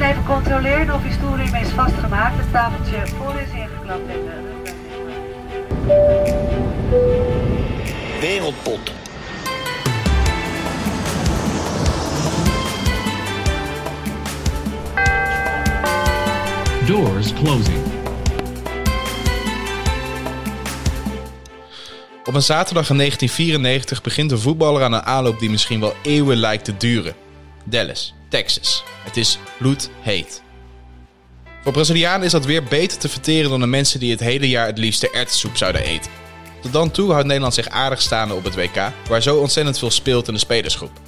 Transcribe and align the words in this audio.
even 0.00 0.24
controleren 0.24 0.94
of 0.94 1.04
uw 1.04 1.10
stoel 1.10 1.36
hiermee 1.36 1.62
is 1.62 1.68
vastgemaakt. 1.68 2.36
Het 2.38 2.52
tafeltje 2.52 3.06
voor 3.06 3.34
is 3.34 3.50
ingeklapt 3.50 4.08
en 4.08 4.24
de 4.24 4.48
Wereldpot. 8.20 8.92
Doors 16.86 17.32
closing. 17.32 17.78
Op 22.24 22.34
een 22.34 22.42
zaterdag 22.42 22.90
in 22.90 22.96
1994 22.96 24.02
begint 24.02 24.30
een 24.30 24.38
voetballer 24.38 24.82
aan 24.82 24.92
een 24.92 25.02
aanloop 25.02 25.38
die 25.38 25.50
misschien 25.50 25.80
wel 25.80 25.94
eeuwen 26.02 26.36
lijkt 26.36 26.64
te 26.64 26.76
duren. 26.76 27.27
Dallas, 27.70 28.14
Texas. 28.28 28.84
Het 29.04 29.16
is 29.16 29.38
bloedheet. 29.58 30.42
Voor 31.62 31.72
Brazilianen 31.72 32.26
is 32.26 32.32
dat 32.32 32.44
weer 32.44 32.64
beter 32.64 32.98
te 32.98 33.08
verteren 33.08 33.50
dan 33.50 33.60
de 33.60 33.66
mensen 33.66 34.00
die 34.00 34.10
het 34.10 34.20
hele 34.20 34.48
jaar 34.48 34.66
het 34.66 34.78
liefste 34.78 35.10
erwtensoep 35.10 35.56
zouden 35.56 35.82
eten. 35.82 36.10
Tot 36.62 36.72
dan 36.72 36.90
toe 36.90 37.10
houdt 37.10 37.26
Nederland 37.26 37.54
zich 37.54 37.68
aardig 37.68 38.00
staande 38.00 38.34
op 38.34 38.44
het 38.44 38.54
WK, 38.54 38.92
waar 39.08 39.22
zo 39.22 39.36
ontzettend 39.36 39.78
veel 39.78 39.90
speelt 39.90 40.28
in 40.28 40.34
de 40.34 40.40
spelersgroep. 40.40 41.00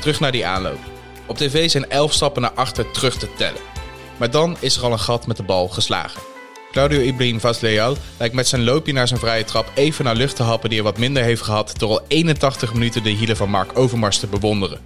Terug 0.00 0.20
naar 0.20 0.32
die 0.32 0.46
aanloop. 0.46 0.78
Op 1.26 1.36
tv 1.36 1.70
zijn 1.70 1.90
11 1.90 2.12
stappen 2.12 2.42
naar 2.42 2.52
achter 2.52 2.90
terug 2.90 3.18
te 3.18 3.34
tellen. 3.36 3.60
Maar 4.16 4.30
dan 4.30 4.56
is 4.60 4.76
er 4.76 4.82
al 4.82 4.92
een 4.92 4.98
gat 4.98 5.26
met 5.26 5.36
de 5.36 5.42
bal 5.42 5.68
geslagen. 5.68 6.20
Claudio 6.72 7.00
Ibrahim 7.00 7.40
Vasleal 7.40 7.96
lijkt 8.18 8.34
met 8.34 8.48
zijn 8.48 8.64
loopje 8.64 8.92
naar 8.92 9.08
zijn 9.08 9.20
vrije 9.20 9.44
trap 9.44 9.70
even 9.74 10.04
naar 10.04 10.16
lucht 10.16 10.36
te 10.36 10.42
happen 10.42 10.68
die 10.68 10.78
hij 10.78 10.90
wat 10.90 10.98
minder 10.98 11.22
heeft 11.22 11.42
gehad 11.42 11.74
door 11.78 11.88
al 11.88 12.00
81 12.08 12.72
minuten 12.72 13.02
de 13.02 13.10
hielen 13.10 13.36
van 13.36 13.50
Mark 13.50 13.78
Overmars 13.78 14.18
te 14.18 14.26
bewonderen. 14.26 14.80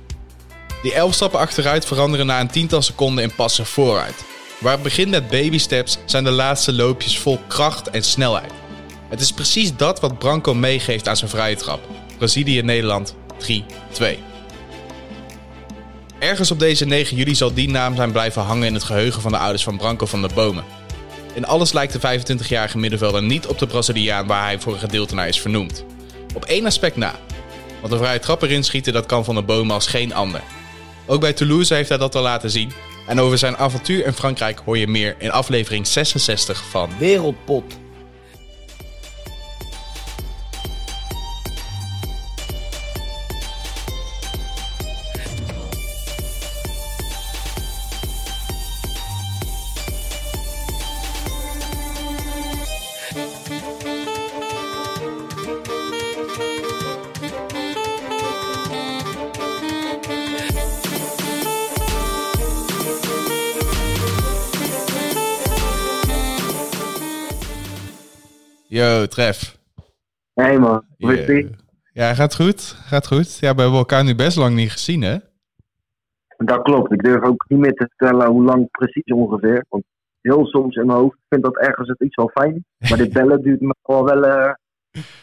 Die 0.82 0.94
11 0.94 1.14
stappen 1.14 1.40
achteruit 1.40 1.84
veranderen 1.84 2.26
na 2.26 2.40
een 2.40 2.50
tiental 2.50 2.82
seconden 2.82 3.24
in 3.24 3.34
passen 3.34 3.66
vooruit. 3.66 4.24
Waar 4.60 4.72
het 4.72 4.82
begint 4.82 5.10
met 5.10 5.28
baby 5.28 5.58
steps 5.58 5.98
zijn 6.04 6.24
de 6.24 6.30
laatste 6.30 6.72
loopjes 6.72 7.18
vol 7.18 7.40
kracht 7.46 7.90
en 7.90 8.02
snelheid. 8.02 8.52
Het 9.08 9.20
is 9.20 9.32
precies 9.32 9.76
dat 9.76 10.00
wat 10.00 10.18
Branco 10.18 10.54
meegeeft 10.54 11.08
aan 11.08 11.16
zijn 11.16 11.30
vrije 11.30 11.56
trap. 11.56 11.80
Brazilië-Nederland 12.18 13.14
3-2. 13.38 14.04
Ergens 16.18 16.50
op 16.50 16.58
deze 16.58 16.84
9 16.84 17.16
juli 17.16 17.34
zal 17.34 17.54
die 17.54 17.70
naam 17.70 17.96
zijn 17.96 18.12
blijven 18.12 18.42
hangen 18.42 18.66
in 18.66 18.74
het 18.74 18.84
geheugen 18.84 19.22
van 19.22 19.32
de 19.32 19.38
ouders 19.38 19.62
van 19.62 19.76
Branco 19.76 20.06
van 20.06 20.20
der 20.20 20.34
Bomen. 20.34 20.64
In 21.34 21.46
alles 21.46 21.72
lijkt 21.72 21.92
de 21.92 22.20
25-jarige 22.20 22.78
middenvelder 22.78 23.22
niet 23.22 23.46
op 23.46 23.58
de 23.58 23.66
Braziliaan 23.66 24.26
waar 24.26 24.44
hij 24.44 24.60
voor 24.60 24.72
een 24.72 24.78
gedeelte 24.78 25.14
naar 25.14 25.28
is 25.28 25.40
vernoemd. 25.40 25.84
Op 26.34 26.44
één 26.44 26.66
aspect 26.66 26.96
na. 26.96 27.14
Want 27.80 27.92
een 27.92 27.98
vrije 27.98 28.18
trap 28.18 28.42
erin 28.42 28.64
schieten 28.64 28.92
dat 28.92 29.06
kan 29.06 29.24
van 29.24 29.34
der 29.34 29.44
Bomen 29.44 29.74
als 29.74 29.86
geen 29.86 30.14
ander. 30.14 30.42
Ook 31.06 31.20
bij 31.20 31.32
Toulouse 31.32 31.74
heeft 31.74 31.88
hij 31.88 31.98
dat 31.98 32.14
al 32.14 32.22
laten 32.22 32.50
zien. 32.50 32.72
En 33.06 33.20
over 33.20 33.38
zijn 33.38 33.56
avontuur 33.56 34.06
in 34.06 34.12
Frankrijk 34.12 34.60
hoor 34.64 34.78
je 34.78 34.86
meer 34.86 35.14
in 35.18 35.30
aflevering 35.30 35.86
66 35.86 36.64
van 36.70 36.90
Wereldpot. 36.98 37.78
Tref. 69.12 69.58
Hey 70.34 70.58
man, 70.58 70.84
hoe 70.98 71.18
is 71.18 71.26
die? 71.26 71.50
Ja, 71.92 72.14
gaat 72.14 72.34
goed. 72.34 72.60
Gaat 72.84 73.06
goed. 73.06 73.38
Ja, 73.38 73.54
we 73.54 73.60
hebben 73.60 73.78
elkaar 73.78 74.04
nu 74.04 74.14
best 74.14 74.36
lang 74.36 74.54
niet 74.54 74.72
gezien, 74.72 75.02
hè? 75.02 75.16
Dat 76.36 76.62
klopt. 76.62 76.92
Ik 76.92 77.02
durf 77.02 77.22
ook 77.22 77.44
niet 77.48 77.58
meer 77.58 77.72
te 77.72 77.90
vertellen 77.96 78.26
hoe 78.30 78.42
lang 78.44 78.70
precies 78.70 79.12
ongeveer. 79.12 79.64
Want 79.68 79.84
heel 80.20 80.46
soms 80.46 80.76
in 80.76 80.86
mijn 80.86 80.98
hoofd 80.98 81.16
vind 81.28 81.42
dat 81.42 81.56
ergens 81.58 81.88
het 81.88 82.00
iets 82.00 82.14
wel 82.16 82.30
fijn. 82.34 82.64
Maar 82.78 82.98
dit 82.98 83.12
bellen 83.12 83.42
duurt 83.42 83.60
me 83.60 83.74
wel 83.82 84.04
wel... 84.04 84.24
eh, 84.24 84.52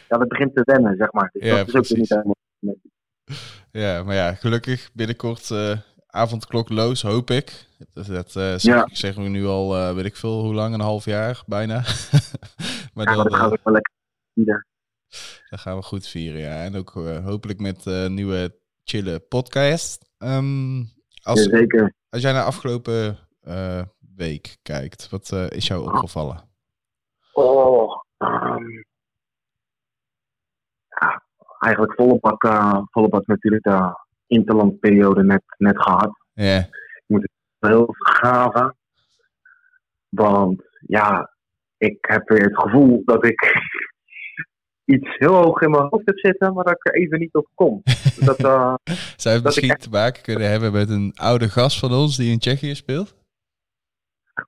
ja, 0.08 0.18
dat 0.18 0.28
begint 0.28 0.54
te 0.54 0.62
wennen, 0.64 0.96
zeg 0.96 1.12
maar. 1.12 1.30
Dus 1.32 1.42
Ja, 1.48 1.56
dat 1.64 1.68
is 1.68 1.92
ook 1.92 1.98
niet 1.98 2.08
helemaal... 2.08 2.36
Ja, 3.70 4.02
maar 4.02 4.14
ja, 4.14 4.34
gelukkig 4.34 4.90
binnenkort 4.92 5.50
eh 5.50 5.76
avondklokloos, 6.12 7.02
hoop 7.02 7.30
ik. 7.30 7.66
Dat, 7.94 8.06
dat 8.06 8.30
zeg, 8.32 8.62
Ja. 8.62 8.88
zeggen 8.92 9.22
we 9.22 9.28
nu 9.28 9.46
al, 9.46 9.94
weet 9.94 10.04
ik 10.04 10.16
veel, 10.16 10.42
hoe 10.42 10.54
lang? 10.54 10.74
Een 10.74 10.80
half 10.80 11.04
jaar, 11.04 11.42
bijna. 11.46 11.82
maar 12.94 13.08
Ja, 13.08 13.14
dan, 13.14 13.24
dat 13.24 13.34
gaat 13.34 13.46
eh, 13.46 13.52
ook 13.52 13.64
wel 13.64 13.72
lekker. 13.72 13.92
vieren. 14.34 14.66
dat 15.50 15.60
gaan 15.60 15.76
we 15.76 15.82
goed 15.82 16.06
vieren, 16.06 16.40
ja. 16.40 16.64
En 16.64 16.76
ook 16.76 16.96
eh, 16.96 17.24
hopelijk 17.24 17.60
met 17.60 17.86
eh 17.86 18.06
nieuwe 18.06 18.58
chille 18.84 19.20
podcast. 19.20 20.10
Ehm, 20.18 20.84
als, 21.22 21.42
Zeker. 21.42 21.94
als 22.10 22.22
jij 22.22 22.32
naar 22.32 22.44
afgelopen 22.44 23.18
eh, 23.40 23.82
week 24.16 24.56
kijkt, 24.62 25.08
wat 25.10 25.30
eh, 25.32 25.50
is 25.50 25.66
jou 25.66 25.82
opgevallen? 25.82 26.48
Oh, 27.32 28.02
ehm, 28.18 28.70
ja, 30.88 31.22
eigenlijk 31.58 31.94
volle 31.94 32.18
bak, 32.20 32.42
eh, 32.44 32.78
volle 32.90 33.08
bak 33.08 33.26
natuurlijk 33.26 33.62
de 33.62 33.98
interlandperiode 34.26 35.22
net, 35.22 35.42
net 35.58 35.82
gehad. 35.82 36.10
Ja, 36.32 36.68
heel 37.58 37.86
gaven. 37.88 38.76
Want 40.08 40.62
ja, 40.86 41.34
ik 41.80 41.98
heb 42.00 42.28
weer 42.28 42.42
het 42.42 42.58
gevoel 42.60 43.02
dat 43.04 43.24
ik 43.26 43.40
iets 44.94 45.16
heel 45.18 45.34
hoog 45.34 45.60
in 45.60 45.70
mijn 45.70 45.86
hoofd 45.90 46.06
heb 46.06 46.18
zitten, 46.18 46.54
maar 46.54 46.64
dat 46.64 46.74
ik 46.74 46.86
er 46.86 47.00
even 47.00 47.18
niet 47.18 47.34
op 47.34 47.48
kom. 47.54 47.82
Dat, 48.24 48.38
eh, 48.38 48.74
zou 49.16 49.34
het 49.34 49.44
Dat 49.44 49.44
misschien 49.44 49.70
echt- 49.70 49.82
te 49.82 49.90
maken 49.90 50.22
kunnen 50.22 50.50
hebben 50.50 50.72
met 50.72 50.90
een 50.90 51.12
oude 51.16 51.48
gast 51.48 51.78
van 51.78 51.92
ons 51.92 52.16
die 52.16 52.32
in 52.32 52.38
Tsjechië 52.38 52.74
speelt? 52.74 53.18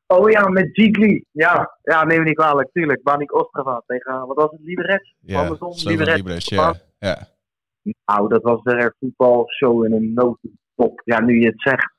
oh 0.07 0.31
ja, 0.31 0.49
met 0.49 0.69
Gigli. 0.73 1.25
Ja, 1.31 1.79
ja, 1.83 2.05
neem 2.05 2.19
me 2.19 2.25
niet 2.25 2.37
kwalijk, 2.37 2.69
tuurlijk. 2.73 3.03
Banik 3.03 3.35
Ostrava 3.35 3.83
tegen, 3.87 4.27
wat 4.27 4.37
was 4.37 4.51
het, 4.51 4.61
Liberec? 4.63 5.15
Ja, 5.21 5.41
Andersom, 5.41 5.73
Liberec. 5.85 6.17
Liberec, 6.17 6.43
ja. 6.43 6.75
ja. 6.99 7.29
Nou, 8.05 8.29
dat 8.29 8.43
was 8.43 8.61
er 8.65 8.95
voetbalshow 8.99 9.85
in 9.85 9.93
een 9.93 10.13
notendop. 10.13 11.01
Ja, 11.05 11.21
nu 11.21 11.41
je 11.41 11.47
het 11.47 11.61
zegt. 11.61 11.93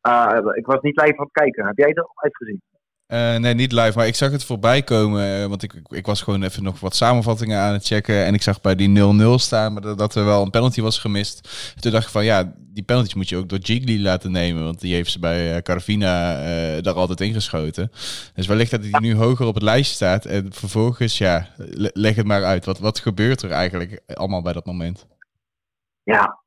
Eh, 0.00 0.38
ik 0.54 0.66
was 0.66 0.80
niet 0.80 1.00
live 1.00 1.16
aan 1.18 1.24
het 1.24 1.32
kijken. 1.32 1.66
Heb 1.66 1.76
jij 1.76 1.94
al 1.94 2.10
uitgezien? 2.14 2.62
Eh, 3.06 3.36
nee, 3.36 3.54
niet 3.54 3.72
live, 3.72 3.92
maar 3.96 4.06
ik 4.06 4.14
zag 4.14 4.30
het 4.30 4.44
voorbij 4.44 4.82
komen. 4.82 5.40
eh, 5.42 5.46
want 5.46 5.62
ik, 5.62 5.74
ik, 5.88 6.06
was 6.06 6.22
gewoon 6.22 6.42
even 6.42 6.62
nog 6.62 6.80
wat 6.80 6.96
samenvattingen 6.96 7.58
aan 7.60 7.72
het 7.72 7.86
checken. 7.86 8.24
En 8.24 8.34
ik 8.34 8.42
zag 8.42 8.60
bij 8.60 8.74
die 8.74 8.88
0-0 8.88 9.34
staan, 9.34 9.72
maar 9.72 9.96
dat, 9.96 10.14
er 10.14 10.24
wel 10.24 10.42
een 10.42 10.50
penalty 10.50 10.80
was 10.80 10.98
gemist. 10.98 11.48
Toen 11.80 11.92
dacht 11.92 12.04
ik 12.04 12.10
van 12.10 12.24
ja, 12.24 12.52
die 12.58 12.82
penalties 12.82 13.14
moet 13.14 13.28
je 13.28 13.36
ook 13.36 13.48
door 13.48 13.58
Gigli 13.62 14.02
laten 14.02 14.30
nemen. 14.32 14.64
Want 14.64 14.80
die 14.80 14.94
heeft 14.94 15.10
ze 15.10 15.18
bij 15.18 15.54
eh, 15.56 15.62
Carvina 15.62 16.38
eh, 16.38 16.82
daar 16.82 16.94
altijd 16.94 17.20
ingeschoten. 17.20 17.90
Dus 18.34 18.46
wellicht 18.46 18.70
dat 18.70 18.84
hij 18.90 19.00
nu 19.00 19.14
hoger 19.16 19.46
op 19.46 19.54
het 19.54 19.62
lijstje 19.62 19.94
staat. 19.94 20.24
En 20.24 20.52
vervolgens, 20.52 21.18
ja, 21.18 21.48
le- 21.56 21.90
leg 21.92 22.16
het 22.16 22.26
maar 22.26 22.44
uit. 22.44 22.64
Wat, 22.64 22.78
wat 22.78 22.98
gebeurt 22.98 23.42
er 23.42 23.50
eigenlijk 23.50 24.00
allemaal 24.06 24.42
bij 24.42 24.52
dat 24.52 24.66
moment? 24.66 25.06
Ja. 26.02 26.38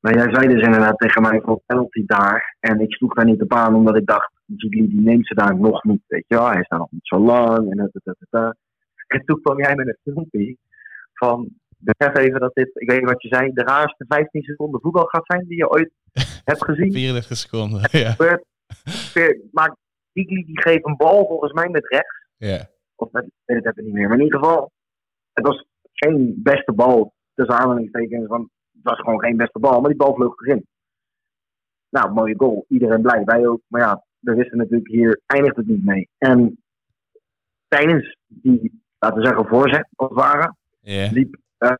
Maar 0.00 0.14
jij 0.14 0.34
zei 0.34 0.54
dus 0.54 0.62
inderdaad 0.62 0.98
tegen 0.98 1.22
mij 1.22 1.40
voor 1.40 1.60
penalty 1.66 2.02
daar. 2.06 2.56
En 2.60 2.80
ik 2.80 2.92
sloeg 2.92 3.14
daar 3.14 3.24
niet 3.24 3.42
op 3.42 3.54
aan, 3.54 3.74
omdat 3.74 3.96
ik 3.96 4.06
dacht, 4.06 4.32
Gigli 4.56 4.88
die 4.88 5.00
neemt 5.00 5.26
ze 5.26 5.34
daar 5.34 5.56
nog 5.56 5.84
niet. 5.84 6.02
Weet 6.06 6.24
je 6.26 6.34
wel, 6.34 6.46
hij 6.46 6.60
is 6.60 6.68
daar 6.68 6.78
nog 6.78 6.90
niet 6.90 7.06
zo 7.06 7.18
lang. 7.18 7.70
En, 7.70 7.76
dat, 7.76 7.90
dat, 7.92 8.02
dat, 8.04 8.16
dat. 8.30 8.56
en 9.06 9.24
toen 9.24 9.40
kwam 9.42 9.58
jij 9.58 9.74
met 9.74 9.86
een 9.86 9.98
filmpje 10.02 10.56
van, 11.12 11.48
besef 11.78 12.16
even 12.16 12.40
dat 12.40 12.54
dit, 12.54 12.70
ik 12.74 12.90
weet 12.90 13.00
niet 13.00 13.10
wat 13.10 13.22
je 13.22 13.28
zei, 13.28 13.52
de 13.52 13.62
raarste 13.62 14.04
15 14.08 14.42
seconden 14.42 14.80
voetbal 14.80 15.04
gaat 15.04 15.26
zijn 15.26 15.44
die 15.46 15.56
je 15.56 15.70
ooit 15.70 15.90
hebt 16.44 16.64
gezien. 16.64 16.92
34 16.92 17.36
seconden, 17.36 17.80
ja. 17.90 18.10
gebeurt. 18.10 18.44
Maar 19.52 19.76
Gigli 20.12 20.44
die 20.44 20.60
geeft 20.60 20.86
een 20.86 20.96
bal 20.96 21.26
volgens 21.26 21.52
mij 21.52 21.68
met 21.68 21.88
rechts. 21.88 22.26
ja. 22.36 22.68
Of 22.96 23.10
met, 23.12 23.24
ik 23.24 23.30
weet 23.44 23.64
het 23.64 23.66
even 23.66 23.84
niet 23.84 23.92
meer. 23.92 24.08
Maar 24.08 24.18
in 24.18 24.24
ieder 24.24 24.38
geval, 24.38 24.72
het 25.32 25.46
was 25.46 25.64
geen 25.92 26.40
beste 26.42 26.72
bal. 26.72 27.12
Tussen 27.34 27.58
aanhalingstekens. 27.58 28.26
Want 28.26 28.48
het 28.82 28.92
was 28.92 28.98
gewoon 28.98 29.20
geen 29.20 29.36
beste 29.36 29.58
bal. 29.58 29.80
Maar 29.80 29.90
die 29.90 29.98
bal 29.98 30.14
vloog 30.14 30.40
erin. 30.40 30.66
Nou, 31.90 32.12
mooie 32.12 32.34
goal. 32.36 32.64
Iedereen 32.68 33.02
blij. 33.02 33.24
Wij 33.24 33.46
ook. 33.46 33.60
Maar 33.66 33.80
ja, 33.80 34.04
we 34.18 34.34
wisten 34.34 34.58
natuurlijk 34.58 34.90
hier 34.90 35.20
eindigt 35.26 35.56
het 35.56 35.66
niet 35.66 35.84
mee. 35.84 36.08
En 36.18 36.62
tijdens 37.68 38.16
die, 38.26 38.82
laten 38.98 39.18
we 39.18 39.26
zeggen, 39.26 39.46
voorzet, 39.46 39.88
als 39.94 40.08
het 40.08 40.18
ware, 40.18 40.54
liep 41.12 41.36
eh, 41.58 41.72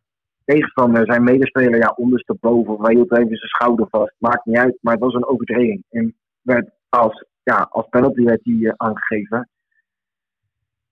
tegenstander, 0.45 1.07
zijn 1.07 1.25
medespeler, 1.25 1.79
ja, 1.79 1.93
ondersteboven. 1.97 2.81
Wij 2.81 2.95
hield 2.95 3.13
even 3.13 3.37
zijn 3.37 3.49
schouder 3.49 3.87
vast. 3.91 4.15
Maakt 4.19 4.45
niet 4.45 4.57
uit, 4.57 4.79
maar 4.81 4.95
het 4.95 5.03
was 5.03 5.15
een 5.15 5.29
overtreding. 5.29 5.85
En 5.91 6.17
werd 6.41 6.71
als, 6.89 7.25
ja, 7.43 7.69
als 7.71 7.89
penalty 7.89 8.23
werd 8.23 8.43
die 8.43 8.69
eh, 8.69 8.75
aangegeven. 8.77 9.49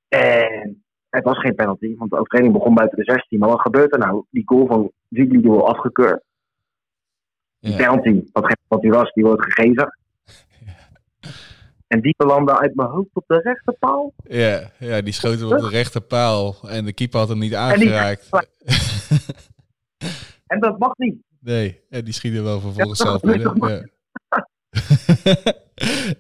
En 0.09 0.85
het 1.17 1.25
was 1.25 1.39
geen 1.39 1.55
penalty, 1.55 1.95
want 1.97 2.11
de 2.11 2.17
overtreding 2.17 2.53
begon 2.53 2.75
buiten 2.75 2.99
de 2.99 3.05
16. 3.05 3.39
Maar 3.39 3.49
wat 3.49 3.61
gebeurt 3.61 3.93
er 3.93 3.99
nou? 3.99 4.25
Die 4.31 4.43
goal 4.47 4.67
van 4.67 4.91
Zigli 5.11 5.41
die 5.41 5.51
wordt 5.51 5.67
afgekeurd. 5.69 6.23
Die 7.59 7.71
Ja. 7.71 7.77
penalty, 7.77 8.23
wat 8.33 8.45
geen 8.47 8.57
penalty 8.69 8.89
was, 8.99 9.13
die 9.13 9.25
wordt 9.25 9.43
gegeven. 9.45 9.97
En 11.87 12.01
die 12.01 12.15
belandde 12.17 12.59
uit 12.59 12.75
mijn 12.75 12.89
hoofd 12.89 13.09
op 13.13 13.25
de 13.27 13.41
rechterpaal. 13.41 14.13
Ja, 14.25 14.71
ja 14.79 15.01
die 15.01 15.13
schoot 15.13 15.39
hem 15.39 15.53
op 15.53 15.59
de 15.59 15.69
rechterpaal. 15.69 16.57
En 16.69 16.85
de 16.85 16.93
keeper 16.93 17.19
had 17.19 17.29
hem 17.29 17.39
niet 17.39 17.55
aangeraakt. 17.55 18.29
En 20.47 20.61
dat 20.61 20.79
mag 20.79 20.97
niet. 20.97 21.17
Nee, 21.41 21.81
en 21.91 22.05
die 22.05 22.15
schiet 22.15 22.35
er 22.35 22.43
wel 22.43 22.61
vervolgens 22.61 22.99
zelf 22.99 23.21
binnen. 23.21 23.91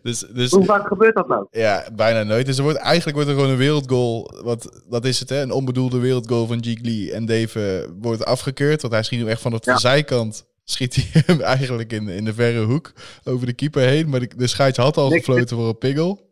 Dus, 0.02 0.18
dus, 0.20 0.50
Hoe 0.50 0.64
vaak 0.64 0.86
gebeurt 0.86 1.14
dat 1.14 1.28
nou? 1.28 1.46
Ja, 1.50 1.88
bijna 1.94 2.22
nooit. 2.22 2.46
Dus 2.46 2.56
er 2.56 2.62
wordt, 2.62 2.78
eigenlijk 2.78 3.16
wordt 3.16 3.30
er 3.30 3.36
gewoon 3.36 3.50
een 3.50 3.58
wereldgoal. 3.58 4.40
Wat, 4.44 4.82
wat 4.88 5.04
is 5.04 5.20
het, 5.20 5.28
hè? 5.28 5.40
Een 5.40 5.50
onbedoelde 5.50 5.98
wereldgoal 5.98 6.46
van 6.46 6.64
Gigli. 6.64 7.10
En 7.10 7.26
Dave 7.26 7.88
wordt 8.00 8.24
afgekeurd. 8.24 8.80
Want 8.80 8.92
hij 8.94 9.02
schiet 9.02 9.18
hem 9.18 9.28
echt 9.28 9.40
van 9.40 9.50
de 9.50 9.72
zijkant. 9.78 10.46
Schiet 10.64 10.94
hij 10.94 11.22
hem 11.26 11.40
eigenlijk 11.40 11.92
in, 11.92 12.08
in 12.08 12.24
de 12.24 12.34
verre 12.34 12.64
hoek 12.64 12.92
over 13.24 13.46
de 13.46 13.52
keeper 13.52 13.82
heen. 13.82 14.08
Maar 14.08 14.20
de, 14.20 14.30
de 14.36 14.46
scheids 14.46 14.78
had 14.78 14.96
al 14.96 15.10
gefloten 15.10 15.56
voor 15.56 15.68
een 15.68 15.78
pingel. 15.78 16.30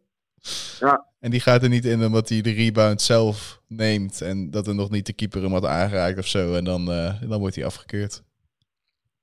Ja. 0.81 1.06
En 1.21 1.31
die 1.31 1.41
gaat 1.41 1.62
er 1.62 1.69
niet 1.69 1.85
in 1.85 2.05
omdat 2.05 2.29
hij 2.29 2.41
de 2.41 2.53
rebound 2.53 3.03
zelf 3.03 3.61
neemt. 3.69 4.21
En 4.21 4.50
dat 4.50 4.67
er 4.67 4.75
nog 4.75 4.91
niet 4.91 5.06
de 5.06 5.12
keeper 5.12 5.43
hem 5.43 5.53
had 5.53 5.65
aangeraakt 5.65 6.19
of 6.19 6.26
zo. 6.26 6.55
En 6.55 6.65
dan, 6.65 6.91
uh, 6.91 7.23
dan 7.29 7.41
wordt 7.41 7.55
hij 7.55 7.65
afgekeurd. 7.65 8.23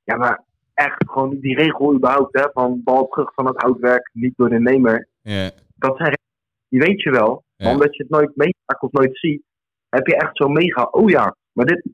Ja, 0.03 0.15
maar 0.15 0.43
echt 0.73 1.03
gewoon 1.09 1.39
die 1.39 1.55
regel 1.55 1.93
überhaupt, 1.93 2.39
hè, 2.39 2.45
van 2.53 2.81
bal 2.83 3.07
terug 3.07 3.33
van 3.33 3.45
het 3.45 3.61
houtwerk, 3.61 4.09
niet 4.13 4.33
door 4.37 4.49
de 4.49 4.59
nemer. 4.59 5.07
Dat 5.75 5.97
zijn 5.97 6.17
die 6.69 6.79
weet 6.79 7.01
je 7.01 7.11
wel. 7.11 7.43
Omdat 7.71 7.95
je 7.95 8.03
het 8.03 8.11
nooit 8.11 8.35
meemaakt 8.35 8.81
of 8.81 8.91
nooit 8.91 9.17
ziet, 9.17 9.43
heb 9.89 10.07
je 10.07 10.15
echt 10.15 10.37
zo 10.37 10.47
mega, 10.47 10.83
oh 10.91 11.09
ja, 11.09 11.35
maar 11.51 11.65
dit, 11.65 11.87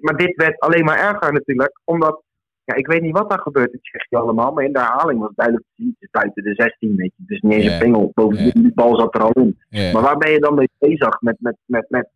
maar 0.00 0.16
dit 0.16 0.36
werd 0.36 0.60
alleen 0.60 0.84
maar 0.84 0.98
erger 0.98 1.32
natuurlijk, 1.32 1.80
omdat, 1.84 2.22
ja, 2.64 2.74
ik 2.74 2.86
weet 2.86 3.02
niet 3.02 3.18
wat 3.18 3.30
daar 3.30 3.38
gebeurt, 3.40 3.72
dat 3.72 3.80
zeg 3.82 4.06
je 4.08 4.16
allemaal, 4.16 4.52
maar 4.52 4.64
in 4.64 4.72
de 4.72 4.78
herhaling 4.78 5.20
was 5.20 5.32
duidelijk 5.34 5.66
te 5.66 5.72
zien, 5.76 5.88
het 5.98 6.02
is 6.02 6.10
buiten 6.10 6.42
de 6.44 6.54
16, 6.54 6.96
weet 6.96 7.12
je, 7.16 7.22
dus 7.26 7.40
niet 7.40 7.52
eens 7.52 7.64
Ja. 7.64 7.72
een 7.72 7.78
pingel, 7.78 8.10
boven 8.14 8.44
Ja. 8.44 8.50
die 8.52 8.72
bal 8.74 8.96
zat 8.96 9.14
er 9.14 9.20
al 9.22 9.30
in. 9.32 9.58
Maar 9.92 10.02
waar 10.02 10.16
ben 10.18 10.30
je 10.32 10.38
dan 10.40 10.54
mee 10.54 10.68
bezig 10.78 11.20
met, 11.20 11.36
met, 11.40 11.56
met, 11.64 11.86
met 11.88 12.08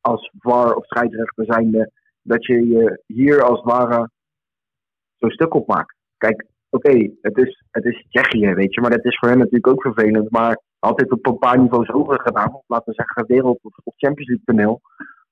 als 0.00 0.30
VAR 0.38 0.74
of 0.74 0.86
scheidsrechter 0.86 1.44
zijnde, 1.44 1.90
dat 2.22 2.46
je 2.46 2.66
je 2.66 3.02
hier 3.06 3.42
als 3.42 3.60
het 3.62 3.70
ware 3.72 4.10
zo'n 5.24 5.32
stuk 5.32 5.54
op 5.54 5.66
maakt? 5.66 5.94
Kijk, 6.18 6.46
oké, 6.70 7.10
het, 7.20 7.36
is, 7.36 7.64
het 7.70 7.84
is 7.84 8.06
Tsjechië, 8.08 8.54
weet 8.54 8.74
je, 8.74 8.80
maar 8.80 8.90
dat 8.90 9.04
is 9.04 9.18
voor 9.18 9.28
hen 9.28 9.38
natuurlijk 9.38 9.66
ook 9.66 9.82
vervelend. 9.82 10.30
Maar 10.30 10.60
altijd 10.78 11.10
op 11.10 11.26
een 11.26 11.38
paar 11.38 11.60
niveaus 11.60 11.88
hoger 11.88 12.20
gedaan, 12.20 12.62
laten 12.66 12.92
we 12.92 12.94
zeggen 12.94 13.26
wereld- 13.26 13.62
of, 13.62 13.76
of 13.84 13.94
Champions 13.96 14.28
League 14.28 14.44
toneel. 14.44 14.80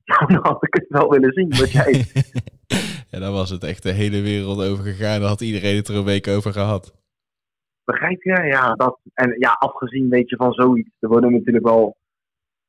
Dan 0.28 0.38
had 0.42 0.64
ik 0.66 0.74
het 0.74 0.86
wel 0.88 1.10
willen 1.10 1.32
zien, 1.32 1.48
wat 1.48 1.72
jij... 1.72 2.04
ja, 3.10 3.18
daar 3.18 3.32
was 3.32 3.50
het 3.50 3.64
echt 3.64 3.82
de 3.82 3.92
hele 3.92 4.20
wereld 4.20 4.62
over 4.62 4.84
gegaan. 4.84 5.20
Daar 5.20 5.28
had 5.28 5.40
iedereen 5.40 5.76
het 5.76 5.88
er 5.88 5.96
een 5.96 6.04
week 6.04 6.28
over 6.28 6.52
gehad. 6.52 6.94
Begrijp 7.84 8.22
je? 8.22 8.42
Ja, 8.42 8.74
dat, 8.74 8.98
en 9.14 9.34
ja, 9.38 9.52
afgezien 9.52 10.08
weet 10.08 10.28
je 10.28 10.36
van 10.36 10.52
zoiets, 10.52 10.90
er 10.98 11.08
worden 11.08 11.32
natuurlijk 11.32 11.64
wel... 11.64 11.96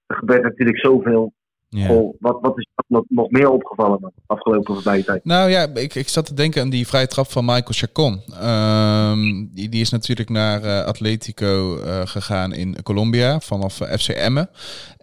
Er 0.06 0.16
gebeurt 0.16 0.44
natuurlijk 0.44 0.78
zoveel. 0.78 1.34
Ja. 1.70 2.12
Wat, 2.20 2.42
wat 2.42 2.58
is 2.58 2.68
nog, 2.88 3.04
nog 3.08 3.30
meer 3.30 3.50
opgevallen 3.50 4.00
de 4.02 4.12
afgelopen 4.26 4.74
voorbije 4.74 5.04
tijd? 5.04 5.26
Nou 5.26 5.50
ja, 5.50 5.68
ik, 5.74 5.96
ik 5.96 6.08
zat 6.10 6.26
te 6.26 6.34
denken 6.34 6.62
aan 6.62 6.70
die 6.70 6.88
vrije 6.88 7.08
trap 7.08 7.32
van 7.32 7.46
Michael 7.46 7.66
Chacon. 7.74 8.22
Ehm, 8.42 9.46
die, 9.52 9.70
die 9.70 9.82
is 9.82 9.90
natuurlijk 9.90 10.30
naar 10.30 10.64
eh, 10.64 10.86
Atletico 10.86 11.78
eh, 11.80 12.02
gegaan 12.06 12.54
in 12.54 12.84
Colombia 12.84 13.40
vanaf 13.40 13.82
eh, 13.82 13.98
FC 13.98 14.08
Emmen. 14.10 14.50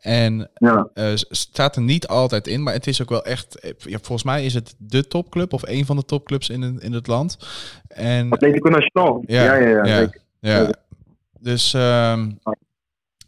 En 0.01 0.51
Ja, 0.55 0.89
staat 1.31 1.77
er 1.77 1.83
niet 1.83 2.07
altijd 2.09 2.47
in, 2.47 2.63
maar 2.63 2.73
het 2.75 2.87
is 2.87 3.03
ook 3.03 3.09
wel 3.09 3.25
echt... 3.25 3.75
Ja, 3.79 3.99
volgens 4.03 4.23
mij 4.23 4.45
is 4.45 4.55
het 4.55 4.75
de 4.79 5.07
topclub 5.07 5.53
of 5.53 5.63
een 5.67 5.87
van 5.87 5.97
de 5.97 6.05
topclubs 6.05 6.49
in, 6.49 6.63
het- 6.63 6.83
in 6.83 6.93
het 6.93 7.07
land. 7.07 7.39
En 7.89 8.31
Atletico 8.33 8.69
Nacional. 8.69 9.23
Ja, 9.27 9.55
Ja, 9.57 9.85
ja, 9.85 10.11
ja. 10.41 10.71
dus 11.41 11.75
ehm, 11.75 12.31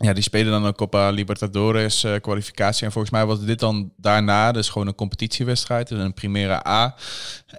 ja, 0.03 0.13
die 0.13 0.23
spelen 0.23 0.53
dan 0.53 0.67
ook 0.67 0.77
Copa 0.77 1.11
Libertadores 1.11 2.05
eh, 2.05 2.21
kwalificatie. 2.21 2.87
En 2.87 2.93
volgens 2.93 3.13
mij 3.13 3.27
was 3.27 3.45
dit 3.45 3.59
dan 3.59 3.93
daarna, 3.97 4.53
dus 4.53 4.69
gewoon 4.69 4.87
een 4.87 4.95
competitiewedstrijd, 4.95 5.89
dus 5.89 5.99
een 5.99 6.15
Primera 6.15 6.67
A. 6.67 6.95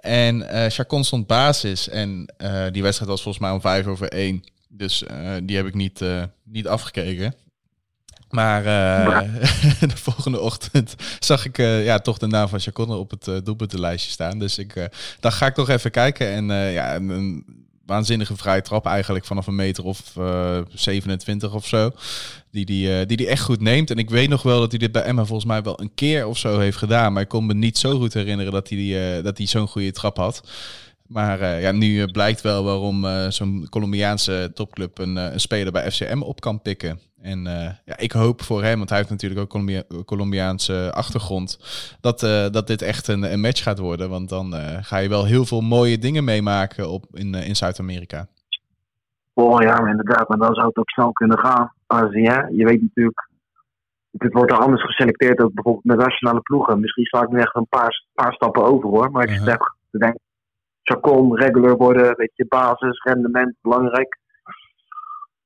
En 0.00 0.48
eh 0.48 0.70
Chacon 0.70 1.04
stond 1.04 1.26
basis 1.26 1.88
en 1.88 2.32
eh, 2.36 2.64
die 2.72 2.82
wedstrijd 2.82 3.10
was 3.10 3.22
volgens 3.22 3.44
mij 3.44 3.52
om 3.52 3.60
vijf 3.60 3.86
over 3.86 4.08
één. 4.08 4.44
Dus 4.68 5.04
eh, 5.04 5.30
die 5.42 5.56
heb 5.56 5.66
ik 5.66 5.74
niet, 5.74 6.00
eh, 6.00 6.22
niet 6.44 6.68
afgekeken. 6.68 7.34
Maar 8.34 8.64
eh, 8.64 9.22
de 9.90 9.96
volgende 9.96 10.40
ochtend 10.40 10.94
zag 11.18 11.44
ik 11.44 11.58
eh, 11.58 11.84
ja, 11.84 11.98
toch 11.98 12.18
de 12.18 12.26
naam 12.26 12.48
van 12.48 12.60
Chacon 12.60 12.90
op 12.90 13.10
het 13.10 13.28
eh 13.28 13.36
doelpuntenlijstje 13.44 14.10
staan. 14.10 14.38
Dus 14.38 14.58
ik 14.58 14.76
eh 14.76 14.84
dacht, 15.20 15.36
ga 15.36 15.46
ik 15.46 15.54
toch 15.54 15.68
even 15.68 15.90
kijken. 15.90 16.28
En 16.28 16.50
eh, 16.50 16.72
ja, 16.72 16.94
een, 16.94 17.08
een 17.08 17.44
waanzinnige 17.86 18.36
vrije 18.36 18.62
trap 18.62 18.86
eigenlijk 18.86 19.24
vanaf 19.24 19.46
een 19.46 19.54
meter 19.54 19.84
of 19.84 20.16
eh 20.16 20.58
27 20.68 21.54
of 21.54 21.66
zo. 21.66 21.90
Die 22.50 22.64
die, 22.64 22.98
eh, 23.00 23.06
die 23.06 23.16
die 23.16 23.28
echt 23.28 23.42
goed 23.42 23.60
neemt. 23.60 23.90
En 23.90 23.96
ik 23.98 24.10
weet 24.10 24.28
nog 24.28 24.42
wel 24.42 24.60
dat 24.60 24.70
hij 24.70 24.78
dit 24.78 24.92
bij 24.92 25.02
Emma 25.02 25.24
volgens 25.24 25.48
mij 25.48 25.62
wel 25.62 25.80
een 25.80 25.94
keer 25.94 26.26
of 26.26 26.38
zo 26.38 26.58
heeft 26.58 26.76
gedaan. 26.76 27.12
Maar 27.12 27.22
ik 27.22 27.28
kon 27.28 27.46
me 27.46 27.54
niet 27.54 27.78
zo 27.78 27.98
goed 27.98 28.14
herinneren 28.14 28.52
dat 28.52 28.68
hij, 28.68 28.78
die, 28.78 28.98
eh, 28.98 29.22
dat 29.24 29.38
hij 29.38 29.46
zo'n 29.46 29.68
goede 29.68 29.92
trap 29.92 30.16
had. 30.16 30.42
Maar 31.06 31.40
eh, 31.40 31.62
ja, 31.62 31.72
nu 31.72 32.02
eh, 32.02 32.06
blijkt 32.12 32.40
wel 32.40 32.64
waarom 32.64 33.04
eh, 33.04 33.30
zo'n 33.30 33.66
Colombiaanse 33.70 34.50
topclub 34.54 34.98
een, 34.98 35.18
eh, 35.18 35.32
een 35.32 35.40
speler 35.40 35.72
bij 35.72 35.90
FCM 35.90 36.20
op 36.22 36.40
kan 36.40 36.62
pikken. 36.62 37.00
En 37.24 37.46
eh, 37.46 37.70
ja, 37.84 37.96
ik 37.96 38.12
hoop 38.12 38.42
voor 38.42 38.62
hem, 38.62 38.76
want 38.76 38.88
hij 38.88 38.98
heeft 38.98 39.10
natuurlijk 39.10 39.40
ook 39.40 39.48
Colombia 39.48 39.82
Colombiaanse 40.04 40.92
achtergrond, 40.94 41.58
dat, 42.00 42.22
eh, 42.22 42.50
dat 42.50 42.66
dit 42.66 42.82
echt 42.82 43.08
een, 43.08 43.32
een 43.32 43.40
match 43.40 43.62
gaat 43.62 43.78
worden. 43.78 44.10
Want 44.10 44.28
dan 44.28 44.54
eh, 44.54 44.78
ga 44.80 44.98
je 44.98 45.08
wel 45.08 45.24
heel 45.24 45.44
veel 45.44 45.60
mooie 45.60 45.98
dingen 45.98 46.24
meemaken 46.24 46.88
op, 46.88 47.04
in, 47.12 47.34
in 47.34 47.56
Zuid-Amerika. 47.56 48.26
Oh 49.32 49.62
ja, 49.62 49.86
inderdaad. 49.86 50.28
Maar 50.28 50.38
dan 50.38 50.54
zou 50.54 50.66
het 50.66 50.76
ook 50.76 50.90
snel 50.90 51.12
kunnen 51.12 51.38
gaan. 51.38 51.72
Als, 51.86 52.12
ja, 52.12 52.48
je 52.52 52.64
weet 52.64 52.82
natuurlijk... 52.82 53.28
Het 54.18 54.32
wordt 54.32 54.52
er 54.52 54.58
anders 54.58 54.84
geselecteerd, 54.84 55.40
ook 55.40 55.54
bijvoorbeeld 55.54 55.84
met 55.84 56.06
nationale 56.06 56.40
ploegen. 56.40 56.80
Misschien 56.80 57.04
sla 57.04 57.22
ik 57.22 57.28
nu 57.28 57.38
echt 57.40 57.54
een 57.54 57.66
paar, 57.68 58.04
paar 58.14 58.32
stappen 58.32 58.64
over 58.64 58.88
hoor. 58.88 59.10
Maar 59.10 59.22
ik 59.22 59.30
Uh-huh. 59.30 59.46
zeg, 59.46 59.58
ik 59.90 60.00
denk, 60.00 60.16
Chacon, 60.82 61.36
regular 61.36 61.76
worden, 61.76 62.16
weet 62.16 62.32
je, 62.34 62.46
basis, 62.48 63.02
rendement, 63.02 63.54
belangrijk. 63.60 64.18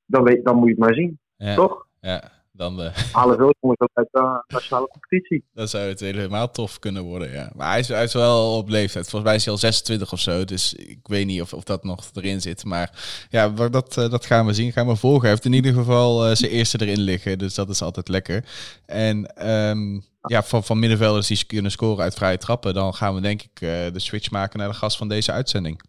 Dan, 0.06 0.22
weet, 0.22 0.44
dan 0.44 0.56
moet 0.56 0.64
je 0.64 0.70
het 0.70 0.80
maar 0.80 0.94
zien, 0.94 1.19
Ja, 1.38 1.55
toch? 1.55 1.87
ja 2.00 2.37
dan, 2.58 2.81
eh, 2.81 2.94
Halen 3.12 3.37
veel 3.37 3.55
jongens 3.61 3.81
ook 3.81 3.90
uit 3.93 4.08
de 4.11 4.44
nationale 4.46 4.88
competitie. 4.88 5.44
dan 5.52 5.69
zou 5.69 5.88
het 5.88 6.00
helemaal 6.00 6.50
tof 6.50 6.79
kunnen 6.79 7.02
worden. 7.02 7.31
Ja. 7.31 7.50
Maar 7.56 7.69
hij 7.70 7.79
is, 7.79 7.88
hij 7.88 8.05
is 8.05 8.12
wel 8.12 8.56
op 8.56 8.69
leeftijd. 8.69 9.11
Volgens 9.11 9.31
mij 9.31 9.35
is 9.35 9.44
hij 9.44 9.52
al 9.52 9.58
26 9.58 10.12
of 10.12 10.19
zo. 10.19 10.44
Dus 10.44 10.75
ik 10.75 11.08
weet 11.08 11.26
niet 11.26 11.43
of, 11.43 11.52
of 11.52 11.64
dat 11.64 11.85
nog 11.85 12.11
erin 12.14 12.40
zit. 12.40 12.64
Maar 12.64 12.90
ja, 13.28 13.49
dat, 13.49 13.97
eh, 13.97 14.11
dat 14.11 14.26
gaan 14.26 14.47
we 14.47 14.52
zien. 14.52 14.73
Gaan 14.73 14.87
we 14.87 14.97
volgen. 14.97 15.21
Hij 15.21 15.30
heeft 15.30 15.45
in 15.45 15.52
ieder 15.52 15.73
geval 15.73 16.26
eh, 16.26 16.35
zijn 16.35 16.50
eerste 16.50 16.80
erin 16.80 17.00
liggen. 17.00 17.38
Dus 17.38 17.54
dat 17.54 17.68
is 17.68 17.83
altijd 17.83 18.09
lekker. 18.09 18.45
En 18.87 19.37
ehm, 19.37 20.00
ja, 20.21 20.42
van, 20.42 20.64
van 20.64 20.78
middenvelders 20.78 21.26
die 21.26 21.47
kunnen 21.47 21.71
scoren 21.71 22.02
uit 22.02 22.14
vrije 22.14 22.38
trappen. 22.38 22.75
Dan 22.75 22.95
gaan 22.95 23.14
we 23.14 23.21
denk 23.21 23.42
ik 23.42 23.61
eh, 23.61 23.92
de 23.92 24.00
switch 24.00 24.30
maken 24.30 24.59
naar 24.59 24.68
de 24.68 24.75
gast 24.75 24.97
van 24.97 25.09
deze 25.09 25.33
uitzending. 25.33 25.83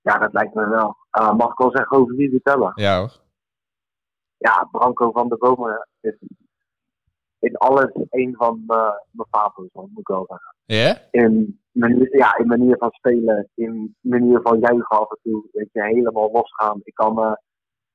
Ja, 0.00 0.18
dat 0.18 0.32
lijkt 0.32 0.54
me 0.54 0.68
wel. 0.68 0.96
Mag 1.36 1.50
ik 1.50 1.58
wel 1.58 1.70
zeggen 1.70 1.96
over 1.96 2.16
wie 2.16 2.28
we 2.28 2.34
het 2.34 2.44
hebben? 2.44 2.72
Ja 2.74 2.98
hoor. 2.98 3.20
Ja, 4.40 4.68
Branco 4.70 5.10
van 5.10 5.28
der 5.28 5.38
Bomen 5.38 5.88
is 6.00 6.14
in 7.38 7.56
alles 7.56 7.90
een 8.10 8.34
van 8.36 8.64
eh, 8.66 8.92
mijn 9.10 9.28
favorieten, 9.30 9.80
moet 9.80 10.00
ik 10.00 10.08
wel 10.08 10.26
zeggen. 10.26 10.54
In 11.10 11.60
manier, 11.72 12.16
ja, 12.16 12.36
in 12.36 12.46
manier 12.46 12.76
van 12.78 12.90
spelen, 12.90 13.48
in 13.54 13.96
manier 14.00 14.40
van 14.42 14.58
juichen 14.58 14.98
af 14.98 15.10
en 15.10 15.18
toe. 15.22 15.48
Weet 15.52 15.68
je, 15.72 15.82
helemaal 15.82 16.30
losgaan. 16.32 16.80
Ik 16.82 16.94
kan 16.94 17.14
me 17.14 17.40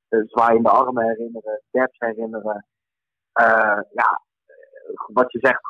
de 0.07 0.23
zwaaiende 0.27 0.69
armen 0.69 1.07
herinneren, 1.07 1.61
steps 1.67 1.99
herinneren. 1.99 2.65
Eh, 3.31 3.79
ja, 3.93 4.21
wat 5.13 5.31
je 5.31 5.39
zegt, 5.41 5.61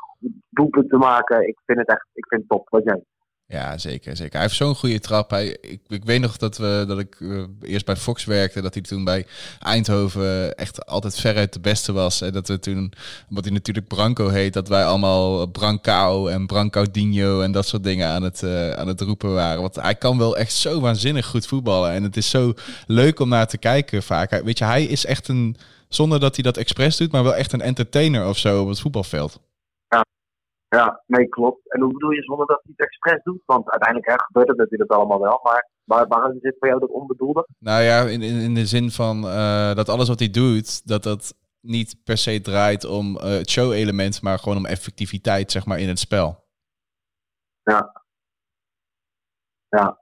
doelpunten 0.49 0.99
maken. 0.99 1.47
Ik 1.47 1.59
vind 1.65 1.79
het 1.79 1.87
echt, 1.87 2.07
ik 2.13 2.27
vind 2.27 2.41
het 2.41 2.49
top. 2.49 2.69
Wat 2.69 2.83
jij? 2.83 3.03
Ja, 3.47 3.77
zeker, 3.77 4.15
zeker. 4.15 4.33
Hij 4.33 4.41
heeft 4.41 4.55
zo'n 4.55 4.75
goede 4.75 4.99
trap. 4.99 5.29
Hij, 5.29 5.57
ik, 5.87 6.03
weet 6.03 6.21
nog 6.21 6.37
dat, 6.37 6.57
we, 6.57 6.83
dat 6.87 6.99
ik 6.99 7.15
eh, 7.19 7.43
eerst 7.61 7.85
bij 7.85 7.95
Fox 7.95 8.25
werkte. 8.25 8.61
Dat 8.61 8.73
hij 8.73 8.83
toen 8.83 9.03
bij 9.03 9.25
Eindhoven 9.59 10.55
echt 10.55 10.85
altijd 10.85 11.19
veruit 11.19 11.53
de 11.53 11.59
beste 11.59 11.91
was. 11.91 12.21
En 12.21 12.33
dat 12.33 12.47
we 12.47 12.59
toen, 12.59 12.93
omdat 13.29 13.43
hij 13.43 13.53
natuurlijk 13.53 13.87
Branco 13.87 14.27
heet, 14.27 14.53
dat 14.53 14.67
wij 14.67 14.85
allemaal 14.85 15.47
Brancao 15.47 16.27
en 16.27 16.45
Brancaudinho 16.45 17.41
en 17.41 17.51
dat 17.51 17.67
soort 17.67 17.83
dingen 17.83 18.07
aan 18.07 18.23
het, 18.23 18.43
eh, 18.43 18.71
aan 18.71 18.87
het 18.87 19.01
roepen 19.01 19.33
waren. 19.33 19.61
Want 19.61 19.75
hij 19.75 19.95
kan 19.95 20.17
wel 20.17 20.37
echt 20.37 20.53
zo 20.53 20.79
waanzinnig 20.79 21.25
goed 21.25 21.47
voetballen. 21.47 21.91
En 21.91 22.03
het 22.03 22.17
is 22.17 22.29
zo 22.29 22.53
leuk 22.87 23.19
om 23.19 23.29
naar 23.29 23.47
te 23.47 23.57
kijken 23.57 24.03
vaak. 24.03 24.43
Weet 24.43 24.57
je, 24.57 24.65
hij 24.65 24.83
is 24.83 25.05
echt 25.05 25.27
een, 25.27 25.55
zonder 25.89 26.19
dat 26.19 26.35
hij 26.35 26.43
dat 26.43 26.57
expres 26.57 26.97
doet, 26.97 27.11
maar 27.11 27.23
wel 27.23 27.35
echt 27.35 27.53
een 27.53 27.61
entertainer 27.61 28.27
of 28.27 28.37
zo 28.37 28.61
op 28.61 28.67
het 28.67 28.79
voetbalveld. 28.79 29.39
Ja, 30.67 31.03
nee, 31.07 31.27
klopt. 31.27 31.71
En 31.71 31.81
hoe 31.81 31.93
bedoel 31.93 32.09
je 32.09 32.21
zonder 32.23 32.45
dat 32.47 32.59
hij 32.63 32.73
het 32.75 32.87
expres 32.87 33.23
doet? 33.23 33.41
Want 33.45 33.69
uiteindelijk 33.69 34.11
hè, 34.11 34.25
gebeurt 34.25 34.47
het 34.47 34.57
natuurlijk 34.57 34.91
allemaal 34.91 35.19
wel. 35.19 35.39
Maar 35.43 35.69
waar, 35.83 36.07
waarom 36.07 36.37
zit 36.41 36.55
voor 36.59 36.67
jou 36.67 36.79
dat 36.79 36.89
onbedoelde? 36.89 37.47
Nou 37.59 37.83
ja, 37.83 38.01
in, 38.01 38.21
in, 38.21 38.39
in 38.39 38.53
de 38.53 38.65
zin 38.65 38.91
van 38.91 39.27
eh, 39.27 39.73
dat 39.75 39.89
alles 39.89 40.07
wat 40.07 40.19
hij 40.19 40.29
doet, 40.29 40.87
dat 40.87 41.03
dat 41.03 41.33
niet 41.61 41.95
per 42.03 42.17
se 42.17 42.41
draait 42.41 42.85
om 42.85 43.17
eh, 43.17 43.29
het 43.29 43.49
show-element, 43.49 44.21
maar 44.21 44.39
gewoon 44.39 44.57
om 44.57 44.65
effectiviteit, 44.65 45.51
zeg 45.51 45.65
maar, 45.65 45.79
in 45.79 45.87
het 45.87 45.99
spel. 45.99 46.43
Ja. 47.63 48.03
Ja. 49.69 49.99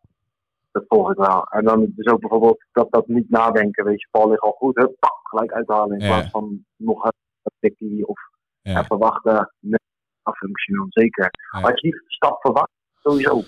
dat 0.72 0.84
volg 0.88 1.12
ik 1.12 1.17
wel. 1.17 1.43
En 1.43 1.63
dan 1.65 1.91
dus 1.96 2.05
ook 2.13 2.20
bijvoorbeeld 2.20 2.65
dat, 2.72 2.91
dat 2.91 3.08
niet 3.08 3.29
nadenken, 3.29 3.86
weet 3.86 4.01
je, 4.01 4.08
bal 4.12 4.29
ligt 4.29 4.41
al 4.41 4.51
goed, 4.51 4.75
hup, 4.75 4.96
pak, 5.00 5.20
gelijk 5.24 5.51
uithalen 5.51 6.00
in 6.00 6.05
Ja. 6.05 6.13
plaats 6.15 6.29
van 6.32 6.65
nog 6.75 7.03
een 7.03 7.12
tikkie 7.60 8.08
of 8.08 8.20
Ja. 8.62 8.79
even 8.82 8.98
wachten. 8.98 9.53
Nee, 9.60 9.79
dan 10.24 10.86
zeker. 10.89 11.30
Ja. 11.51 11.60
Had 11.60 11.82
je 11.82 11.92
die 11.92 12.03
stap 12.08 12.42
verwacht? 12.42 12.72
Sowieso. 13.01 13.44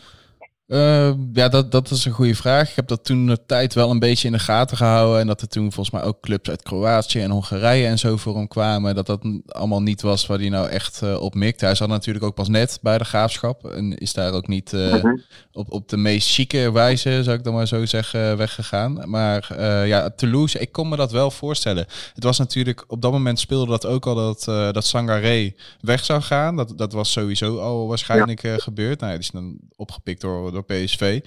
Eh, 0.67 1.13
ja, 1.34 1.48
dat, 1.50 1.72
dat 1.72 1.89
is 1.91 2.05
een 2.05 2.12
goede 2.12 2.36
vraag. 2.36 2.69
Ik 2.69 2.75
heb 2.75 2.88
dat 2.88 3.03
toen 3.03 3.25
de 3.25 3.45
tijd 3.45 3.74
wel 3.74 3.89
een 3.91 4.00
beetje 4.00 4.27
in 4.27 4.34
de 4.34 4.39
gaten 4.39 4.77
gehouden. 4.77 5.19
En 5.19 5.27
dat 5.27 5.41
er 5.41 5.48
toen 5.48 5.72
volgens 5.72 5.95
mij 5.95 6.03
ook 6.03 6.19
clubs 6.22 6.50
uit 6.50 6.62
Kroatië 6.63 7.19
en 7.22 7.31
Hongarije 7.31 7.88
en 7.88 8.00
zo 8.00 8.17
voor 8.17 8.36
hem 8.36 8.48
kwamen. 8.48 8.95
Dat 8.95 9.05
dat 9.05 9.22
allemaal 9.48 9.81
niet 9.81 10.01
was 10.01 10.25
waar 10.25 10.38
hij 10.39 10.50
nou 10.50 10.67
echt 10.69 11.01
eh, 11.01 11.22
op 11.22 11.36
mikte. 11.36 11.65
Hij 11.65 11.75
zat 11.75 11.88
natuurlijk 11.88 12.25
ook 12.25 12.36
pas 12.36 12.48
net 12.48 12.79
bij 12.81 12.98
de 12.98 13.03
graafschap. 13.03 13.65
En 13.72 13.98
is 13.98 14.13
daar 14.13 14.31
ook 14.34 14.48
niet 14.48 14.74
eh, 14.74 14.93
Mhm. 14.93 15.17
op, 15.51 15.72
op 15.72 15.89
de 15.89 15.98
meest 15.98 16.29
chique 16.34 16.72
wijze, 16.72 17.24
zou 17.24 17.38
ik 17.38 17.43
dan 17.43 17.53
maar 17.53 17.67
zo 17.67 17.86
zeggen, 17.86 18.38
weggegaan. 18.38 19.10
Maar 19.10 19.48
eh, 19.57 19.88
ja, 19.88 20.10
Toulouse, 20.10 20.60
ik 20.60 20.72
kon 20.72 20.89
me 20.89 20.95
dat 20.95 21.12
wel 21.12 21.31
voorstellen. 21.31 21.86
Het 22.13 22.24
was 22.24 22.38
natuurlijk, 22.38 22.84
op 22.88 23.01
dat 23.01 23.12
moment 23.12 23.39
speelde 23.39 23.72
dat 23.72 23.86
ook 23.86 24.05
al 24.05 24.15
dat, 24.15 24.48
eh 24.48 24.72
dat 24.72 24.86
Sangaré 24.86 25.53
weg 25.81 26.05
zou 26.05 26.22
gaan. 26.22 26.55
Dat, 26.55 26.74
dat 26.75 26.93
was 26.93 27.12
sowieso 27.12 27.57
al 27.60 27.88
waarschijnlijk 27.88 28.43
eh, 28.43 28.53
gebeurd. 28.57 29.00
Nou, 29.00 29.12
ja, 29.12 29.17
die 29.17 29.27
is 29.27 29.34
dan 29.34 29.57
opgepikt 29.75 30.22
door, 30.22 30.51
door 30.55 30.65
PSV. 30.65 31.21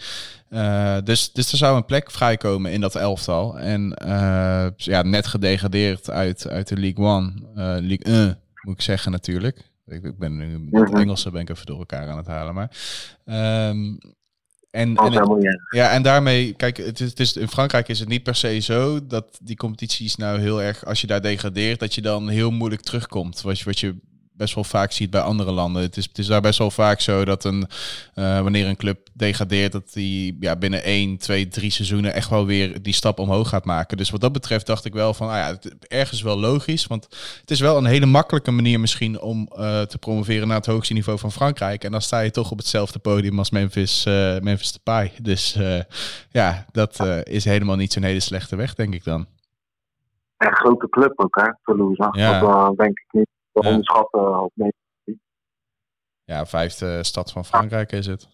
Eh, 0.48 0.96
dus, 1.04 1.32
dus 1.32 1.52
er 1.52 1.58
zou 1.58 1.76
een 1.76 1.84
plek 1.84 2.10
vrijkomen 2.10 2.72
in 2.72 2.80
dat 2.80 2.94
elftal. 2.94 3.58
En 3.58 3.94
eh, 3.94 4.66
ja, 4.76 5.02
net 5.02 5.26
gedegradeerd 5.26 6.10
uit, 6.10 6.48
uit 6.48 6.68
de 6.68 6.76
League 6.76 7.04
One. 7.04 7.32
eh 7.54 7.64
League 7.64 8.04
1, 8.04 8.38
moet 8.62 8.74
ik 8.74 8.82
zeggen 8.82 9.12
natuurlijk. 9.12 9.70
Ik, 9.86 10.02
ik 10.04 10.18
ben 10.18 10.36
nu 10.36 10.58
met 10.58 10.80
het 10.80 10.90
Mhm. 10.90 11.00
Engelse 11.00 11.30
ben 11.30 11.40
ik 11.40 11.50
even 11.50 11.66
door 11.66 11.78
elkaar 11.78 12.08
aan 12.08 12.16
het 12.16 12.26
halen. 12.26 12.54
Maar, 12.54 12.70
ehm, 13.24 13.96
en, 14.70 14.94
ja, 15.70 15.90
en 15.90 16.02
daarmee, 16.02 16.52
kijk, 16.52 16.76
het 16.76 17.00
is, 17.00 17.10
het 17.10 17.20
is, 17.20 17.36
in 17.36 17.48
Frankrijk 17.48 17.88
is 17.88 17.98
het 17.98 18.08
niet 18.08 18.22
per 18.22 18.34
se 18.34 18.58
zo 18.58 19.06
dat 19.06 19.38
die 19.42 19.56
competities 19.56 20.16
nou 20.16 20.40
heel 20.40 20.62
erg, 20.62 20.84
als 20.84 21.00
je 21.00 21.06
daar 21.06 21.22
degradeert, 21.22 21.80
dat 21.80 21.94
je 21.94 22.02
dan 22.02 22.28
heel 22.28 22.50
moeilijk 22.50 22.82
terugkomt. 22.82 23.40
Wat 23.42 23.58
je, 23.58 23.64
wat 23.64 23.80
je 23.80 23.96
best 24.38 24.54
wel 24.54 24.64
vaak 24.64 24.92
ziet 24.92 25.10
bij 25.10 25.20
andere 25.20 25.50
landen. 25.50 25.82
Het 25.82 25.96
is, 25.96 26.04
het 26.04 26.18
is 26.18 26.26
daar 26.26 26.40
best 26.40 26.58
wel 26.58 26.70
vaak 26.70 27.00
zo 27.00 27.24
dat 27.24 27.44
een, 27.44 27.66
eh, 28.14 28.40
wanneer 28.40 28.66
een 28.66 28.76
club 28.76 29.08
degradeert, 29.12 29.72
dat 29.72 29.92
die 29.92 30.36
ja, 30.40 30.56
binnen 30.56 30.84
1, 30.84 31.16
2, 31.16 31.48
3 31.48 31.70
seizoenen 31.70 32.14
echt 32.14 32.30
wel 32.30 32.46
weer 32.46 32.82
die 32.82 32.92
stap 32.92 33.18
omhoog 33.18 33.48
gaat 33.48 33.64
maken. 33.64 33.96
Dus 33.96 34.10
wat 34.10 34.20
dat 34.20 34.32
betreft 34.32 34.66
dacht 34.66 34.84
ik 34.84 34.92
wel 34.92 35.14
van, 35.14 35.28
ah 35.28 35.36
ja, 35.36 35.46
het, 35.46 35.76
ergens 35.88 36.22
wel 36.22 36.38
logisch. 36.38 36.86
Want 36.86 37.04
het 37.40 37.50
is 37.50 37.60
wel 37.60 37.76
een 37.76 37.84
hele 37.84 38.06
makkelijke 38.06 38.50
manier 38.50 38.80
misschien 38.80 39.20
om 39.20 39.48
eh, 39.56 39.80
te 39.80 39.98
promoveren 39.98 40.48
naar 40.48 40.56
het 40.56 40.66
hoogste 40.66 40.92
niveau 40.92 41.18
van 41.18 41.32
Frankrijk. 41.32 41.84
En 41.84 41.90
dan 41.90 42.02
sta 42.02 42.20
je 42.20 42.30
toch 42.30 42.50
op 42.50 42.58
hetzelfde 42.58 42.98
podium 42.98 43.38
als 43.38 43.50
Memphis, 43.50 44.04
eh 44.04 44.38
Memphis 44.40 44.72
Depay. 44.72 45.12
Dus 45.22 45.58
ja, 46.30 46.64
dat 46.72 47.22
is 47.22 47.44
helemaal 47.44 47.76
niet 47.76 47.92
zo'n 47.92 48.02
hele 48.02 48.20
slechte 48.20 48.56
weg, 48.56 48.74
denk 48.74 48.94
ik 48.94 49.04
dan. 49.04 49.26
Echt 50.36 50.58
grote 50.58 50.88
club 50.88 51.12
ook, 51.16 51.40
hè, 51.40 51.50
Toulouse. 51.62 52.08
Ja. 52.10 52.40
Dat 52.40 52.76
denk 52.76 52.98
ik 52.98 53.06
niet 53.10 53.28
Ja. 53.64 53.68
onderschatten. 53.68 54.42
Of 54.42 54.50
nee. 54.54 54.72
Ja, 56.24 56.46
vijfde 56.46 57.04
stad 57.04 57.32
van 57.32 57.44
Frankrijk 57.44 57.92
is 57.92 58.06
het. 58.06 58.28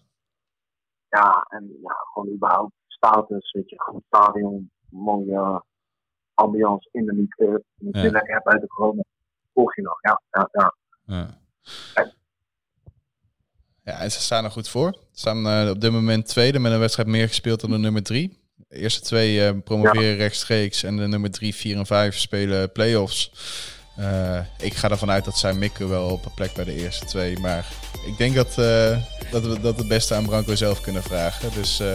Ja, 1.09 1.45
en 1.49 1.77
ja, 1.81 1.95
gewoon 2.13 2.29
überhaupt 2.29 2.73
status, 2.87 3.51
weet 3.51 3.69
je, 3.69 3.81
gewoon 3.81 4.03
stadion, 4.07 4.71
mooie 4.89 5.63
ambiance 6.33 6.89
in 6.91 7.05
de 7.05 7.13
liefde. 7.13 7.63
Natuurlijk 7.75 8.27
heb 8.27 8.47
uit 8.47 8.61
de 8.61 8.67
corona. 8.67 9.03
Volg 9.53 9.75
je 9.75 9.81
nog, 9.81 9.97
ja, 10.01 10.21
ja, 10.31 10.49
ja. 10.51 10.73
Ja. 11.05 11.43
Ja, 13.83 13.99
en 13.99 14.11
ze 14.11 14.21
staan 14.21 14.43
er 14.43 14.51
goed 14.51 14.69
voor. 14.69 14.91
Ze 14.93 15.19
staan 15.19 15.47
eh, 15.47 15.69
op 15.69 15.81
dit 15.81 15.91
moment 15.91 16.27
tweede 16.27 16.59
met 16.59 16.71
een 16.71 16.79
wedstrijd 16.79 17.07
meer 17.07 17.27
gespeeld 17.27 17.61
dan 17.61 17.69
de 17.69 17.77
nummer 17.77 18.03
drie. 18.03 18.39
De 18.67 18.77
eerste 18.77 19.01
twee 19.01 19.45
eh, 19.45 19.57
promoveren 19.63 20.15
rechtstreeks 20.15 20.83
en 20.83 20.97
de 20.97 21.07
nummer 21.07 21.31
drie, 21.31 21.55
vier 21.55 21.77
en 21.77 21.85
vijf 21.85 22.17
spelen 22.17 22.71
play-offs. 22.71 23.31
Eh, 23.95 24.39
ik 24.57 24.73
ga 24.73 24.89
ervan 24.89 25.11
uit 25.11 25.25
dat 25.25 25.37
zij 25.37 25.53
mikken 25.53 25.89
wel 25.89 26.09
op 26.09 26.25
een 26.25 26.33
plek 26.33 26.53
bij 26.53 26.63
de 26.63 26.75
eerste 26.75 27.05
twee. 27.05 27.39
Maar 27.39 27.65
ik 28.05 28.17
denk 28.17 28.35
dat, 28.35 28.47
eh, 28.47 28.97
dat 29.31 29.45
we 29.45 29.59
dat 29.61 29.77
het 29.77 29.87
beste 29.87 30.15
aan 30.15 30.25
Branco 30.25 30.55
zelf 30.55 30.81
kunnen 30.81 31.03
vragen. 31.03 31.49
Dus 31.53 31.79
eh, 31.79 31.87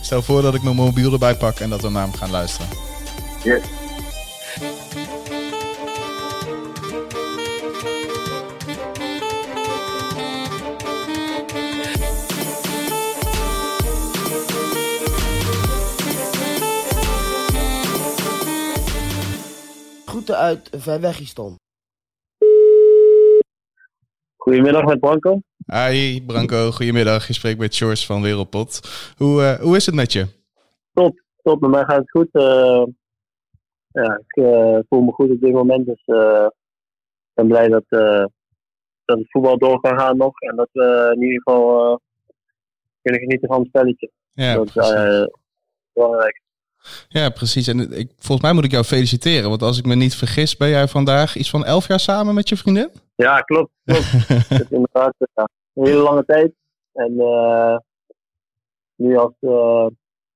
stel 0.00 0.22
voor 0.22 0.42
dat 0.42 0.54
ik 0.54 0.62
mijn 0.62 0.76
mobiel 0.76 1.12
erbij 1.12 1.34
pak 1.34 1.58
en 1.58 1.70
dat 1.70 1.80
we 1.80 1.90
naar 1.90 2.02
hem 2.02 2.14
gaan 2.14 2.30
luisteren. 2.30 2.68
Yes. 3.42 3.62
Groeten 20.14 20.36
uit 20.36 20.70
Verwegistan. 20.72 21.58
Goedemiddag 24.36 24.84
met 24.84 25.00
Branko. 25.00 25.40
Hi 25.66 26.22
Branco, 26.26 26.70
goedemiddag. 26.70 27.26
Je 27.26 27.32
spreekt 27.32 27.58
met 27.58 27.76
George 27.76 28.06
van 28.06 28.22
Wereldpot. 28.22 28.80
Hoe, 29.16 29.42
eh, 29.42 29.60
hoe 29.60 29.76
is 29.76 29.86
het 29.86 29.94
met 29.94 30.12
je? 30.12 30.26
Top, 31.42 31.60
met 31.60 31.70
mij 31.70 31.84
gaat 31.84 31.98
het 31.98 32.10
goed. 32.10 32.28
Eh, 32.32 32.84
ja, 33.92 34.20
ik 34.26 34.44
eh, 34.44 34.78
voel 34.88 35.00
me 35.00 35.12
goed 35.12 35.30
op 35.30 35.40
dit 35.40 35.52
moment. 35.52 35.86
Dus 35.86 36.02
eh, 36.04 36.46
ik 37.28 37.34
ben 37.34 37.46
blij 37.46 37.68
dat, 37.68 37.84
eh, 37.88 38.24
dat 39.04 39.18
het 39.18 39.30
voetbal 39.30 39.58
door 39.58 39.80
kan 39.80 39.98
gaan 39.98 40.16
nog. 40.16 40.40
En 40.40 40.56
dat 40.56 40.68
we 40.72 41.12
in 41.14 41.22
ieder 41.22 41.42
geval 41.42 41.92
eh, 41.92 41.96
kunnen 43.02 43.20
genieten 43.20 43.48
van 43.48 43.58
het 43.58 43.68
spelletje. 43.68 44.10
Ja, 44.32 44.54
dat 44.54 44.66
is 44.66 44.90
eh, 44.90 45.24
belangrijk. 45.92 46.42
Ja, 47.08 47.28
precies. 47.28 47.68
En 47.68 47.78
ik, 47.80 48.10
volgens 48.18 48.40
mij 48.40 48.52
moet 48.52 48.64
ik 48.64 48.70
jou 48.70 48.84
feliciteren. 48.84 49.48
Want 49.48 49.62
als 49.62 49.78
ik 49.78 49.86
me 49.86 49.94
niet 49.94 50.14
vergis, 50.14 50.56
ben 50.56 50.68
jij 50.68 50.88
vandaag 50.88 51.36
iets 51.36 51.50
van 51.50 51.64
elf 51.64 51.88
jaar 51.88 52.00
samen 52.00 52.34
met 52.34 52.48
je 52.48 52.56
vriendin? 52.56 52.90
Ja, 53.14 53.40
klopt. 53.40 53.70
klopt. 53.84 54.10
Het 54.48 54.60
is 54.60 54.70
inderdaad 54.70 55.14
ja, 55.34 55.48
een 55.74 55.86
hele 55.86 56.02
lange 56.02 56.24
tijd. 56.24 56.52
En 56.92 57.18
eh, 57.18 57.76
nu 58.96 59.16
als, 59.16 59.34
uh, 59.40 59.86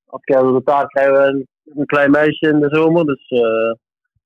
als 0.07 0.23
resultaat 0.25 0.87
krijgen 0.87 1.12
we 1.12 1.19
een, 1.19 1.47
een 1.75 1.87
klein 1.87 2.11
meisje 2.11 2.49
in 2.49 2.61
de 2.61 2.69
zomer. 2.71 3.05
Dus 3.05 3.28
eh, 3.28 3.73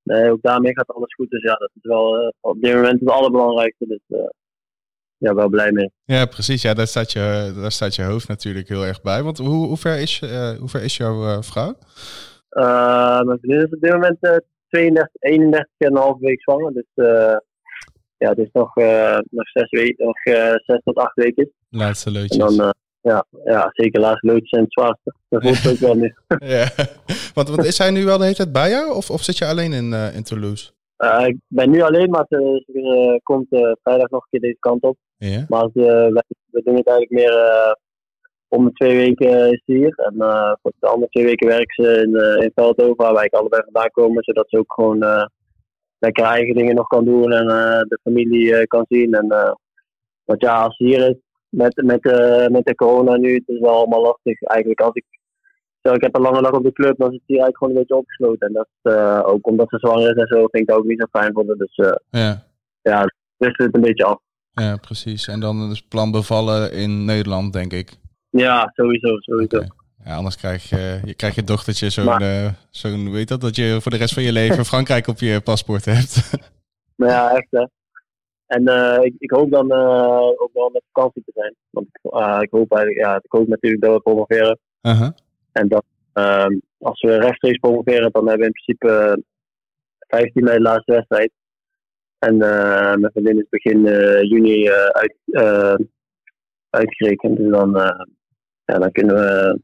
nee, 0.02 0.30
ook 0.30 0.42
daarmee 0.42 0.74
gaat 0.74 0.94
alles 0.94 1.14
goed. 1.14 1.30
Dus 1.30 1.42
ja, 1.42 1.54
dat 1.54 1.70
is 1.74 1.82
wel 1.82 2.18
eh, 2.18 2.28
op 2.40 2.60
dit 2.60 2.74
moment 2.74 3.00
het 3.00 3.08
allerbelangrijkste. 3.08 3.86
Dus 3.86 4.18
eh, 4.18 4.28
ja, 5.22 5.34
wel 5.34 5.48
blij 5.48 5.72
mee. 5.72 5.90
Ja, 6.04 6.26
precies. 6.26 6.62
Ja, 6.62 6.74
daar 6.74 6.86
staat 6.86 7.12
je, 7.12 7.52
daar 7.60 7.72
staat 7.72 7.94
je 7.94 8.02
hoofd 8.02 8.28
natuurlijk 8.28 8.68
heel 8.68 8.86
erg 8.86 9.02
bij. 9.02 9.22
Want 9.22 9.38
hoe, 9.38 9.66
hoe, 9.66 9.76
ver, 9.76 9.98
is, 9.98 10.20
eh, 10.22 10.50
hoe 10.50 10.68
ver 10.68 10.82
is 10.82 10.96
jouw 10.96 11.26
eh, 11.26 11.42
vrouw? 11.42 11.74
Uh, 12.50 13.20
mijn 13.20 13.38
vriendin 13.38 13.66
is 13.66 13.74
op 13.74 13.80
dit 13.80 13.92
moment 13.92 14.16
uh, 14.20 14.36
32, 14.68 15.08
31 15.18 15.68
en 15.78 15.90
een 15.90 15.96
half 15.96 16.18
week 16.18 16.42
zwanger. 16.42 16.72
Dus 16.72 16.86
ja, 18.16 18.28
het 18.28 18.38
is 18.38 18.48
nog, 18.52 18.74
nog, 19.30 19.48
zes, 19.52 19.70
weken, 19.70 20.06
nog 20.06 20.20
zes 20.64 20.80
tot 20.84 20.96
acht 20.96 21.14
weken. 21.14 21.50
Laatste 21.70 22.10
leutjes. 22.10 22.38
En 22.38 22.56
dan, 22.56 22.74
ja, 23.00 23.24
ja, 23.44 23.70
zeker 23.72 24.00
laatste 24.00 24.26
leutjes 24.26 24.60
het 24.60 24.72
zwaarste. 24.72 25.14
Dat 25.28 25.42
voelt 25.46 25.72
ook 25.72 25.78
wel 25.78 25.94
nu. 25.94 26.14
ja. 26.38 26.68
want, 27.34 27.48
want 27.48 27.64
is 27.64 27.78
hij 27.78 27.90
nu 27.90 28.04
wel 28.04 28.18
de 28.18 28.24
hele 28.24 28.36
tijd 28.36 28.52
bij 28.52 28.70
jou? 28.70 28.94
Of, 28.94 29.10
of 29.10 29.22
zit 29.22 29.38
je 29.38 29.46
alleen 29.46 29.72
in, 29.72 29.92
in 29.92 30.22
Toulouse? 30.22 30.70
Uh, 31.04 31.26
ik 31.26 31.36
ben 31.46 31.70
nu 31.70 31.80
alleen, 31.80 32.10
maar 32.10 32.24
ze, 32.28 32.62
ze 32.66 32.78
uh, 32.78 33.18
komt 33.22 33.52
uh, 33.52 33.72
vrijdag 33.82 34.10
nog 34.10 34.22
een 34.22 34.28
keer 34.30 34.40
deze 34.40 34.58
kant 34.58 34.82
op. 34.82 34.96
Ja. 35.16 35.44
Maar 35.48 35.70
wij, 35.72 36.22
we 36.50 36.62
doen 36.64 36.76
het 36.76 36.86
eigenlijk 36.86 37.10
meer 37.10 37.34
om 38.48 38.64
de 38.64 38.72
twee 38.72 38.96
weken 38.96 39.52
is 39.52 39.62
ze 39.64 39.72
hier. 39.72 39.94
En 39.94 40.14
voor 40.62 40.72
de 40.78 40.86
andere 40.86 41.10
twee 41.10 41.24
weken 41.24 41.46
werken 41.46 41.84
ze 41.84 42.00
in, 42.00 42.42
in 42.42 42.50
Veldhoven, 42.54 42.96
waar 42.96 43.14
wij 43.14 43.28
allebei 43.28 43.62
vandaan 43.62 43.90
komen. 43.90 44.22
Zodat 44.22 44.48
ze 44.48 44.58
ook 44.58 44.72
gewoon 44.72 45.28
lekker 45.98 46.24
eigen 46.24 46.54
dingen 46.54 46.74
nog 46.74 46.86
kan 46.86 47.04
doen 47.04 47.32
en 47.32 47.46
de 47.88 47.98
familie 48.02 48.66
kan 48.66 48.84
zien. 48.88 49.14
En, 49.14 49.26
want 50.24 50.40
ja, 50.40 50.62
als 50.62 50.76
ze 50.76 50.84
hier 50.84 51.08
is 51.08 51.16
met, 51.48 51.82
met, 51.84 52.02
met 52.50 52.64
de 52.64 52.74
corona 52.74 53.16
nu, 53.16 53.34
het 53.34 53.48
is 53.48 53.60
wel 53.60 53.74
allemaal 53.74 54.02
lastig. 54.02 54.42
Eigenlijk 54.42 54.80
als 54.80 54.94
ik 54.94 55.04
Stel, 55.82 55.94
ik 55.94 56.02
heb 56.02 56.16
een 56.16 56.22
lange 56.22 56.42
dag 56.42 56.52
op 56.52 56.64
de 56.64 56.72
club, 56.72 56.98
dan 56.98 57.10
zit 57.10 57.22
hij 57.26 57.36
eigenlijk 57.38 57.56
gewoon 57.56 57.72
een 57.72 57.78
beetje 57.78 57.96
opgesloten. 57.96 58.46
En 58.46 58.52
dat 58.52 58.94
uh, 58.94 59.22
ook 59.24 59.46
omdat 59.46 59.68
ze 59.68 59.78
zwanger 59.78 60.10
is 60.10 60.22
en 60.22 60.26
zo, 60.26 60.36
vind 60.36 60.62
ik 60.62 60.66
dat 60.66 60.76
ook 60.76 60.84
niet 60.84 61.00
zo 61.00 61.20
fijn 61.20 61.32
voor 61.32 61.56
Dus 61.56 61.76
uh, 61.76 61.92
ja, 62.10 62.44
ja 62.82 63.04
dus 63.36 63.56
het 63.56 63.74
een 63.74 63.80
beetje 63.80 64.04
af. 64.04 64.20
Ja, 64.50 64.76
precies. 64.76 65.28
En 65.28 65.40
dan 65.40 65.70
is 65.70 65.82
plan 65.82 66.10
bevallen 66.10 66.72
in 66.72 67.04
Nederland, 67.04 67.52
denk 67.52 67.72
ik. 67.72 67.96
Ja, 68.30 68.70
sowieso, 68.74 69.16
sowieso. 69.18 69.56
Okay. 69.56 69.70
Ja, 70.04 70.16
anders 70.16 70.36
krijg 70.36 70.68
je, 70.68 71.00
je, 71.04 71.14
krijg 71.14 71.34
je 71.34 71.44
dochtertje 71.44 71.90
zo'n, 71.90 72.22
uh, 72.22 72.48
zo'n, 72.70 73.10
weet 73.10 73.28
dat, 73.28 73.40
dat 73.40 73.56
je 73.56 73.78
voor 73.80 73.90
de 73.90 73.96
rest 73.96 74.14
van 74.14 74.22
je 74.22 74.32
leven 74.32 74.64
Frankrijk 74.72 75.06
op 75.06 75.18
je 75.18 75.40
paspoort 75.40 75.84
hebt. 75.84 76.30
nou 76.96 77.12
ja, 77.16 77.30
echt 77.30 77.48
hè. 77.50 77.64
En 78.46 78.62
uh, 78.62 78.98
ik, 79.00 79.14
ik, 79.18 79.30
hoop 79.30 79.50
dan 79.50 79.72
uh, 79.72 80.20
ook 80.20 80.50
wel 80.52 80.70
met 80.70 80.82
vakantie 80.92 81.22
te 81.24 81.32
zijn. 81.34 81.54
Want 81.70 81.86
uh, 82.02 82.38
ik, 82.40 82.50
hoop 82.50 82.72
eigenlijk, 82.72 83.06
ja, 83.06 83.16
ik 83.16 83.32
hoop 83.32 83.48
natuurlijk 83.48 83.82
dat 83.82 83.94
we 83.94 84.00
promoveren. 84.00 84.58
-huh. 84.80 85.08
En 85.52 85.68
dan, 85.68 85.82
uh, 86.14 86.46
als 86.78 87.00
we 87.00 87.18
rechtstreeks 87.18 87.58
promoveren, 87.58 88.10
dan 88.12 88.28
hebben 88.28 88.48
we 88.48 88.52
in 88.54 88.76
principe 88.76 89.16
uh, 89.16 89.22
15 90.08 90.44
mei 90.44 90.56
de 90.56 90.62
laatste 90.62 90.92
wedstrijd. 90.92 91.32
En 92.18 92.34
uh, 92.34 92.94
mijn 92.94 93.10
vriendin 93.12 93.38
is 93.38 93.48
begin 93.48 93.82
juni 94.28 94.70
uit, 94.70 95.16
uitgerekend. 96.70 97.36
Dus 97.36 97.50
dan, 97.50 97.70
ja, 98.64 98.78
dan 98.78 98.92
kunnen 98.92 99.14
we 99.14 99.60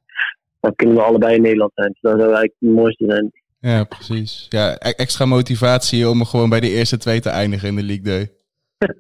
dan 0.61 0.75
kunnen 0.75 0.97
we 0.97 1.03
allebei 1.03 1.35
in 1.35 1.43
Nederland 1.43 1.73
zijn. 1.75 1.89
Dus 1.89 2.01
dat 2.01 2.11
zou 2.11 2.23
eigenlijk 2.23 2.55
het 2.59 2.71
mooiste 2.71 3.05
zijn. 3.09 3.33
Ja, 3.61 3.85
precies. 3.85 4.47
Ja, 4.49 4.73
e- 4.73 4.91
extra 4.91 5.25
motivatie 5.25 6.09
om 6.09 6.25
gewoon 6.25 6.49
bij 6.49 6.61
de 6.61 6.71
eerste 6.71 6.97
twee 6.97 7.21
te 7.21 7.29
eindigen 7.29 7.69
in 7.69 7.77
de 7.77 7.83
League 7.83 8.05
Day. 8.05 8.31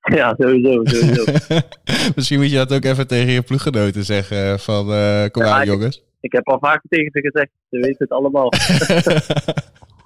Ja, 0.00 0.34
sowieso. 0.38 0.84
sowieso. 0.84 1.24
Misschien 2.16 2.38
moet 2.38 2.50
je 2.50 2.56
dat 2.56 2.72
ook 2.72 2.84
even 2.84 3.06
tegen 3.06 3.32
je 3.32 3.42
ploeggenoten 3.42 4.04
zeggen. 4.04 4.58
Van, 4.58 4.92
eh, 4.92 5.24
kom 5.30 5.44
Ja, 5.44 5.50
aan 5.50 5.66
jongens. 5.66 6.02
Ik 6.20 6.32
heb 6.32 6.48
al 6.48 6.58
vaker 6.58 6.88
tegen 6.88 7.10
ze 7.12 7.20
gezegd, 7.20 7.50
ze 7.70 7.78
weten 7.78 7.96
het 7.98 8.10
allemaal. 8.10 8.48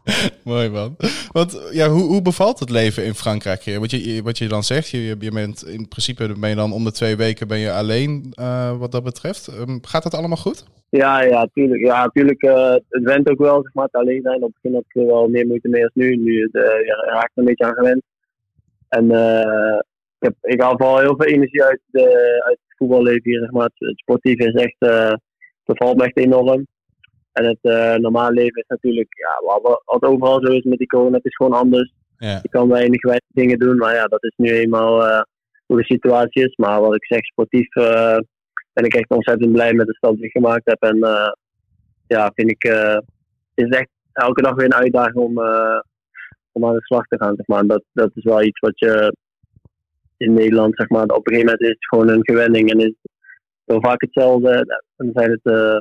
Mooi 0.44 0.68
man. 0.68 0.96
Want 1.32 1.68
ja, 1.72 1.88
hoe, 1.88 2.02
hoe 2.02 2.22
bevalt 2.22 2.58
het 2.58 2.70
leven 2.70 3.04
in 3.04 3.14
Frankrijk? 3.14 3.62
hier? 3.62 3.80
Wat 3.80 3.90
je, 3.90 4.22
wat 4.22 4.38
je 4.38 4.48
dan 4.48 4.62
zegt, 4.62 4.90
je, 4.90 5.16
je 5.18 5.30
bent 5.32 5.66
in 5.66 5.88
principe 5.88 6.34
ben 6.40 6.48
je 6.48 6.56
dan 6.56 6.72
om 6.72 6.84
de 6.84 6.92
twee 6.92 7.16
weken 7.16 7.48
ben 7.48 7.58
je 7.58 7.72
alleen 7.72 8.32
eh, 8.34 8.78
wat 8.78 8.92
dat 8.92 9.04
betreft. 9.04 9.46
Ehm, 9.48 9.78
gaat 9.82 10.02
dat 10.02 10.14
allemaal 10.14 10.36
goed? 10.36 10.64
Ja, 10.88 11.22
ja, 11.22 11.48
tuurlijk. 11.52 11.80
Ja, 11.80 12.08
tuurlijk 12.08 12.42
eh, 12.42 12.72
het 12.88 13.02
went 13.02 13.30
ook 13.30 13.38
wel, 13.38 13.62
zeg 13.62 13.74
maar, 13.74 13.84
het 13.84 13.94
alleen 13.94 14.22
zijn. 14.22 14.42
Op 14.42 14.52
het 14.52 14.62
begin 14.62 14.74
had 14.74 14.84
ik 14.88 15.02
er 15.02 15.06
wel 15.06 15.28
meer 15.28 15.46
moeite 15.46 15.68
mee 15.68 15.82
als 15.82 15.94
nu. 15.94 16.16
Nu 16.16 16.48
uh, 16.52 16.62
ja, 16.86 16.94
raak 16.94 17.24
ik 17.24 17.30
er 17.34 17.38
een 17.38 17.44
beetje 17.44 17.64
aan 17.64 17.74
gewend. 17.74 18.02
En 18.88 19.04
ik, 20.18 20.28
heb, 20.28 20.34
ik 20.40 20.60
haal 20.60 20.76
vooral 20.76 20.98
heel 20.98 21.16
veel 21.16 21.26
energie 21.26 21.62
uit, 21.62 21.80
de, 21.86 22.02
uit 22.46 22.58
het 22.66 22.76
voetballeven 22.76 23.30
hier, 23.30 23.40
zeg 23.40 23.50
maar. 23.50 23.64
Het, 23.64 23.88
het 23.88 23.98
sportieve 23.98 24.44
is 24.44 24.62
echt, 24.62 24.76
bevalt 25.64 25.96
me 25.96 26.04
echt 26.04 26.16
enorm. 26.16 26.66
En 27.32 27.44
het 27.44 27.58
eh 27.60 27.94
normale 27.94 28.34
leven 28.34 28.60
is 28.60 28.66
natuurlijk, 28.66 29.14
ja, 29.18 29.60
wat, 29.60 29.82
wat 29.84 30.02
overal 30.02 30.44
zo 30.44 30.52
is 30.52 30.62
met 30.62 30.78
die 30.78 30.86
corona, 30.86 31.16
het 31.16 31.24
is 31.24 31.36
gewoon 31.36 31.58
anders. 31.58 31.92
Ja. 32.18 32.38
Je 32.42 32.48
kan 32.48 32.68
weinig, 32.68 33.02
weinig 33.02 33.28
dingen 33.32 33.58
doen, 33.58 33.76
maar 33.76 33.94
ja, 33.94 34.04
dat 34.04 34.24
is 34.24 34.32
nu 34.36 34.50
eenmaal 34.50 35.06
eh, 35.06 35.22
hoe 35.66 35.78
de 35.78 35.84
situatie 35.84 36.44
is. 36.44 36.56
Maar 36.56 36.80
wat 36.80 36.94
ik 36.94 37.04
zeg, 37.04 37.24
sportief 37.24 37.74
eh, 37.74 38.18
ben 38.72 38.84
ik 38.84 38.94
echt 38.94 39.10
ontzettend 39.10 39.52
blij 39.52 39.72
met 39.72 39.86
de 39.86 39.94
stap 39.94 40.14
die 40.14 40.24
ik 40.24 40.30
gemaakt 40.30 40.70
heb. 40.70 40.82
En 40.82 40.98
ja, 42.06 42.30
vind 42.34 42.50
ik, 42.50 42.62
het 43.54 43.66
is 43.66 43.68
echt 43.68 43.88
elke 44.12 44.42
dag 44.42 44.54
weer 44.54 44.64
een 44.64 44.74
uitdaging 44.74 45.16
om, 45.16 45.38
om 46.52 46.64
aan 46.64 46.74
de 46.74 46.84
slag 46.84 47.06
te 47.06 47.16
gaan. 47.18 47.34
Zeg 47.36 47.46
maar. 47.46 47.60
En 47.60 47.66
dat, 47.66 47.82
dat 47.92 48.10
is 48.14 48.24
wel 48.24 48.42
iets 48.42 48.60
wat 48.60 48.78
je 48.78 49.16
in 50.16 50.32
Nederland, 50.32 50.76
zeg 50.76 50.88
maar, 50.88 51.02
op 51.02 51.10
een 51.10 51.34
gegeven 51.34 51.44
moment 51.44 51.60
is 51.60 51.68
het 51.68 51.86
gewoon 51.86 52.08
een 52.08 52.24
gewenning 52.24 52.70
en 52.70 52.80
is 52.80 52.94
heel 53.64 53.80
vaak 53.80 54.00
hetzelfde. 54.00 54.82
Dan 54.96 55.10
zijn 55.12 55.30
het 55.30 55.40
eh, 55.42 55.78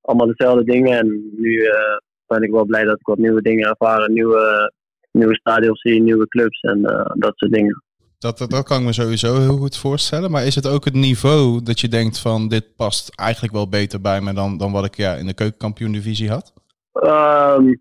allemaal 0.00 0.26
dezelfde 0.26 0.64
dingen. 0.64 0.98
En 0.98 1.30
nu 1.36 1.64
eh, 1.64 1.96
ben 2.26 2.42
ik 2.42 2.50
wel 2.50 2.64
blij 2.64 2.84
dat 2.84 3.00
ik 3.00 3.06
wat 3.06 3.18
nieuwe 3.18 3.42
dingen 3.42 3.68
ervaren, 3.68 4.12
nieuwe, 4.12 4.72
nieuwe 5.10 5.34
stadions 5.34 5.80
zie, 5.80 6.02
nieuwe 6.02 6.28
clubs 6.28 6.60
en 6.60 6.84
eh, 6.84 7.10
dat 7.14 7.32
soort 7.36 7.52
dingen. 7.52 7.82
Dat, 8.18 8.38
dat, 8.38 8.50
dat 8.50 8.64
kan 8.64 8.78
ik 8.78 8.84
me 8.84 8.92
sowieso 8.92 9.40
heel 9.40 9.56
goed 9.56 9.76
voorstellen. 9.76 10.30
Maar 10.30 10.46
is 10.46 10.54
het 10.54 10.68
ook 10.68 10.84
het 10.84 10.94
niveau 10.94 11.62
dat 11.62 11.80
je 11.80 11.88
denkt 11.88 12.18
van 12.18 12.48
dit 12.48 12.76
past 12.76 13.20
eigenlijk 13.20 13.54
wel 13.54 13.68
beter 13.68 14.00
bij 14.00 14.20
me 14.20 14.32
dan, 14.32 14.58
dan 14.58 14.72
wat 14.72 14.84
ik 14.84 14.96
ja, 14.96 15.14
in 15.14 15.26
de 15.26 15.34
keukenkampioen-divisie 15.34 16.30
had? 16.30 16.52
Ehm, 16.92 17.74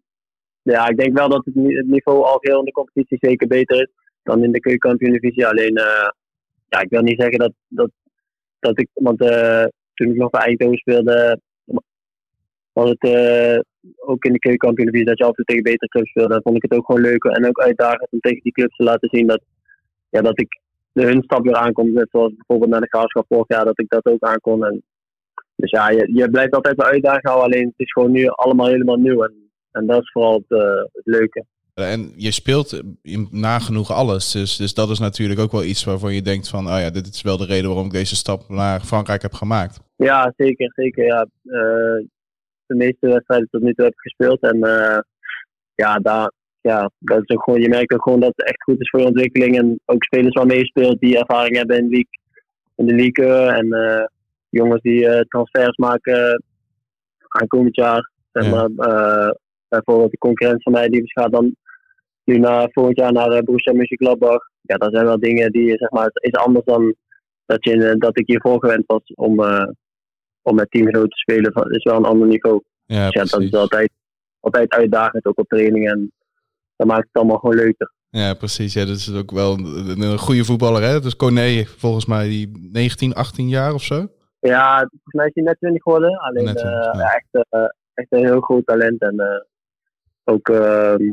ja, 0.62 0.88
ik 0.88 0.98
denk 0.98 1.18
wel 1.18 1.30
dat 1.30 1.46
het, 1.46 1.56
ni- 1.56 1.76
het 1.76 1.88
niveau 1.88 2.24
al 2.26 2.38
geheel 2.38 2.60
in 2.60 2.66
de 2.66 2.72
competitie 2.72 3.18
zeker 3.22 3.48
beter 3.48 3.82
is 3.82 3.90
dan 4.24 4.44
in 4.44 4.52
de 4.52 4.60
keukenkampioen-divisie. 4.60 5.48
Alleen, 5.48 5.74
ja, 6.70 6.80
ik 6.82 6.90
wil 6.90 7.02
niet 7.02 7.22
zeggen 7.22 7.40
dat, 7.40 7.54
dat, 7.68 7.90
dat 8.66 8.80
ik, 8.80 8.90
want 8.94 9.22
eh, 9.22 9.66
toen 9.94 10.08
ik 10.08 10.16
nog 10.16 10.30
bij 10.30 10.42
Eindhoven 10.42 10.78
speelde, 10.78 11.40
was 12.74 12.90
het 12.90 13.04
eh, 13.04 13.60
ook 13.98 14.26
in 14.26 14.34
de 14.34 14.40
keukenkampioen-divisie 14.40 15.08
dat 15.08 15.18
je 15.18 15.24
altijd 15.26 15.48
tegen 15.48 15.64
betere 15.64 15.88
clubs 15.88 16.10
speelde. 16.10 16.34
Dan 16.34 16.42
vond 16.42 16.56
ik 16.56 16.62
het 16.62 16.80
ook 16.80 16.86
gewoon 16.86 17.02
leuk 17.02 17.24
en 17.24 17.48
ook 17.48 17.60
uitdagend 17.60 18.12
om 18.12 18.20
tegen 18.20 18.44
die 18.44 18.52
clubs 18.52 18.76
te 18.76 18.84
laten 18.84 19.10
zien 19.12 19.28
dat, 19.28 19.42
ja, 20.10 20.22
dat 20.22 20.40
ik 20.40 20.60
de 20.92 21.04
hun 21.04 21.24
stap 21.24 21.44
weer 21.44 21.56
aankom. 21.56 21.94
Net 21.94 22.10
zoals 22.10 22.34
bijvoorbeeld 22.36 22.72
naar 22.72 22.82
de 22.82 22.96
graafschap 22.96 23.26
vorig 23.28 23.48
jaar, 23.48 23.66
dat 23.66 23.80
ik 23.80 23.90
dat 23.90 24.06
ook 24.06 24.24
aankon. 24.24 24.66
En, 24.66 24.84
dus 25.56 25.72
ja, 25.72 25.90
je, 25.90 26.10
je 26.14 26.30
blijft 26.30 26.56
altijd 26.56 26.76
wel 26.76 26.86
uitdaging 26.86 27.28
houden, 27.28 27.46
alleen 27.46 27.68
het 27.68 27.86
is 27.86 27.92
gewoon 27.92 28.12
nu 28.12 28.28
allemaal 28.28 28.68
helemaal 28.68 28.98
nieuw. 28.98 29.24
En, 29.24 29.34
en 29.72 29.86
dat 29.86 30.02
is 30.02 30.12
vooral 30.12 30.34
het, 30.34 30.60
eh, 30.60 30.84
het 30.94 31.06
leuke. 31.06 31.46
En 31.76 32.12
je 32.16 32.32
speelt 32.32 32.82
nagenoeg 33.32 33.92
alles. 33.92 34.32
Dus, 34.32 34.56
dus 34.56 34.74
dat 34.74 34.90
is 34.90 35.00
natuurlijk 35.00 35.40
ook 35.40 35.52
wel 35.52 35.64
iets 35.64 35.84
waarvan 35.84 36.14
je 36.14 36.22
denkt 36.22 36.50
van... 36.50 36.66
oh 36.68 36.80
ja, 36.80 36.90
dit 36.90 37.08
is 37.08 37.22
wel 37.22 37.38
de 37.38 37.46
reden 37.46 37.68
waarom 37.68 37.86
ik 37.86 37.92
deze 37.92 38.16
stap 38.16 38.50
naar 38.50 38.80
Frankrijk 38.80 39.22
heb 39.22 39.34
gemaakt. 39.34 39.80
Ja, 39.96 40.34
zeker. 40.38 40.72
zeker 40.76 41.06
ja. 41.06 41.22
Eh, 41.44 42.06
de 42.66 42.76
meeste 42.76 43.08
wedstrijden 43.08 43.48
tot 43.52 43.62
nu 43.62 43.74
toe 43.74 43.86
heb 43.86 43.94
ik 43.94 44.00
gespeeld. 44.00 44.42
En 44.42 44.64
eh, 44.64 45.00
ja, 45.76 46.00
daar, 46.00 46.32
ja, 46.62 46.92
dat 47.00 47.22
is 47.24 47.36
ook 47.36 47.44
gewoon, 47.44 47.62
je 47.62 47.70
merkt 47.70 47.94
ook 47.94 48.04
gewoon 48.04 48.20
dat 48.20 48.34
het 48.36 48.48
echt 48.48 48.64
goed 48.64 48.80
is 48.80 48.90
voor 48.90 49.00
je 49.00 49.06
ontwikkeling. 49.06 49.58
En 49.58 49.80
ook 49.86 50.04
spelers 50.04 50.34
waarmee 50.34 50.58
je 50.58 50.66
speelt 50.66 51.00
die 51.00 51.18
ervaring 51.18 51.56
hebben 51.56 51.78
in, 51.78 51.90
de 51.90 51.96
league, 51.96 52.20
in 52.76 52.86
de 52.86 52.96
league. 52.96 53.52
En 53.54 53.72
eh, 53.72 54.06
jongens 54.50 54.82
die 54.82 55.08
eh, 55.08 55.22
transfers 55.22 55.78
maken 55.78 56.44
aankomend 57.28 57.76
jaar. 57.76 58.12
Zeg 58.32 58.52
maar, 58.52 58.70
eh, 58.76 59.32
bijvoorbeeld 59.68 60.12
de 60.12 60.18
concurrent 60.18 60.64
van 60.64 60.72
mij 60.72 60.90
die 60.90 61.02
gaat 61.06 61.32
dan 61.32 61.56
nu 62.26 62.38
naar, 62.38 62.70
volgend 62.72 62.98
jaar 62.98 63.12
naar 63.12 63.32
uh, 63.32 63.40
Borussia 63.40 63.74
Mönchengladbach. 63.74 64.50
Ja, 64.62 64.76
dat 64.76 64.94
zijn 64.94 65.06
wel 65.06 65.20
dingen 65.20 65.52
die, 65.52 65.78
zeg 65.78 65.90
maar, 65.90 66.06
het 66.06 66.24
is 66.24 66.34
anders 66.34 66.66
dan 66.66 66.96
dat, 67.46 67.64
je, 67.64 67.86
eh, 67.86 67.96
dat 67.98 68.20
ik 68.20 68.28
hiervoor 68.28 68.60
gewend 68.60 68.84
was 68.86 69.02
om, 69.16 69.44
eh, 69.44 69.68
om 70.42 70.56
met 70.56 70.72
teamgenoten 70.72 71.10
te 71.10 71.18
spelen. 71.18 71.54
Dat 71.54 71.72
is 71.72 71.84
wel 71.84 71.98
een 71.98 72.06
ander 72.06 72.28
niveau. 72.28 72.64
Ja, 72.86 73.06
Dus 73.06 73.14
ja, 73.14 73.38
dat 73.38 73.42
is 73.42 73.54
altijd, 73.54 73.92
altijd 74.40 74.72
uitdagend, 74.72 75.26
ook 75.26 75.40
op 75.40 75.48
training. 75.48 75.90
En 75.90 76.12
dat 76.76 76.88
maakt 76.88 77.08
het 77.08 77.16
allemaal 77.16 77.38
gewoon 77.38 77.56
leuker. 77.56 77.94
Ja, 78.10 78.34
precies. 78.34 78.74
Ja, 78.74 78.86
dat 78.86 78.96
is 78.96 79.14
ook 79.14 79.32
wel 79.32 79.54
een, 79.54 80.02
een 80.02 80.18
goede 80.18 80.46
voetballer, 80.46 80.82
hè? 80.82 81.00
Dus 81.00 81.16
Corné, 81.16 81.66
volgens 81.66 82.06
mij 82.06 82.28
die 82.28 82.70
19, 82.72 83.14
18 83.14 83.50
jaar 83.50 83.74
of 83.74 83.84
zo. 83.84 84.08
Ja, 84.40 84.78
volgens 84.78 85.14
mij 85.14 85.26
is 85.26 85.32
hij 85.34 85.44
net 85.44 85.60
20 85.60 85.84
geworden. 85.84 86.18
Alleen 86.18 86.44
Net 86.46 86.58
20, 86.58 86.80
eh, 86.80 87.00
ja. 87.00 87.14
echt, 87.14 87.46
eh, 87.50 87.66
echt 87.94 88.08
een 88.10 88.26
heel 88.26 88.42
groot 88.42 88.66
talent. 88.66 89.02
En 89.02 89.20
eh, 89.20 89.42
ook 90.24 90.50
ehm, 90.50 91.12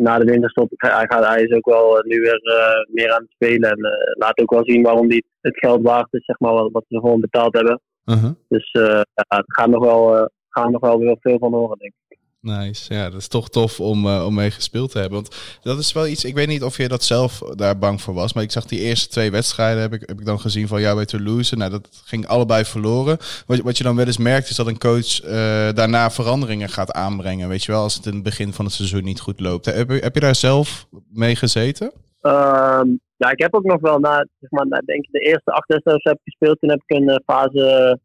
na 0.00 0.18
de 0.18 0.24
winterstop, 0.24 0.72
hij, 0.76 1.06
gaat, 1.08 1.26
hij 1.26 1.42
is 1.42 1.52
ook 1.52 1.64
wel 1.64 1.98
eh, 1.98 2.04
nu 2.04 2.20
weer 2.20 2.40
eh, 2.42 2.94
meer 2.94 3.12
aan 3.12 3.22
het 3.22 3.30
spelen. 3.30 3.70
En 3.70 3.78
eh, 3.78 4.12
laat 4.18 4.38
ook 4.38 4.50
wel 4.50 4.64
zien 4.64 4.82
waarom 4.82 5.08
hij 5.08 5.22
het 5.40 5.58
geld 5.58 5.82
waard 5.82 6.08
is, 6.10 6.24
zeg 6.24 6.38
maar, 6.38 6.52
wat, 6.52 6.72
wat 6.72 6.84
ze 6.88 6.94
ervoor 6.94 7.10
hem 7.10 7.20
betaald 7.20 7.54
hebben. 7.54 7.80
Uh-huh. 8.04 8.30
Dus 8.48 8.70
ja, 8.72 9.04
er 9.28 9.44
gaat 9.46 9.68
nog 9.68 9.84
wel, 9.84 10.30
gaan 10.48 10.72
nog 10.72 10.80
wel 10.80 10.98
weer 10.98 11.16
veel 11.20 11.38
van 11.38 11.52
horen, 11.52 11.78
denk 11.78 11.92
ik. 12.08 12.09
Nice. 12.42 12.94
Ja, 12.94 13.10
dat 13.10 13.20
is 13.20 13.28
toch 13.28 13.48
tof 13.48 13.80
om, 13.80 14.06
eh, 14.06 14.26
om 14.26 14.34
mee 14.34 14.50
gespeeld 14.50 14.90
te 14.90 14.98
hebben. 14.98 15.18
Want 15.20 15.36
dat 15.62 15.78
is 15.78 15.92
wel 15.92 16.06
iets. 16.06 16.24
Ik 16.24 16.34
weet 16.34 16.48
niet 16.48 16.62
of 16.62 16.76
je 16.76 16.88
dat 16.88 17.02
zelf 17.04 17.38
daar 17.38 17.78
bang 17.78 18.00
voor 18.00 18.14
was. 18.14 18.32
Maar 18.32 18.42
ik 18.42 18.50
zag 18.50 18.64
die 18.64 18.80
eerste 18.80 19.08
twee 19.08 19.30
wedstrijden. 19.30 19.80
Heb 19.82 19.92
ik, 19.92 20.00
heb 20.06 20.18
ik 20.20 20.24
dan 20.26 20.40
gezien 20.40 20.68
van 20.68 20.80
jou 20.80 20.96
bij 20.96 21.04
Toulouse. 21.04 21.56
Nou, 21.56 21.70
dat 21.70 21.88
ging 22.04 22.26
allebei 22.26 22.64
verloren. 22.64 23.16
Wat, 23.46 23.58
wat 23.58 23.76
je 23.78 23.84
dan 23.84 23.96
wel 23.96 24.06
eens 24.06 24.18
merkt, 24.18 24.50
is 24.50 24.56
dat 24.56 24.66
een 24.66 24.78
coach 24.78 25.20
eh, 25.20 25.32
daarna 25.74 26.10
veranderingen 26.10 26.68
gaat 26.68 26.92
aanbrengen. 26.92 27.48
Weet 27.48 27.64
je 27.64 27.72
wel, 27.72 27.82
als 27.82 27.94
het 27.94 28.06
in 28.06 28.14
het 28.14 28.22
begin 28.22 28.52
van 28.52 28.64
het 28.64 28.74
seizoen 28.74 29.04
niet 29.04 29.20
goed 29.20 29.40
loopt. 29.40 29.64
Heb, 29.64 29.90
je- 29.90 29.98
heb 29.98 30.14
je 30.14 30.20
daar 30.20 30.34
zelf 30.34 30.86
mee 31.12 31.36
gezeten? 31.36 31.92
Ehm, 32.20 32.88
ja, 33.16 33.30
ik 33.30 33.40
heb 33.42 33.54
ook 33.54 33.64
nog 33.64 33.80
wel 33.80 33.98
na, 33.98 34.26
zeg 34.40 34.50
maar, 34.50 34.66
na 34.68 34.78
denk 34.84 35.04
ik, 35.04 35.12
de 35.12 35.18
eerste 35.20 35.50
acht 35.50 35.68
wedstrijden 35.68 36.08
heb 36.08 36.18
ik 36.24 36.32
gespeeld. 36.32 36.60
Toen 36.60 36.70
heb 36.70 36.82
ik 36.86 36.96
een 36.96 37.08
eh, 37.08 37.16
fase, 37.26 37.98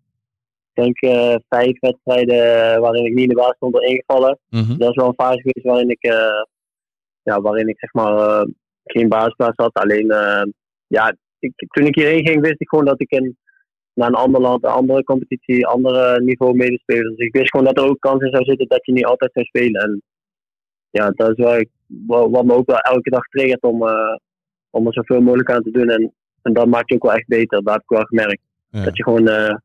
denk 0.75 1.01
eh, 1.01 1.35
vijf 1.49 1.79
wedstrijden 1.79 2.81
waarin 2.81 3.05
ik 3.05 3.13
niet 3.13 3.23
in 3.23 3.29
de 3.29 3.35
baas 3.35 3.55
stond 3.55 3.81
ingevallen. 3.81 4.39
Mhm. 4.49 4.77
Dat 4.77 4.89
is 4.89 4.95
wel 4.95 5.07
een 5.07 5.25
fase 5.25 5.41
geweest 5.41 5.65
waarin 5.65 5.89
ik, 5.89 6.03
eh, 6.03 6.43
ja, 7.21 7.41
waarin 7.41 7.67
ik 7.67 7.79
zeg 7.79 7.93
maar 7.93 8.17
eh, 8.17 8.45
geen 8.83 9.09
basisplaats 9.09 9.55
had. 9.55 9.73
Alleen, 9.73 10.11
eh, 10.11 10.43
ja, 10.88 11.15
ik, 11.39 11.53
toen 11.55 11.85
ik 11.85 11.95
hierheen 11.95 12.27
ging 12.27 12.41
wist 12.41 12.61
ik 12.61 12.69
gewoon 12.69 12.85
dat 12.85 13.01
ik 13.01 13.11
in, 13.11 13.38
naar 13.93 14.07
een 14.07 14.15
ander 14.15 14.41
land, 14.41 14.63
een 14.63 14.69
andere 14.69 15.03
competitie, 15.03 15.67
andere 15.67 16.21
niveau 16.21 16.55
medespelers. 16.55 17.15
Dus 17.15 17.27
ik 17.27 17.33
wist 17.33 17.49
gewoon 17.49 17.65
dat 17.65 17.77
er 17.77 17.89
ook 17.89 17.99
kans 17.99 18.23
in 18.23 18.31
zou 18.31 18.43
zitten 18.43 18.67
dat 18.67 18.85
je 18.85 18.91
niet 18.91 19.05
altijd 19.05 19.31
zou 19.33 19.45
spelen. 19.45 19.81
En 19.81 20.01
ja, 20.89 21.09
dat 21.09 21.29
is 21.29 21.43
wel, 21.43 21.63
wat, 22.07 22.29
wat 22.29 22.45
me 22.45 22.53
ook 22.53 22.67
wel 22.67 22.77
elke 22.77 23.09
dag 23.09 23.27
triggert 23.27 23.63
om, 23.63 23.88
eh, 23.88 24.15
om 24.69 24.88
er 24.88 24.93
zoveel 24.93 25.21
mogelijk 25.21 25.51
aan 25.51 25.63
te 25.63 25.71
doen. 25.71 25.89
En, 25.89 26.13
en 26.41 26.53
dat 26.53 26.67
maakt 26.67 26.89
je 26.89 26.95
ook 26.95 27.03
wel 27.03 27.13
echt 27.13 27.27
beter. 27.27 27.63
Dat 27.63 27.73
heb 27.73 27.81
ik 27.81 27.97
wel 27.97 28.03
gemerkt. 28.03 28.41
Ja. 28.69 28.83
Dat 28.83 28.97
je 28.97 29.03
gewoon 29.03 29.27
eh, 29.27 29.55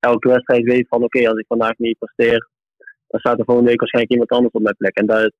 elke 0.00 0.28
wedstrijd 0.28 0.62
weet 0.62 0.88
van 0.88 1.02
oké, 1.02 1.28
als 1.28 1.38
ik 1.38 1.46
vandaag 1.48 1.78
niet 1.78 1.98
presteer, 1.98 2.48
dan 3.06 3.20
staat 3.20 3.38
er 3.38 3.44
volgende 3.44 3.70
week 3.70 3.80
waarschijnlijk 3.80 4.14
iemand 4.14 4.30
anders 4.30 4.54
op 4.54 4.62
mijn 4.62 4.76
plek. 4.76 4.96
En 4.96 5.06
dat, 5.06 5.32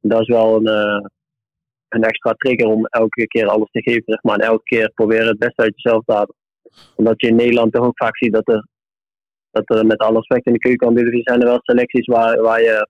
dat 0.00 0.20
is 0.20 0.28
wel 0.28 0.56
een, 0.56 0.66
eh, 0.66 1.06
een 1.88 2.02
extra 2.02 2.32
trigger 2.32 2.66
om 2.66 2.86
elke 2.86 3.26
keer 3.26 3.46
alles 3.46 3.70
te 3.70 3.82
geven, 3.82 4.02
zeg 4.06 4.22
maar. 4.22 4.38
En 4.38 4.46
elke 4.46 4.62
keer 4.62 4.90
proberen 4.94 5.26
het 5.26 5.38
beste 5.38 5.62
uit 5.62 5.72
jezelf 5.74 6.04
te 6.04 6.12
halen. 6.12 6.34
Omdat 6.96 7.20
je 7.20 7.26
in 7.26 7.36
Nederland 7.36 7.72
toch 7.72 7.86
ook 7.86 7.98
vaak 7.98 8.16
ziet 8.16 8.32
dat 8.32 8.48
er, 8.48 8.66
dat 9.50 9.76
er 9.76 9.86
met 9.86 9.98
alle 9.98 10.16
respect 10.16 10.46
in 10.46 10.52
de 10.52 10.58
keukenkampioen 10.58 11.22
zijn 11.22 11.40
er 11.40 11.46
wel 11.46 11.58
selecties 11.62 12.06
waar, 12.06 12.40
waar, 12.40 12.60
je, 12.60 12.88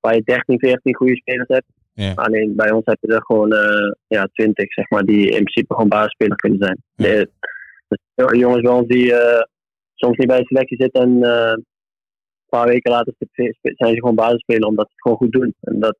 waar 0.00 0.14
je 0.14 0.22
13, 0.22 0.58
14 0.58 0.94
goede 0.94 1.16
spelers 1.16 1.48
hebt. 1.48 1.66
Ja. 1.92 2.12
Alleen 2.14 2.56
bij 2.56 2.70
ons 2.70 2.84
heb 2.84 2.98
je 3.00 3.14
er 3.14 3.24
gewoon 3.24 3.52
eh, 3.52 3.92
ja, 4.06 4.28
20, 4.32 4.72
zeg 4.72 4.90
maar, 4.90 5.04
die 5.04 5.24
in 5.24 5.42
principe 5.42 5.74
gewoon 5.74 5.88
basisspeler 5.88 6.36
kunnen 6.36 6.58
zijn. 6.58 6.82
Ja. 6.94 7.24
De, 7.88 7.98
de 8.14 8.38
jongens 8.38 8.62
bij 8.62 8.72
ons 8.72 8.86
die 8.86 9.14
eh, 9.14 9.42
soms 9.98 10.16
niet 10.16 10.26
bij 10.26 10.38
de 10.38 10.46
selectie 10.46 10.76
zitten 10.80 11.02
en 11.02 11.22
eh, 11.22 11.50
een 11.50 11.64
paar 12.48 12.66
weken 12.66 12.90
later 12.90 13.14
zijn 13.60 13.94
ze 13.94 14.00
gewoon 14.00 14.14
basisspeler 14.14 14.68
omdat 14.68 14.86
ze 14.86 14.92
het 14.92 15.02
gewoon 15.02 15.16
goed 15.16 15.32
doen. 15.32 15.54
En 15.60 15.80
dat, 15.80 15.96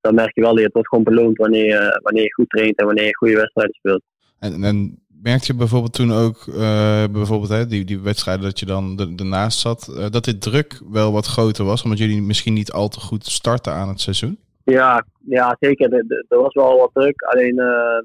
dat 0.00 0.12
merk 0.12 0.34
je 0.34 0.40
wel, 0.40 0.56
het 0.56 0.72
wordt 0.72 0.88
gewoon 0.88 1.04
beloond 1.04 1.36
wanneer 1.36 1.64
je, 1.64 2.00
wanneer 2.02 2.22
je 2.22 2.34
goed 2.34 2.48
traint 2.48 2.78
en 2.78 2.86
wanneer 2.86 3.04
je 3.04 3.16
goede 3.16 3.36
wedstrijden 3.36 3.74
speelt. 3.74 4.02
En, 4.38 4.64
en 4.64 4.98
merkte 5.22 5.52
je 5.52 5.58
bijvoorbeeld 5.58 5.92
toen 5.92 6.12
ook, 6.12 6.46
uh, 6.46 7.04
bijvoorbeeld 7.12 7.50
hè, 7.50 7.66
die, 7.66 7.84
die 7.84 8.00
wedstrijden 8.00 8.44
dat 8.44 8.58
je 8.58 8.66
dan 8.66 8.98
er, 8.98 9.08
ernaast 9.16 9.58
zat, 9.58 9.88
uh, 9.90 10.06
dat 10.10 10.24
dit 10.24 10.40
druk 10.40 10.80
wel 10.90 11.12
wat 11.12 11.26
groter 11.26 11.64
was, 11.64 11.82
omdat 11.82 11.98
jullie 11.98 12.22
misschien 12.22 12.54
niet 12.54 12.72
al 12.72 12.88
te 12.88 13.00
goed 13.00 13.26
starten 13.26 13.72
aan 13.72 13.88
het 13.88 14.00
seizoen? 14.00 14.38
Ja, 14.64 15.04
ja 15.26 15.56
zeker. 15.60 15.92
Er 16.28 16.38
was 16.38 16.54
wel 16.54 16.78
wat 16.78 16.90
druk. 16.92 17.22
Alleen, 17.22 17.54
uh, 17.54 18.02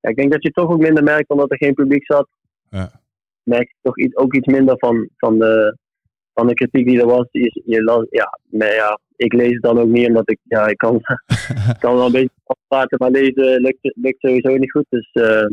ja, 0.00 0.10
ik 0.10 0.16
denk 0.16 0.32
dat 0.32 0.42
je 0.42 0.50
toch 0.50 0.70
ook 0.70 0.80
minder 0.80 1.02
merkt 1.02 1.30
omdat 1.30 1.50
er 1.50 1.56
geen 1.56 1.74
publiek 1.74 2.04
zat. 2.04 2.28
Ja. 2.70 2.99
Merk 3.50 3.68
je 3.68 3.76
toch 3.82 3.98
iets, 3.98 4.16
ook 4.16 4.34
iets 4.34 4.46
minder 4.46 4.78
van, 4.78 5.08
van, 5.16 5.38
de, 5.38 5.76
van 6.34 6.46
de 6.46 6.54
kritiek 6.54 6.86
die 6.86 7.00
er 7.00 7.06
was. 7.06 7.28
Je, 7.30 7.62
je 7.64 7.82
las, 7.82 8.06
ja, 8.10 8.38
maar 8.50 8.74
ja, 8.74 8.98
ik 9.16 9.32
lees 9.32 9.52
het 9.52 9.62
dan 9.62 9.78
ook 9.78 9.88
niet 9.88 10.06
omdat 10.06 10.30
ik, 10.30 10.38
ja, 10.42 10.66
ik 10.66 10.76
kan, 10.76 11.00
kan 11.82 11.94
wel 11.94 12.06
een 12.06 12.12
beetje 12.12 12.30
praten, 12.68 12.98
maar 12.98 13.10
lezen 13.10 13.60
lukt, 13.60 13.78
lukt 13.82 14.20
sowieso 14.20 14.56
niet 14.56 14.70
goed. 14.70 14.86
Dus 14.88 15.10
uh, 15.12 15.46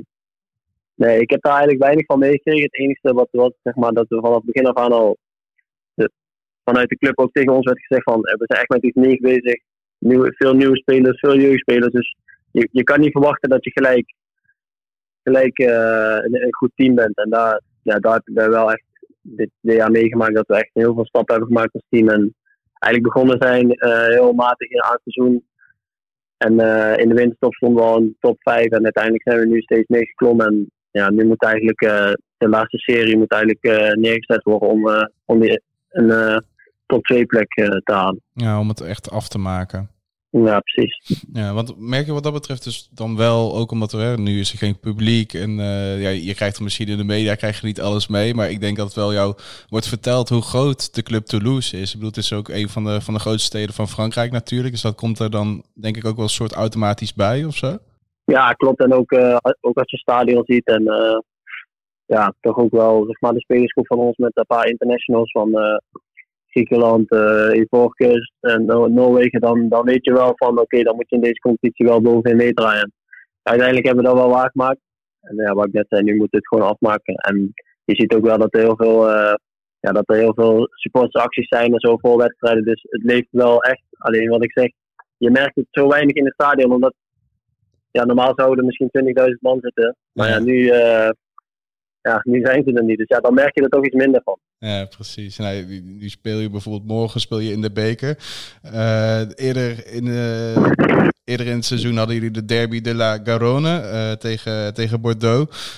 nee, 0.96 1.20
ik 1.20 1.30
heb 1.30 1.42
daar 1.42 1.54
eigenlijk 1.54 1.84
weinig 1.84 2.06
van 2.06 2.20
meegekregen. 2.20 2.64
Het 2.64 2.80
enige 2.80 3.14
wat 3.14 3.28
was, 3.32 3.52
zeg 3.64 3.76
maar, 3.76 3.92
dat 3.92 4.08
we 4.08 4.16
vanaf 4.16 4.36
het 4.36 4.46
begin 4.46 4.68
af 4.68 4.76
aan 4.76 4.92
al 4.92 5.18
de, 5.94 6.12
vanuit 6.64 6.90
de 6.90 6.98
club 6.98 7.20
ook 7.20 7.32
tegen 7.32 7.54
ons 7.54 7.66
werd 7.66 7.80
gezegd 7.80 8.04
van, 8.04 8.20
we 8.22 8.46
zijn 8.46 8.60
echt 8.60 8.70
met 8.70 8.84
iets 8.84 8.96
nieuws 8.96 9.20
bezig. 9.20 9.62
Nieuw, 9.98 10.26
veel 10.30 10.54
nieuwe 10.54 10.78
spelers, 10.78 11.20
veel 11.20 11.38
jeugdspelers. 11.38 11.92
Dus 11.92 12.16
je, 12.52 12.68
je 12.72 12.84
kan 12.84 13.00
niet 13.00 13.12
verwachten 13.12 13.50
dat 13.50 13.64
je 13.64 13.72
gelijk, 13.72 14.14
gelijk 15.24 15.60
uh, 15.60 16.18
een, 16.22 16.44
een, 16.44 16.56
goed 16.56 16.72
team 16.76 16.96
bent. 16.96 17.18
En 17.18 17.30
daar, 17.30 17.62
ja, 17.88 18.00
daar 18.00 18.14
heb 18.14 18.28
ik 18.28 18.34
wel 18.36 18.72
echt 18.72 18.84
dit, 19.22 19.50
jaar 19.62 19.92
meegemaakt 19.92 20.36
dat 20.36 20.48
we 20.48 20.56
echt 20.56 20.70
heel 20.74 20.94
veel 20.94 21.06
stappen 21.06 21.36
hebben 21.36 21.54
gemaakt 21.54 21.74
als 21.74 21.84
team. 21.90 22.10
En 22.10 22.36
eigenlijk 22.80 23.14
begonnen 23.14 23.38
zijn 23.40 23.66
uh, 23.66 24.08
heel 24.08 24.34
matig 24.34 24.70
in 24.70 24.78
het 24.78 25.02
seizoen. 25.04 25.46
En 26.38 26.54
uh, 26.54 26.98
in 26.98 27.10
de 27.10 27.16
winterstop 27.16 27.54
stonden 27.54 27.84
we 27.84 27.90
al 27.90 27.98
in 27.98 28.16
top 28.20 28.38
5 28.40 28.66
en 28.66 28.84
uiteindelijk 28.84 29.24
zijn 29.24 29.40
we 29.40 29.46
nu 29.46 29.62
steeds 29.62 29.88
meer 29.88 30.06
geklommen. 30.08 30.48
En 30.48 30.72
ja, 30.92 31.10
nu 31.10 31.26
moet 31.26 31.44
eigenlijk 31.44 31.82
uh, 31.82 32.12
de 32.38 32.50
laatste 32.50 32.78
serie 32.78 33.18
moet 33.18 33.32
eigenlijk 33.32 33.96
neergezet 33.96 34.44
worden 34.44 34.70
om, 34.70 35.10
om 35.26 35.40
die, 35.40 35.62
een 35.90 36.44
top 36.86 37.06
2 37.06 37.26
plek 37.26 37.54
te 37.84 37.94
halen. 37.94 38.22
Ja, 38.34 38.60
om 38.60 38.68
het 38.68 38.82
echt 38.82 39.12
af 39.12 39.28
te 39.28 39.38
maken. 39.38 39.90
Ja, 40.30 40.60
precies. 40.60 41.24
Ja, 41.34 41.54
want 41.54 41.80
merk 41.80 42.06
je 42.06 42.14
wat 42.14 42.24
dat 42.24 42.34
betreft 42.34 42.64
dus 42.64 42.90
dan 42.94 43.18
wel, 43.18 43.56
ook 43.56 43.72
omdat 43.72 43.92
er 43.92 44.00
hè, 44.00 44.18
nu 44.18 44.40
is 44.40 44.52
er 44.52 44.58
geen 44.58 44.80
publiek 44.80 45.34
en 45.34 45.50
uh, 45.50 46.02
ja, 46.02 46.10
je 46.10 46.36
krijgt 46.36 46.60
misschien 46.60 46.88
in 46.88 46.98
de 46.98 47.04
media 47.04 47.36
krijg 47.36 47.60
je 47.60 47.68
niet 47.68 47.82
alles 47.82 48.08
mee, 48.08 48.34
maar 48.34 48.50
ik 48.50 48.60
denk 48.60 48.78
dat 48.78 48.86
het 48.86 48.96
wel 48.96 49.14
jou 49.14 49.36
wordt 49.70 49.88
verteld 49.88 50.30
hoe 50.30 50.42
groot 50.42 50.96
de 50.96 51.04
club 51.04 51.26
Toulouse 51.26 51.78
is. 51.78 51.88
Ik 51.88 51.94
bedoel, 51.94 52.10
het 52.10 52.18
is 52.18 52.34
ook 52.34 52.50
een 52.50 52.70
van 52.70 52.84
de, 52.84 53.02
van 53.02 53.14
de 53.14 53.20
grootste 53.20 53.46
steden 53.46 53.76
van 53.76 53.88
Frankrijk 53.88 54.32
natuurlijk, 54.32 54.72
dus 54.72 54.82
dat 54.82 54.96
komt 54.96 55.20
er 55.20 55.32
dan 55.32 55.64
denk 55.74 55.98
ik 55.98 56.06
ook 56.06 56.16
wel 56.16 56.24
een 56.24 56.30
soort 56.30 56.54
automatisch 56.54 57.14
bij 57.14 57.46
of 57.46 57.56
zo? 57.56 57.78
Ja, 58.24 58.52
klopt. 58.52 58.80
En 58.80 58.94
ook, 58.94 59.12
uh, 59.12 59.38
ook 59.62 59.78
als 59.78 59.92
je 59.92 59.98
stadion 59.98 60.44
ziet 60.46 60.66
en 60.66 60.82
uh, 60.82 61.20
ja, 62.06 62.34
toch 62.40 62.58
ook 62.58 62.72
wel 62.72 63.06
zeg 63.06 63.22
maar 63.22 63.34
de 63.34 63.40
spelersgroep 63.40 63.88
van 63.88 63.98
ons 63.98 64.18
met 64.18 64.32
een 64.34 64.46
paar 64.46 64.68
internationals 64.68 65.32
van 65.32 65.50
Griekenland, 66.58 67.12
uh, 67.12 67.60
Ivoorkust 67.60 68.34
en 68.40 68.66
Noorwegen, 68.66 69.40
dan, 69.40 69.70
dan 69.70 69.86
weet 69.86 70.06
je 70.06 70.14
wel 70.14 70.32
van 70.36 70.52
oké, 70.52 70.62
okay, 70.62 70.84
dan 70.84 70.96
moet 70.96 71.10
je 71.10 71.16
in 71.16 71.22
deze 71.22 71.40
competitie 71.40 71.86
wel 71.86 72.02
bovenin 72.02 72.38
meedraaien. 72.38 72.92
Uiteindelijk 73.44 73.86
hebben 73.86 74.04
we 74.04 74.10
dat 74.10 74.20
wel 74.20 74.30
waargemaakt. 74.30 74.80
En 75.22 75.36
ja, 75.36 75.54
wat 75.54 75.68
ik 75.68 75.74
net 75.74 75.86
zei, 75.90 76.04
nu 76.04 76.16
moet 76.16 76.32
het 76.32 76.48
gewoon 76.48 76.68
afmaken. 76.68 77.16
En 77.16 77.54
je 77.86 77.96
ziet 77.96 78.14
ook 78.14 78.26
wel 78.26 78.38
dat 78.38 78.54
er 78.54 78.60
heel 78.60 78.76
veel, 78.76 79.10
uh, 79.10 79.34
ja, 79.80 79.92
dat 79.92 80.10
er 80.10 80.16
heel 80.16 80.34
veel 80.34 80.68
supportersacties 80.72 81.48
zijn 81.48 81.74
en 81.74 81.80
zo 81.80 81.98
voor 81.98 82.18
wedstrijden. 82.18 82.64
Dus 82.64 82.86
het 82.90 83.04
leeft 83.04 83.28
wel 83.30 83.64
echt. 83.64 83.84
Alleen 83.98 84.30
wat 84.30 84.44
ik 84.44 84.52
zeg, 84.52 84.70
je 85.18 85.32
merkt 85.32 85.56
het 85.56 85.68
zo 85.70 85.88
weinig 85.88 86.16
in 86.16 86.26
het 86.26 86.34
stadion, 86.34 86.72
omdat 86.72 86.94
ja, 87.92 88.06
normaal 88.06 88.34
zouden 88.36 88.58
er 88.58 88.66
misschien 88.66 88.90
20.000 89.30 89.40
man 89.40 89.60
zitten. 89.62 89.96
Maar 90.14 90.30
ja, 90.30 90.40
nu, 90.40 90.54
uh, 90.54 91.10
ja, 92.08 92.22
nu 92.24 92.42
zijn 92.44 92.64
ze 92.64 92.74
er 92.74 92.84
niet. 92.84 92.98
Dus 92.98 93.08
ja, 93.08 93.20
dan 93.20 93.34
merk 93.34 93.56
je 93.56 93.62
er 93.62 93.70
toch 93.70 93.86
iets 93.86 93.96
minder 93.96 94.22
van. 94.24 94.38
Ja, 94.58 94.86
precies. 94.86 95.38
Nou, 95.38 95.66
nu 95.84 96.10
speel 96.10 96.40
je 96.40 96.50
bijvoorbeeld 96.50 96.88
morgen 96.88 97.20
speel 97.20 97.40
je 97.40 97.52
in 97.52 97.62
de 97.62 97.72
beker. 97.72 98.18
Uh, 98.66 99.20
eerder, 99.36 99.88
in, 99.88 100.06
uh, 100.06 100.70
eerder 101.24 101.48
in 101.48 101.56
het 101.56 101.66
seizoen 101.66 101.98
hadden 101.98 102.16
jullie 102.16 102.32
de 102.32 102.46
derby 102.46 102.82
de 102.82 102.96
la 102.96 103.20
Garonne 103.24 103.82
uh, 103.84 104.12
tegen, 104.12 104.74
tegen 104.74 105.02
Bordeaux. 105.02 105.76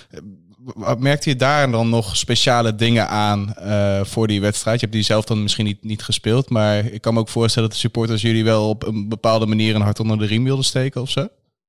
Merkte 0.99 1.29
je 1.29 1.35
daar 1.35 1.71
dan 1.71 1.89
nog 1.89 2.15
speciale 2.15 2.75
dingen 2.75 3.07
aan 3.07 3.53
voor 4.05 4.27
die 4.27 4.41
wedstrijd? 4.41 4.79
Je 4.79 4.85
hebt 4.85 4.97
die 4.97 5.05
zelf 5.05 5.25
dan 5.25 5.41
misschien 5.41 5.65
niet, 5.65 5.83
niet 5.83 6.03
gespeeld, 6.03 6.49
maar 6.49 6.85
ik 6.85 7.01
kan 7.01 7.13
me 7.13 7.19
ook 7.19 7.29
voorstellen 7.29 7.69
dat 7.69 7.77
de 7.77 7.83
supporters 7.83 8.21
jullie 8.21 8.43
wel 8.43 8.69
op 8.69 8.87
een 8.87 9.09
bepaalde 9.09 9.45
manier 9.45 9.75
een 9.75 9.81
hart 9.81 9.99
onder 9.99 10.17
de 10.17 10.25
riem 10.25 10.43
wilden 10.43 10.65
steken 10.65 11.01
of 11.01 11.09
zo? 11.09 11.27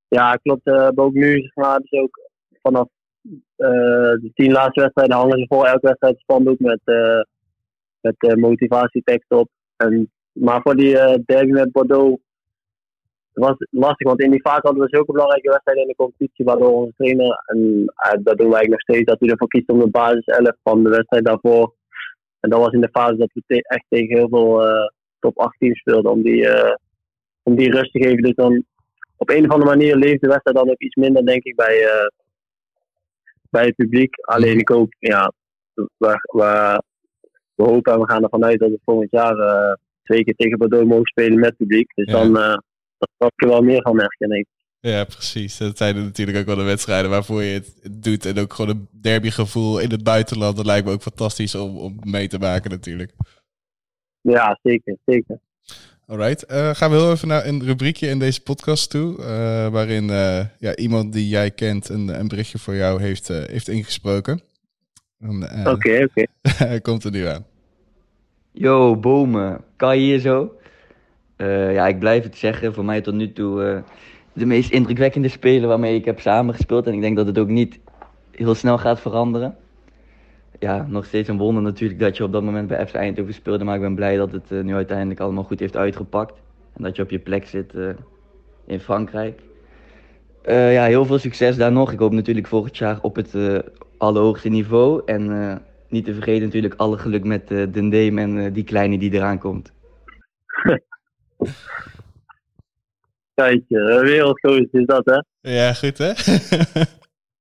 Ja, 0.08 0.34
klopt. 0.42 0.66
ook 0.94 1.12
nu, 1.12 1.40
zeg 1.40 1.54
maar, 1.54 1.78
dus 1.78 2.00
ook 2.00 2.20
vanaf 2.62 2.88
de 3.56 4.30
tien 4.34 4.52
laatste 4.52 4.80
wedstrijden 4.80 5.16
hangen 5.16 5.38
ze 5.38 5.46
voor 5.48 5.64
elke 5.64 5.86
wedstrijd 5.86 6.18
spandoek 6.18 6.58
met, 6.58 6.80
uh, 6.84 7.20
met 8.00 8.14
uh, 8.18 8.34
motivatietekst 8.34 9.30
op. 9.30 9.48
En, 9.76 10.10
maar 10.32 10.60
voor 10.62 10.76
die 10.76 10.94
derby 11.24 11.50
met 11.50 11.72
Bordeaux 11.72 12.22
was 13.32 13.54
lastig, 13.70 14.06
want 14.06 14.20
in 14.20 14.30
die 14.30 14.40
fase 14.40 14.60
hadden 14.62 14.82
we 14.82 14.88
zulke 14.88 15.12
belangrijke 15.12 15.50
wedstrijden 15.50 15.82
in 15.82 15.88
de 15.88 16.04
competitie, 16.04 16.44
waardoor 16.44 16.72
onze 16.72 16.92
trainer, 16.96 17.42
en 17.46 17.92
dat 18.22 18.38
doen 18.38 18.50
wij 18.50 18.66
nog 18.66 18.80
steeds, 18.80 19.04
dat 19.04 19.20
hij 19.20 19.28
ervoor 19.28 19.48
kiest 19.48 19.68
om 19.68 19.78
de 19.78 19.90
basis 19.90 20.24
11 20.24 20.50
van 20.62 20.82
de 20.82 20.90
wedstrijd 20.90 21.24
daarvoor. 21.24 21.74
En 22.40 22.50
dat 22.50 22.60
was 22.60 22.72
in 22.72 22.80
de 22.80 22.88
fase 22.92 23.16
dat 23.16 23.30
we 23.32 23.62
echt 23.62 23.84
tegen 23.88 24.16
heel 24.16 24.28
veel 24.28 24.62
top 25.18 25.38
8 25.38 25.58
teams 25.58 25.78
speelden, 25.78 26.10
om 26.10 26.22
die, 26.22 26.48
om 27.42 27.56
die 27.56 27.70
rust 27.70 27.92
te 27.92 28.02
geven. 28.02 28.22
Dus 28.22 28.34
dan 28.34 28.64
op 29.16 29.30
een 29.30 29.44
of 29.44 29.50
andere 29.50 29.70
manier 29.70 29.96
leeft 29.96 30.20
de 30.20 30.28
wedstrijd 30.28 30.56
dan 30.56 30.70
ook 30.70 30.80
iets 30.80 30.94
minder, 30.94 31.26
denk 31.26 31.44
ik, 31.44 31.56
bij, 31.56 31.88
bij 33.50 33.64
het 33.64 33.74
publiek. 33.74 34.14
Alleen 34.20 34.58
ik 34.58 34.68
hoop, 34.68 34.94
ja, 34.98 35.32
we, 35.74 35.88
we, 36.32 36.82
we 37.54 37.64
hopen 37.64 37.92
en 37.92 38.00
we 38.00 38.10
gaan 38.10 38.22
ervan 38.22 38.44
uit 38.44 38.58
dat 38.58 38.70
we 38.70 38.78
volgend 38.84 39.10
jaar 39.10 39.36
uh, 39.36 39.72
twee 40.02 40.24
keer 40.24 40.34
tegen 40.34 40.58
Bordeaux 40.58 40.88
mogen 40.88 41.06
spelen 41.06 41.38
met 41.38 41.56
publiek. 41.56 41.94
Dus 41.94 42.06
ja. 42.06 42.12
dan 42.12 42.36
uh, 42.36 42.56
dat 42.98 43.32
ik 43.34 43.42
er 43.42 43.48
wel 43.48 43.62
meer 43.62 43.82
van 43.82 43.96
merken, 43.96 44.28
denk 44.28 44.40
ik. 44.40 44.58
Ja, 44.80 45.04
precies. 45.04 45.58
Dat 45.58 45.76
zijn 45.76 45.96
natuurlijk 45.96 46.38
ook 46.38 46.46
wel 46.46 46.56
de 46.56 46.62
wedstrijden 46.62 47.10
waarvoor 47.10 47.42
je 47.42 47.52
het 47.52 48.02
doet. 48.02 48.26
En 48.26 48.38
ook 48.38 48.52
gewoon 48.52 48.70
een 48.70 48.88
derbygevoel 49.02 49.78
in 49.78 49.90
het 49.90 50.02
buitenland. 50.02 50.56
Dat 50.56 50.66
lijkt 50.66 50.86
me 50.86 50.92
ook 50.92 51.02
fantastisch 51.02 51.54
om, 51.54 51.76
om 51.76 51.96
mee 52.02 52.28
te 52.28 52.38
maken 52.38 52.70
natuurlijk. 52.70 53.12
Ja, 54.20 54.58
zeker. 54.62 54.96
zeker. 55.04 55.40
Alright, 56.10 56.52
uh, 56.52 56.70
gaan 56.74 56.90
we 56.90 56.96
heel 56.96 57.12
even 57.12 57.28
naar 57.28 57.46
een 57.46 57.64
rubriekje 57.64 58.06
in 58.06 58.18
deze 58.18 58.42
podcast 58.42 58.90
toe. 58.90 59.16
Uh, 59.18 59.26
waarin 59.68 60.08
uh, 60.08 60.40
ja, 60.58 60.76
iemand 60.76 61.12
die 61.12 61.28
jij 61.28 61.50
kent 61.50 61.88
een, 61.88 62.20
een 62.20 62.28
berichtje 62.28 62.58
voor 62.58 62.74
jou 62.74 63.02
heeft, 63.02 63.28
heeft 63.28 63.68
ingesproken. 63.68 64.40
Oké, 65.20 65.70
oké. 65.72 65.72
Okay, 66.02 66.26
okay. 66.42 66.80
komt 66.80 67.04
er 67.04 67.10
nu 67.10 67.26
aan. 67.26 67.46
Yo, 68.52 68.96
bomen. 68.96 69.60
Kan 69.76 69.98
je 69.98 70.02
hier 70.02 70.18
zo? 70.18 70.52
ja, 71.72 71.86
ik 71.86 71.98
blijf 71.98 72.22
het 72.22 72.36
zeggen. 72.36 72.74
Voor 72.74 72.84
mij 72.84 73.00
tot 73.00 73.14
nu 73.14 73.32
toe 73.32 73.82
de 74.32 74.46
meest 74.46 74.70
indrukwekkende 74.70 75.28
speler 75.28 75.68
waarmee 75.68 75.94
ik 75.94 76.04
heb 76.04 76.20
samengespeeld. 76.20 76.86
En 76.86 76.94
ik 76.94 77.00
denk 77.00 77.16
dat 77.16 77.26
het 77.26 77.38
ook 77.38 77.48
niet 77.48 77.78
heel 78.30 78.54
snel 78.54 78.78
gaat 78.78 79.00
veranderen 79.00 79.56
ja, 80.60 80.86
nog 80.88 81.04
steeds 81.04 81.28
een 81.28 81.38
wonder 81.38 81.62
natuurlijk 81.62 82.00
dat 82.00 82.16
je 82.16 82.24
op 82.24 82.32
dat 82.32 82.42
moment 82.42 82.68
bij 82.68 82.86
FC 82.86 82.94
Eindhoven 82.94 83.34
speelde. 83.34 83.64
Maar 83.64 83.74
ik 83.74 83.80
ben 83.80 83.94
blij 83.94 84.16
dat 84.16 84.32
het 84.32 84.50
uh, 84.50 84.62
nu 84.62 84.74
uiteindelijk 84.74 85.20
allemaal 85.20 85.44
goed 85.44 85.60
heeft 85.60 85.76
uitgepakt. 85.76 86.40
En 86.72 86.82
dat 86.82 86.96
je 86.96 87.02
op 87.02 87.10
je 87.10 87.18
plek 87.18 87.46
zit 87.46 87.74
uh, 87.74 87.90
in 88.66 88.80
Frankrijk. 88.80 89.40
Uh, 90.44 90.72
ja, 90.72 90.84
heel 90.84 91.04
veel 91.04 91.18
succes 91.18 91.56
daar 91.56 91.72
nog. 91.72 91.92
Ik 91.92 91.98
hoop 91.98 92.12
natuurlijk 92.12 92.46
volgend 92.46 92.76
jaar 92.76 92.98
op 93.02 93.16
het 93.16 93.36
allerhoogste 93.98 94.48
niveau. 94.48 95.02
En 95.04 95.62
niet 95.88 96.04
te 96.04 96.14
vergeten 96.14 96.44
natuurlijk 96.44 96.74
alle 96.74 96.98
geluk 96.98 97.24
met 97.24 97.50
uh, 97.50 97.72
Dendeem 97.72 98.18
en 98.18 98.52
die 98.52 98.64
kleine 98.64 98.98
die 98.98 99.12
eraan 99.12 99.38
komt. 99.38 99.72
Kijk, 103.34 103.62
wereldgoed 103.68 104.68
is 104.74 104.86
dat 104.86 105.04
hè? 105.04 105.20
Ja, 105.52 105.72
goed 105.72 105.98
hè? 105.98 106.12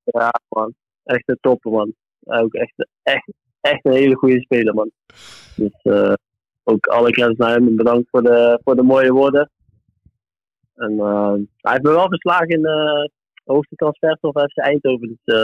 ja 0.20 0.32
man, 0.50 0.74
echt 1.04 1.30
een 1.30 1.38
topper 1.42 1.72
man 1.72 1.94
ook 2.30 2.54
echt, 2.54 2.88
echt, 3.04 3.34
echt 3.62 3.86
een 3.86 3.92
hele 3.92 4.16
goede 4.16 4.42
speler, 4.42 4.74
man. 4.74 4.92
Dus 5.56 5.80
uh, 5.84 6.14
ook 6.64 6.88
alle 6.88 7.10
kennis 7.10 7.38
naar 7.38 7.52
hem 7.52 7.76
bedankt 7.76 8.10
voor 8.10 8.24
de, 8.24 8.60
voor 8.64 8.76
de 8.76 8.84
mooie 8.84 9.12
woorden. 9.12 9.50
En 10.76 10.92
uh, 10.92 11.34
hij 11.58 11.72
heeft 11.72 11.84
me 11.84 11.92
wel 11.92 12.08
verslagen 12.08 12.48
in 12.48 12.62
de 12.62 13.12
hoogste 13.44 13.76
transferstof 13.76 14.34
FC 14.34 14.58
Eindhoven. 14.58 15.20
Dus 15.24 15.36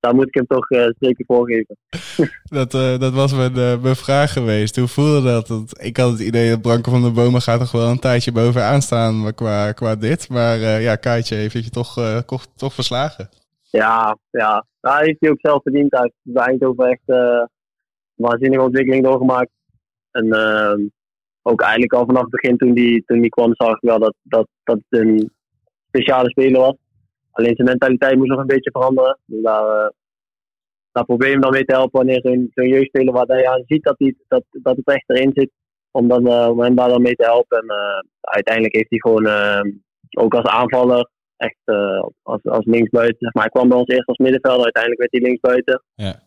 daar 0.00 0.14
moet 0.14 0.26
ik 0.26 0.34
hem 0.34 0.46
toch 0.46 0.66
zeker 0.98 1.24
voor 1.26 1.46
geven. 1.46 1.76
dat, 2.58 2.70
dat 3.00 3.12
was 3.12 3.34
mijn, 3.34 3.80
mijn 3.80 3.96
vraag 3.96 4.32
geweest. 4.32 4.76
Hoe 4.76 4.88
voelde 4.88 5.22
dat? 5.22 5.48
Want 5.48 5.84
ik 5.84 5.96
had 5.96 6.10
het 6.10 6.20
idee 6.20 6.50
dat 6.50 6.62
Branko 6.62 6.90
van 6.90 7.02
der 7.02 7.12
Bomen 7.12 7.40
gaat 7.40 7.60
toch 7.60 7.72
wel 7.72 7.90
een 7.90 7.98
tijdje 7.98 8.32
bovenaan 8.32 8.82
staan 8.82 9.34
qua, 9.34 9.72
qua 9.72 9.96
dit. 9.96 10.28
Maar 10.28 10.58
ja, 10.58 10.96
Kaatje 10.96 11.34
heeft 11.34 11.64
je 11.64 11.70
toch, 11.70 12.24
toch 12.56 12.74
verslagen. 12.74 13.28
Ja, 13.80 14.18
ja. 14.30 14.66
Daar 14.80 15.02
heeft 15.02 15.20
hij 15.20 15.30
ook 15.30 15.40
zelf 15.40 15.62
verdiend. 15.62 15.92
Hij 15.92 16.00
heeft 16.00 16.14
bij 16.22 16.44
Eindhoven 16.46 16.86
echt 16.86 17.02
een 17.04 17.48
waanzinnige 18.14 18.62
ontwikkeling 18.62 19.04
doorgemaakt. 19.04 19.50
En 20.10 20.26
uh, 20.26 20.74
ook 21.42 21.60
eigenlijk 21.60 21.92
al 21.92 22.06
vanaf 22.06 22.22
het 22.22 22.30
begin 22.30 22.56
toen 22.56 22.74
die, 22.74 23.04
toen 23.04 23.20
die 23.20 23.30
kwam, 23.30 23.54
zag 23.54 23.74
ik 23.74 23.80
wel 23.80 23.98
dat, 23.98 24.14
dat, 24.22 24.48
dat 24.62 24.76
het 24.88 25.00
een 25.00 25.30
speciale 25.88 26.30
speler 26.30 26.60
was. 26.60 26.76
alleen 27.30 27.54
zijn 27.54 27.68
mentaliteit 27.68 28.16
moest 28.16 28.30
nog 28.30 28.40
een 28.40 28.46
beetje 28.46 28.70
veranderen. 28.70 29.18
Dus 29.24 29.42
daar, 29.42 29.92
daar 30.92 31.04
probeer 31.04 31.26
je 31.26 31.32
hem 31.32 31.42
dan 31.42 31.52
mee 31.52 31.64
te 31.64 31.74
helpen 31.74 31.98
wanneer 31.98 32.20
zo'n 32.20 32.50
zo'n 32.54 32.68
jeugdspeler 32.68 33.12
waar 33.12 33.26
hij 33.26 33.48
aan 33.48 33.64
ziet 33.66 33.84
dat, 33.84 33.98
hij, 33.98 34.14
dat, 34.28 34.44
dat 34.50 34.76
het 34.76 34.86
echt 34.86 35.10
erin 35.10 35.30
zit. 35.34 35.50
Om, 35.90 36.08
dan, 36.08 36.26
uh, 36.26 36.48
om 36.48 36.60
hem 36.60 36.74
daar 36.74 36.88
dan 36.88 37.02
mee 37.02 37.14
te 37.14 37.24
helpen. 37.24 37.58
En 37.58 37.74
uiteindelijk 38.20 38.74
heeft 38.74 38.90
hij 38.90 38.98
gewoon 38.98 39.26
ook 40.10 40.34
als 40.34 40.44
aanvaller, 40.44 41.10
echt 41.36 41.58
als, 42.22 42.44
als 42.44 42.64
linksbuiten. 42.64 43.16
Zeg 43.18 43.32
maar 43.32 43.42
hij 43.42 43.52
kwam 43.52 43.68
bij 43.68 43.78
ons 43.78 43.88
eerst 43.88 44.08
als 44.08 44.18
middenvelder, 44.18 44.64
uiteindelijk 44.64 45.00
werd 45.00 45.12
hij 45.12 45.22
linksbuiten. 45.22 45.82
Ja. 45.94 46.22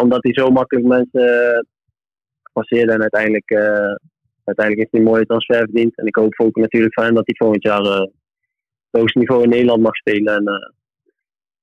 Omdat 0.00 0.22
hij 0.22 0.32
zo 0.32 0.50
makkelijk 0.50 0.86
mensen 0.86 1.66
passeerde 2.52 2.92
en 2.92 3.00
uiteindelijk, 3.00 3.52
uiteindelijk 4.44 4.78
heeft 4.78 4.90
hij 4.90 5.00
een 5.00 5.06
mooie 5.06 5.26
transfer 5.26 5.58
verdiend. 5.58 5.96
En 5.96 6.06
ik 6.06 6.16
hoop 6.16 6.34
ook 6.36 6.56
natuurlijk 6.56 6.94
van 6.94 7.04
hem 7.04 7.14
dat 7.14 7.26
hij 7.26 7.34
volgend 7.36 7.62
jaar 7.62 7.82
het 7.82 8.10
hoogste 8.90 9.18
niveau 9.18 9.42
in 9.42 9.48
Nederland 9.48 9.82
mag 9.82 9.96
spelen. 9.96 10.34
En 10.36 10.74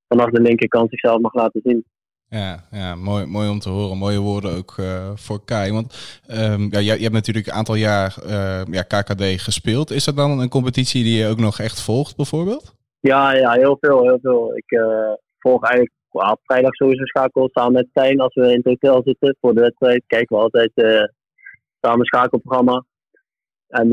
vanaf 0.08 0.30
de 0.30 0.42
linkerkant 0.42 0.90
zichzelf 0.90 1.20
mag 1.20 1.34
laten 1.34 1.62
zien. 1.64 1.86
Ja, 2.30 2.64
ja 2.72 2.96
mooi, 2.96 3.26
mooi 3.26 3.50
om 3.50 3.60
te 3.60 3.70
horen. 3.70 3.98
Mooie 3.98 4.20
woorden 4.20 4.58
ook 4.58 4.78
uh, 4.80 5.12
voor 5.16 5.46
Kai. 5.46 5.72
Want 5.72 6.20
um, 6.32 6.68
ja, 6.72 6.80
je, 6.80 6.94
je, 6.94 7.02
hebt 7.02 7.14
natuurlijk 7.14 7.48
een 7.48 7.54
aantal 7.54 7.76
jaar 7.76 8.16
uh, 8.26 8.62
ja, 8.72 8.82
KKD 8.82 9.24
gespeeld. 9.42 9.92
Is 9.92 10.06
dat 10.06 10.16
dan 10.16 10.40
een 10.40 10.50
competitie 10.50 11.04
die 11.04 11.18
je 11.18 11.28
ook 11.28 11.40
nog 11.40 11.60
echt 11.60 11.82
volgt, 11.82 12.16
bijvoorbeeld? 12.16 12.76
Ja, 13.00 13.32
ja 13.32 13.52
heel 13.52 13.78
veel. 13.80 14.04
Heel 14.04 14.20
veel. 14.22 14.58
Ik 14.58 14.72
uh, 14.72 15.14
volg 15.40 15.64
eigenlijk 15.64 15.96
op 16.12 16.40
vrijdag 16.44 16.74
sowieso 16.74 17.06
schakel 17.06 17.50
samen 17.52 17.74
met 17.74 17.88
Tijn. 17.94 18.20
Als 18.20 18.34
we 18.34 18.42
in 18.42 18.62
het 18.64 18.66
hotel 18.66 19.02
zitten 19.04 19.38
voor 19.42 19.54
de 19.54 19.62
wedstrijd, 19.62 20.04
kijken 20.08 20.36
we 20.36 20.44
altijd 20.44 20.72
samen 21.82 22.06
schakelprogramma. 22.06 22.86
En 23.68 23.90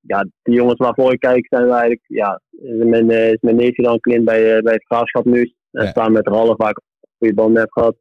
ja, 0.00 0.26
die 0.42 0.54
jongens 0.54 0.78
waarvoor 0.78 1.12
ik 1.12 1.20
kijk 1.20 1.46
zijn 1.48 1.64
we 1.64 1.70
eigenlijk, 1.70 2.04
ja, 2.06 2.40
is 2.50 2.84
mijn, 2.84 3.10
is 3.10 3.40
mijn 3.40 3.56
neefje 3.56 3.82
dan 3.82 4.00
clint 4.00 4.24
bij, 4.24 4.62
bij 4.62 4.72
het 4.72 4.84
graafschap 4.84 5.24
nu. 5.24 5.54
En 5.70 5.84
ja. 5.84 5.92
samen 5.92 6.12
met 6.12 6.26
ik 6.26 6.32
een 6.32 6.89
goede 7.20 7.34
band 7.34 7.58
heb 7.58 7.70
gehad. 7.70 7.96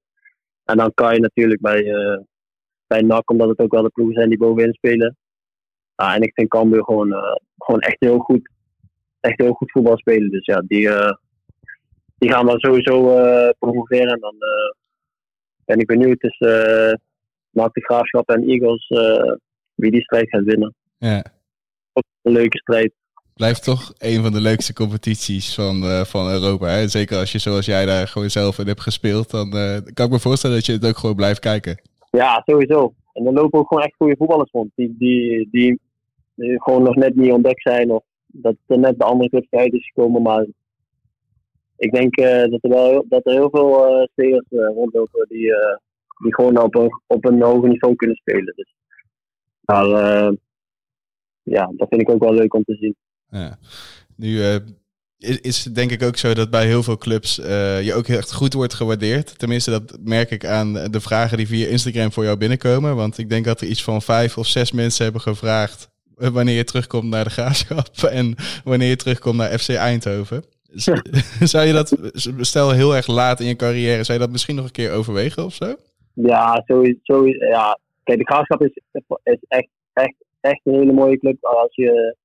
En 0.64 0.78
dan 0.78 0.94
kan 0.94 1.14
je 1.14 1.20
natuurlijk 1.20 1.62
bij, 1.62 1.84
uh, 1.84 2.18
bij 2.88 3.02
NAC, 3.02 3.30
omdat 3.32 3.50
het 3.50 3.60
ook 3.60 3.72
wel 3.72 3.84
de 3.84 3.90
ploegen 3.90 4.16
zijn 4.16 4.30
die 4.30 4.38
bovenin 4.38 4.74
spelen. 4.74 5.18
Ja, 5.96 6.16
en 6.16 6.22
ik 6.22 6.34
vind 6.34 6.50
Cambuur 6.50 6.84
gewoon, 6.84 7.08
uh, 7.08 7.36
gewoon 7.58 7.80
echt 7.80 8.00
heel 8.00 8.18
goed, 8.18 8.50
echt 9.20 9.40
heel 9.40 9.54
goed 9.54 9.72
voetbal 9.72 9.98
spelen. 9.98 10.30
Dus 10.30 10.46
ja, 10.46 10.64
die, 10.68 10.82
uh, 10.82 11.14
die 12.18 12.32
gaan 12.32 12.46
we 12.46 12.54
sowieso 12.58 12.96
promoveren. 13.60 14.14
En 14.14 14.20
dan 14.20 14.36
ben 15.66 15.80
ik 15.80 15.88
benieuwd 15.88 16.20
tussen 16.20 17.02
NAC 17.50 17.74
de 17.74 17.82
Graafschap 17.82 18.30
en 18.30 18.44
Eagles 18.44 18.88
wie 19.76 19.92
die 19.92 20.02
strijd 20.02 20.30
gaat 20.30 20.44
winnen. 20.44 20.76
Ja. 20.98 21.24
Ook 21.94 22.04
een 22.22 22.32
leuke 22.32 22.58
strijd 22.58 22.94
blijft 23.42 23.64
toch 23.64 23.94
een 23.98 24.22
van 24.22 24.32
de 24.32 24.42
leukste 24.42 24.74
competities 24.74 25.56
van, 25.56 25.84
uh, 25.84 26.02
van 26.04 26.30
Europa. 26.30 26.88
Zeker 26.88 27.18
als 27.18 27.32
je 27.32 27.40
zoals 27.40 27.66
jij 27.66 27.86
daar 27.86 28.08
gewoon 28.08 28.30
zelf 28.30 28.60
in 28.60 28.68
hebt 28.68 28.82
gespeeld, 28.82 29.32
dan 29.32 29.48
uh, 29.56 29.78
kan 29.94 30.06
ik 30.06 30.12
me 30.12 30.20
voorstellen 30.20 30.56
dat 30.56 30.66
je 30.66 30.72
het 30.72 30.88
ook 30.88 30.98
gewoon 30.98 31.16
blijft 31.16 31.40
kijken. 31.40 31.82
Ja, 32.10 32.42
sowieso. 32.46 32.94
En 33.14 33.26
er 33.26 33.34
lopen 33.34 33.60
ook 33.60 33.68
gewoon 33.68 33.84
echt 33.84 33.96
goede 33.96 34.16
voetballers 34.18 34.52
rond. 34.52 34.72
Die, 34.76 34.96
die, 34.98 35.48
die, 35.52 35.80
gewoon 36.36 36.84
nog 36.84 36.96
net 36.96 37.16
niet 37.16 37.32
ontdekt 37.32 37.62
zijn. 37.62 37.92
Of 37.92 38.04
dat 38.26 38.56
er 38.68 38.80
net 38.80 39.00
de 39.00 39.06
andere 39.06 39.30
clubs 39.30 39.48
uit 39.50 39.74
is 39.74 39.92
gekomen. 39.94 40.22
Maar 40.22 40.46
ik 41.78 41.92
denk 41.92 42.20
uh, 42.20 42.44
dat, 42.52 42.64
er 42.64 42.70
wel, 42.70 43.06
dat 43.10 43.26
er 43.26 43.34
heel 43.34 43.50
veel 43.50 44.08
spelers 44.12 44.46
rondlopen 44.50 45.26
die, 45.30 45.54
die 46.24 46.36
gewoon 46.36 46.62
op 46.62 46.76
een, 46.76 46.90
op 47.08 47.26
een 47.26 47.42
hoger 47.42 47.70
niveau 47.70 47.96
kunnen 47.96 48.18
spelen. 48.18 48.54
Dus 48.56 48.74
maar, 49.62 49.88
ja, 51.44 51.72
dat 51.76 51.88
vind 51.90 52.02
ik 52.02 52.10
ook 52.10 52.24
wel 52.24 52.34
leuk 52.34 52.54
om 52.54 52.64
te 52.64 52.76
zien. 52.76 52.96
Ja. 53.32 53.58
Nu 54.16 54.28
uh, 54.28 54.56
is, 55.18 55.42
is 55.42 55.64
denk 55.64 55.92
ik 55.92 56.04
ook 56.04 56.18
zo 56.18 56.34
dat 56.34 56.50
bij 56.50 56.66
heel 56.66 56.84
veel 56.84 56.98
clubs 56.98 57.40
uh, 57.40 57.82
je 57.84 57.94
ook 57.94 58.08
echt 58.08 58.34
goed 58.34 58.54
wordt 58.54 58.74
gewaardeerd. 58.74 59.40
Tenminste, 59.40 59.72
dat 59.72 59.98
merk 60.04 60.32
ik 60.32 60.46
aan 60.46 60.74
de 60.74 61.00
vragen 61.00 61.38
die 61.38 61.48
via 61.48 61.68
Instagram 61.68 62.12
voor 62.12 62.24
jou 62.24 62.38
binnenkomen. 62.38 62.96
Want 62.96 63.18
ik 63.18 63.30
denk 63.30 63.46
dat 63.46 63.62
er 63.62 63.68
iets 63.68 63.84
van 63.84 64.02
vijf 64.02 64.38
of 64.38 64.48
zes 64.48 64.72
mensen 64.72 65.04
hebben 65.04 65.22
gevraagd 65.22 65.90
wanneer 66.16 66.56
je 66.56 66.64
terugkomt 66.64 67.10
naar 67.10 67.24
de 67.24 67.30
graafschap 67.30 67.88
en 68.12 68.36
wanneer 68.64 68.90
je 68.90 68.96
terugkomt 68.96 69.38
naar 69.38 69.60
FC 69.60 69.70
Eindhoven. 69.70 70.44
zou 71.54 71.66
je 71.66 71.74
dat, 71.74 71.98
stel 72.40 72.72
heel 72.72 72.96
erg 72.96 73.08
laat 73.08 73.40
in 73.40 73.48
je 73.48 73.56
carrière, 73.56 74.04
zou 74.04 74.18
je 74.18 74.24
dat 74.24 74.34
misschien 74.34 74.56
nog 74.56 74.66
een 74.66 74.72
keer 74.72 74.92
overwegen 74.92 75.46
of 75.46 75.54
zo? 75.54 75.76
Ja, 76.14 76.64
sowieso. 76.66 77.28
Ja. 77.28 77.80
Kijk, 78.04 78.18
de 78.18 78.26
graafschap 78.26 78.62
is, 78.62 78.80
is 79.24 79.40
echt, 79.48 79.68
echt, 79.94 80.16
echt 80.42 80.62
een 80.64 80.74
hele 80.74 80.92
mooie 80.92 81.20
club. 81.20 81.46
Als 81.46 81.76
je 81.76 82.16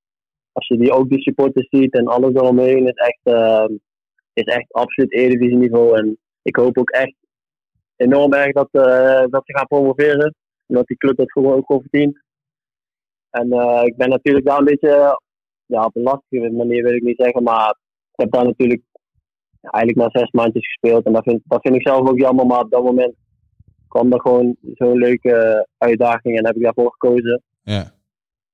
als 0.55 0.67
je 0.67 0.77
die 0.77 0.93
ook 0.93 1.09
die 1.09 1.23
supporters 1.23 1.69
ziet 1.71 1.95
en 1.95 2.07
alles 2.07 2.35
eromheen, 2.35 2.87
is 2.87 2.95
echt, 2.95 3.21
uh, 3.23 3.77
is 4.33 4.45
echt 4.45 4.73
absoluut 4.73 5.13
Eredivisie 5.13 5.57
niveau. 5.57 5.99
En 5.99 6.19
ik 6.43 6.57
hoop 6.57 6.79
ook 6.79 6.91
echt 6.91 7.15
enorm 7.97 8.33
erg 8.33 8.53
dat, 8.53 8.69
uh, 8.73 9.25
dat 9.31 9.43
ze 9.45 9.57
gaan 9.57 9.67
promoveren. 9.67 10.35
En 10.67 10.75
dat 10.75 10.87
die 10.87 10.97
club 10.97 11.17
dat 11.17 11.33
gewoon 11.33 11.55
ook 11.55 11.67
gewoon 11.67 11.87
verdient. 11.89 12.23
En 13.31 13.47
uh, 13.47 13.81
ik 13.85 13.97
ben 13.97 14.09
natuurlijk 14.09 14.47
daar 14.47 14.59
een 14.59 14.65
beetje, 14.65 15.21
ja, 15.67 15.85
op 15.85 15.97
een 15.97 16.03
lastige 16.03 16.51
manier 16.51 16.83
wil 16.83 16.95
ik 16.95 17.03
niet 17.03 17.23
zeggen, 17.23 17.43
maar 17.43 17.71
ik 18.13 18.21
heb 18.21 18.33
daar 18.33 18.45
natuurlijk 18.45 18.83
eigenlijk 19.61 19.97
maar 19.97 20.23
zes 20.23 20.31
maandjes 20.31 20.67
gespeeld. 20.67 21.05
En 21.05 21.13
dat 21.13 21.23
vind, 21.23 21.43
dat 21.45 21.61
vind 21.63 21.75
ik 21.75 21.89
zelf 21.89 22.09
ook 22.09 22.19
jammer, 22.19 22.47
maar 22.47 22.61
op 22.61 22.71
dat 22.71 22.83
moment 22.83 23.15
kwam 23.89 24.13
er 24.13 24.21
gewoon 24.21 24.57
zo'n 24.75 24.99
leuke 24.99 25.67
uitdaging 25.79 26.39
en 26.39 26.47
heb 26.47 26.57
ik 26.57 26.63
daarvoor 26.63 26.91
gekozen. 26.91 27.43
Ja. 27.63 27.93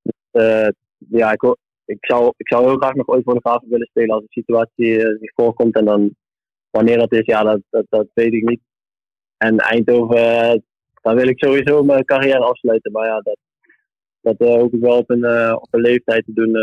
Dus, 0.02 0.72
ja, 1.08 1.32
ik, 1.32 1.56
ik 1.90 2.07
zou, 2.07 2.33
ik 2.37 2.48
zou 2.48 2.64
heel 2.64 2.76
graag 2.76 2.94
nog 2.94 3.09
ooit 3.09 3.24
voor 3.24 3.35
de 3.35 3.40
Graven 3.40 3.68
willen 3.68 3.87
spelen 3.87 4.14
als 4.14 4.22
de 4.22 4.40
situatie 4.40 5.00
zich 5.00 5.33
voorkomt. 5.35 5.76
En 5.76 5.85
dan, 5.85 6.14
wanneer 6.70 6.98
dat 6.98 7.12
is, 7.12 7.24
ja, 7.24 7.42
dat, 7.42 7.61
dat, 7.70 7.85
dat 7.88 8.07
weet 8.14 8.33
ik 8.33 8.48
niet. 8.48 8.61
En 9.37 9.59
Eindhoven, 9.59 10.18
uh, 10.18 10.55
dan 11.03 11.14
wil 11.14 11.29
ik 11.29 11.44
sowieso 11.44 11.83
mijn 11.83 12.05
carrière 12.05 12.44
afsluiten. 12.44 12.92
Maar 12.92 13.07
ja, 13.07 13.20
dat, 13.20 13.37
dat 14.20 14.40
uh, 14.40 14.55
hoop 14.55 14.74
ik 14.74 14.81
wel 14.81 14.98
op 14.98 15.11
een, 15.11 15.55
op 15.55 15.68
een 15.70 15.81
leeftijd 15.81 16.24
te 16.24 16.33
doen. 16.33 16.59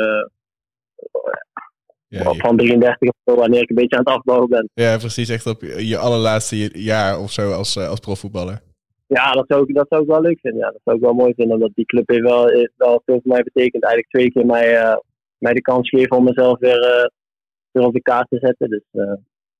Ja, 2.10 2.34
van 2.34 2.58
33 2.58 3.10
of 3.10 3.16
zo, 3.26 3.36
wanneer 3.36 3.62
ik 3.62 3.70
een 3.70 3.76
beetje 3.76 3.98
aan 3.98 4.04
het 4.04 4.13
afbouwen 4.13 4.50
ben. 4.50 4.70
Ja, 4.74 4.98
precies. 4.98 5.30
Echt 5.30 5.46
op 5.46 5.62
je 5.62 5.98
allerlaatste 5.98 6.70
jaar 6.74 7.20
of 7.20 7.32
zo 7.32 7.52
als, 7.52 7.78
als 7.78 8.00
profvoetballer. 8.00 8.62
Ja, 9.08 9.32
dat 9.32 9.46
zou, 9.48 9.63
ik, 9.68 9.76
dat 9.76 9.86
zou 9.90 10.02
ik 10.02 10.08
wel 10.08 10.22
leuk 10.22 10.40
vinden. 10.40 10.60
Ja. 10.60 10.72
Dat 10.72 10.82
zou 10.84 10.96
ik 10.96 11.04
wel 11.04 11.13
mooi 11.13 11.34
vinden, 11.34 11.56
omdat 11.56 11.72
die 11.76 11.86
club 11.86 12.08
heeft 12.08 12.22
wel, 12.22 12.48
heeft 12.48 12.74
wel 12.78 13.02
veel 13.06 13.20
voor 13.24 13.32
mij 13.34 13.44
betekent. 13.44 13.84
Eigenlijk 13.84 14.13
twee 14.13 14.32
keer 14.32 14.46
mij, 14.46 14.98
mij 15.38 15.54
de 15.54 15.62
kans 15.62 15.89
geven 15.89 16.17
om 16.17 16.23
mezelf 16.23 16.60
weer, 16.60 16.84
uh, 16.84 17.06
weer 17.71 17.84
op 17.84 17.93
de 17.93 18.02
kaart 18.02 18.30
te 18.30 18.38
zetten. 18.39 18.69
Dus 18.69 18.84
uh, 18.91 19.13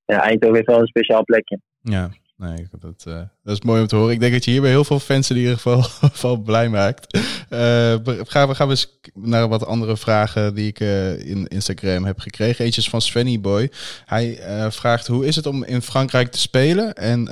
ja, 0.04 0.20
Eindhoven 0.20 0.56
heeft 0.56 0.68
wel 0.68 0.80
een 0.80 0.86
speciaal 0.86 1.24
plekje. 1.24 1.60
Ja, 1.80 2.10
nee, 2.36 2.68
dat, 2.78 3.04
uh, 3.08 3.14
dat 3.42 3.54
is 3.54 3.62
mooi 3.62 3.80
om 3.80 3.86
te 3.86 3.96
horen. 3.96 4.12
Ik 4.12 4.20
denk 4.20 4.32
dat 4.32 4.44
je 4.44 4.50
hier 4.50 4.60
bij 4.60 4.70
heel 4.70 4.84
veel 4.84 4.98
fans 4.98 5.30
in 5.30 5.36
ieder 5.36 5.54
geval, 5.54 5.82
geval 6.12 6.36
blij 6.36 6.68
maakt. 6.68 7.16
Uh, 7.16 7.94
gaan, 8.04 8.48
we, 8.48 8.54
gaan 8.54 8.66
we 8.66 8.72
eens 8.72 8.98
naar 9.14 9.48
wat 9.48 9.66
andere 9.66 9.96
vragen 9.96 10.54
die 10.54 10.66
ik 10.66 10.80
uh, 10.80 11.30
in 11.30 11.46
Instagram 11.46 12.04
heb 12.04 12.18
gekregen. 12.18 12.64
Eentje 12.64 12.80
is 12.80 12.90
van 12.90 13.00
Svenny 13.00 13.40
Boy. 13.40 13.70
Hij 14.04 14.38
vraagt 14.70 15.06
hoe 15.06 15.26
is 15.26 15.36
het 15.36 15.46
om 15.46 15.64
in 15.64 15.82
Frankrijk 15.82 16.28
te 16.28 16.38
spelen? 16.38 16.94
En 16.94 17.24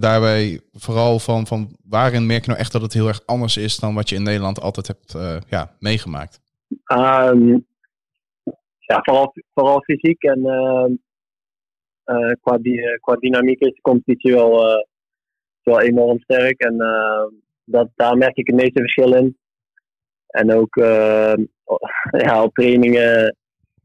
daarbij 0.00 0.60
vooral 0.72 1.18
van, 1.18 1.46
van 1.46 1.76
waarin 1.88 2.26
merk 2.26 2.40
je 2.40 2.48
nou 2.48 2.60
echt 2.60 2.72
dat 2.72 2.82
het 2.82 2.92
heel 2.92 3.08
erg 3.08 3.22
anders 3.26 3.56
is 3.56 3.78
dan 3.78 3.94
wat 3.94 4.08
je 4.08 4.16
in 4.16 4.22
Nederland 4.22 4.60
altijd 4.60 4.86
hebt 4.86 5.14
ja, 5.48 5.70
meegemaakt? 5.78 6.40
Um, 6.92 7.66
ja, 8.86 9.00
vooral, 9.02 9.32
vooral 9.54 9.82
fysiek 9.82 10.22
en 10.22 10.38
uh, 10.38 10.86
uh, 12.04 12.32
qua, 12.40 12.58
die, 12.58 12.98
qua 13.00 13.14
dynamiek 13.14 13.60
is 13.60 13.74
de 13.74 13.80
competitie 13.80 14.32
wel, 14.32 14.70
uh, 14.70 14.82
wel 15.62 15.80
enorm 15.80 16.18
sterk. 16.18 16.60
En 16.60 16.76
dat, 17.64 17.88
daar 17.94 18.16
merk 18.16 18.36
ik 18.36 18.46
het 18.46 18.56
meeste 18.56 18.80
verschil 18.80 19.14
in. 19.14 19.38
En 20.26 20.52
ook 20.52 20.74
ja, 22.24 22.42
op 22.42 22.54
trainingen 22.54 23.36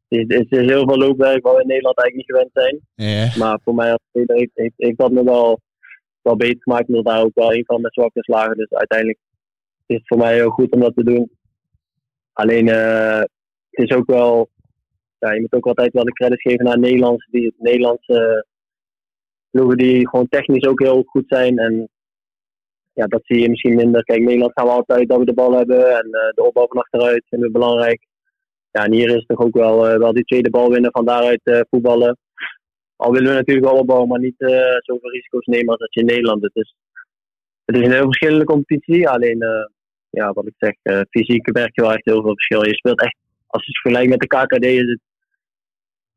is, 0.07 0.25
is 0.27 0.45
er 0.49 0.61
heel 0.61 0.87
veel 0.87 0.97
loopwerk 0.97 1.43
waar 1.43 1.55
we 1.55 1.61
in 1.61 1.67
Nederland 1.67 1.97
eigenlijk 1.97 2.15
niet 2.15 2.37
gewend 2.37 2.49
zijn. 2.53 2.79
Yeah. 2.95 3.37
Maar 3.37 3.59
voor 3.63 3.75
mij 3.75 3.91
als 3.91 4.01
speler 4.09 4.35
heeft, 4.37 4.51
heeft, 4.53 4.73
heeft, 4.77 4.97
dat 4.97 5.11
me 5.11 5.23
wel, 5.23 5.61
wel 6.21 6.35
beter 6.35 6.61
gemaakt. 6.61 6.87
Omdat 6.87 7.05
daar 7.05 7.23
ook 7.23 7.35
wel 7.35 7.53
een 7.53 7.65
van 7.65 7.81
mijn 7.81 7.93
zwakke 7.93 8.23
slagen. 8.23 8.57
Dus 8.57 8.69
uiteindelijk 8.69 9.19
is 9.85 9.95
het 9.95 10.07
voor 10.07 10.17
mij 10.17 10.33
heel 10.33 10.49
goed 10.49 10.71
om 10.71 10.79
dat 10.79 10.95
te 10.95 11.03
doen. 11.03 11.31
Alleen 12.33 12.67
het 12.67 13.29
is 13.69 13.91
ook 13.91 14.05
wel 14.05 14.49
ja, 15.19 15.33
je 15.33 15.41
moet 15.41 15.53
ook 15.53 15.67
altijd 15.67 15.93
wel 15.93 16.03
de 16.03 16.13
credits 16.13 16.41
geven 16.41 16.65
naar 16.65 16.79
Nederlands, 16.79 17.27
die, 17.31 17.53
Nederlandse 17.57 18.45
ploegen 19.51 19.77
die 19.77 20.09
gewoon 20.09 20.27
technisch 20.27 20.67
ook 20.67 20.79
heel 20.79 21.03
goed 21.03 21.25
zijn. 21.27 21.57
En 21.57 21.89
ja, 22.93 23.05
dat 23.05 23.21
zie 23.23 23.39
je 23.39 23.49
misschien 23.49 23.75
minder. 23.75 24.03
Kijk, 24.03 24.21
Nederland 24.21 24.51
gaan 24.53 24.65
we 24.65 24.71
altijd 24.71 25.09
dat 25.09 25.19
we 25.19 25.25
de 25.25 25.33
bal 25.33 25.53
hebben 25.53 25.97
en 25.97 26.05
uh, 26.05 26.29
de 26.35 26.43
opbouw 26.43 26.67
van 26.67 26.77
achteruit 26.77 27.25
vinden 27.29 27.47
we 27.47 27.59
belangrijk. 27.59 28.05
Ja, 28.71 28.85
en 28.85 28.93
hier 28.93 29.15
is 29.15 29.25
toch 29.25 29.39
ook 29.39 29.53
wel, 29.53 29.91
uh, 29.91 29.97
wel 29.97 30.13
die 30.13 30.23
tweede 30.23 30.49
bal 30.49 30.69
winnen, 30.69 30.91
van 30.91 31.05
daaruit 31.05 31.41
uh, 31.43 31.59
voetballen. 31.69 32.17
Al 32.95 33.11
willen 33.11 33.29
we 33.29 33.35
natuurlijk 33.35 33.67
wel 33.67 33.79
opbouwen, 33.79 34.09
maar 34.09 34.19
niet 34.19 34.35
zoveel 34.77 35.11
risico's 35.11 35.45
nemen 35.45 35.69
als 35.69 35.79
dat 35.79 35.93
je 35.93 35.99
in 35.99 36.05
Nederland. 36.05 36.41
Dus 36.41 36.75
het 37.65 37.75
is 37.75 37.85
een 37.85 37.91
heel 37.91 38.03
verschillende 38.03 38.45
competitie. 38.45 39.09
Alleen, 39.09 39.37
ja, 40.09 40.33
wat 40.33 40.47
ik 40.47 40.53
zeg, 40.57 41.05
fysiek 41.09 41.53
merk 41.53 41.75
je 41.75 41.81
wel 41.81 41.93
echt 41.93 42.05
heel 42.05 42.21
veel 42.21 42.33
verschil. 42.33 42.65
Je 42.65 42.75
speelt 42.75 43.01
echt, 43.01 43.15
als 43.47 43.65
je 43.65 43.71
het 43.71 43.81
vergelijkt 43.81 44.09
met 44.09 44.19
de 44.19 44.27
KKD, 44.27 44.65
is 44.65 44.89
het 44.89 44.99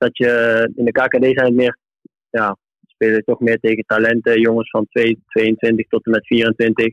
dat 0.03 0.17
je 0.17 0.33
in 0.75 0.85
de 0.85 0.93
KKD 0.93 1.25
zijn 1.25 1.47
het 1.47 1.55
meer, 1.55 1.79
ja, 2.31 2.57
spelen 2.87 3.25
toch 3.25 3.41
meer 3.41 3.59
tegen 3.59 3.85
talenten, 3.87 4.41
jongens 4.41 4.71
van 4.71 4.87
2, 4.89 5.23
22 5.27 5.87
tot 5.89 6.05
en 6.05 6.11
met 6.11 6.27
24. 6.27 6.87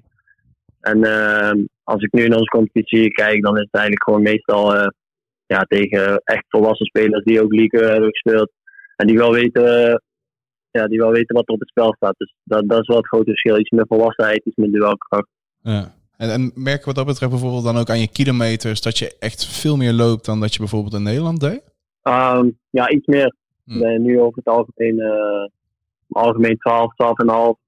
En 0.79 1.03
ehm, 1.03 1.57
als 1.83 2.01
ik 2.03 2.11
nu 2.13 2.23
in 2.23 2.33
onze 2.33 2.55
competitie 2.57 3.11
kijk, 3.11 3.41
dan 3.41 3.55
is 3.55 3.67
het 3.69 3.73
eigenlijk 3.73 4.03
gewoon 4.03 4.21
meestal 4.21 4.75
eh, 4.75 4.87
ja, 5.45 5.61
tegen 5.67 6.21
echt 6.23 6.45
volwassen 6.47 6.85
spelers 6.85 7.23
die 7.23 7.43
ook 7.43 7.53
League 7.53 7.89
hebben 7.89 8.09
gespeeld. 8.09 8.51
En 8.95 9.07
die 9.07 9.17
wel 9.17 9.33
weten, 9.33 10.01
ja, 10.71 10.87
die 10.87 10.99
wel 10.99 11.11
weten 11.11 11.35
wat 11.35 11.47
er 11.47 11.53
op 11.53 11.59
het 11.59 11.69
spel 11.69 11.93
staat. 11.93 12.17
Dus 12.17 12.33
dat, 12.43 12.69
dat 12.69 12.81
is 12.81 12.87
wel 12.87 12.97
het 12.97 13.07
grote 13.07 13.29
verschil. 13.29 13.59
Iets 13.59 13.69
meer 13.69 13.87
volwassenheid, 13.87 14.45
iets 14.45 14.55
meer 14.55 14.71
duelkracht. 14.71 15.27
Ja. 15.61 15.93
En, 16.17 16.29
en 16.29 16.51
merk 16.55 16.85
wat 16.85 16.95
dat 16.95 17.05
betreft 17.05 17.31
bijvoorbeeld 17.31 17.63
dan 17.63 17.77
ook 17.77 17.89
aan 17.89 17.99
je 17.99 18.11
kilometers 18.11 18.81
dat 18.81 18.97
je 18.97 19.15
echt 19.19 19.45
veel 19.45 19.77
meer 19.77 19.93
loopt 19.93 20.25
dan 20.25 20.39
dat 20.39 20.53
je 20.53 20.59
bijvoorbeeld 20.59 20.93
in 20.93 21.03
Nederland 21.03 21.39
deed? 21.39 21.61
Ehm, 22.01 22.49
ja, 22.69 22.89
iets 22.89 23.05
meer. 23.05 23.35
Hm. 23.65 23.71
Ik 23.73 23.79
ben 23.79 24.01
nu 24.01 24.19
over 24.21 24.37
het 24.37 24.47
algemeen, 24.47 24.99
eh, 24.99 25.45
algemeen 26.09 26.57
12, 26.57 26.95
12,5. 26.95 27.59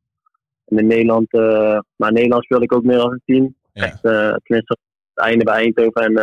En 0.66 0.78
in 0.78 0.88
Nederland, 0.88 1.32
eh, 1.32 1.80
maar 1.96 2.10
in 2.10 2.16
Nederland 2.16 2.44
speelde 2.44 2.64
ik 2.64 2.74
ook 2.74 2.84
meer 2.84 2.98
dan 2.98 3.12
een 3.12 3.22
10. 3.26 3.56
Ja. 3.74 3.84
Echt, 3.84 4.04
eh, 4.04 4.34
tenminste, 4.44 4.78
het 5.14 5.26
einde 5.26 5.44
bij 5.44 5.56
Eindhoven 5.56 6.02
en 6.02 6.14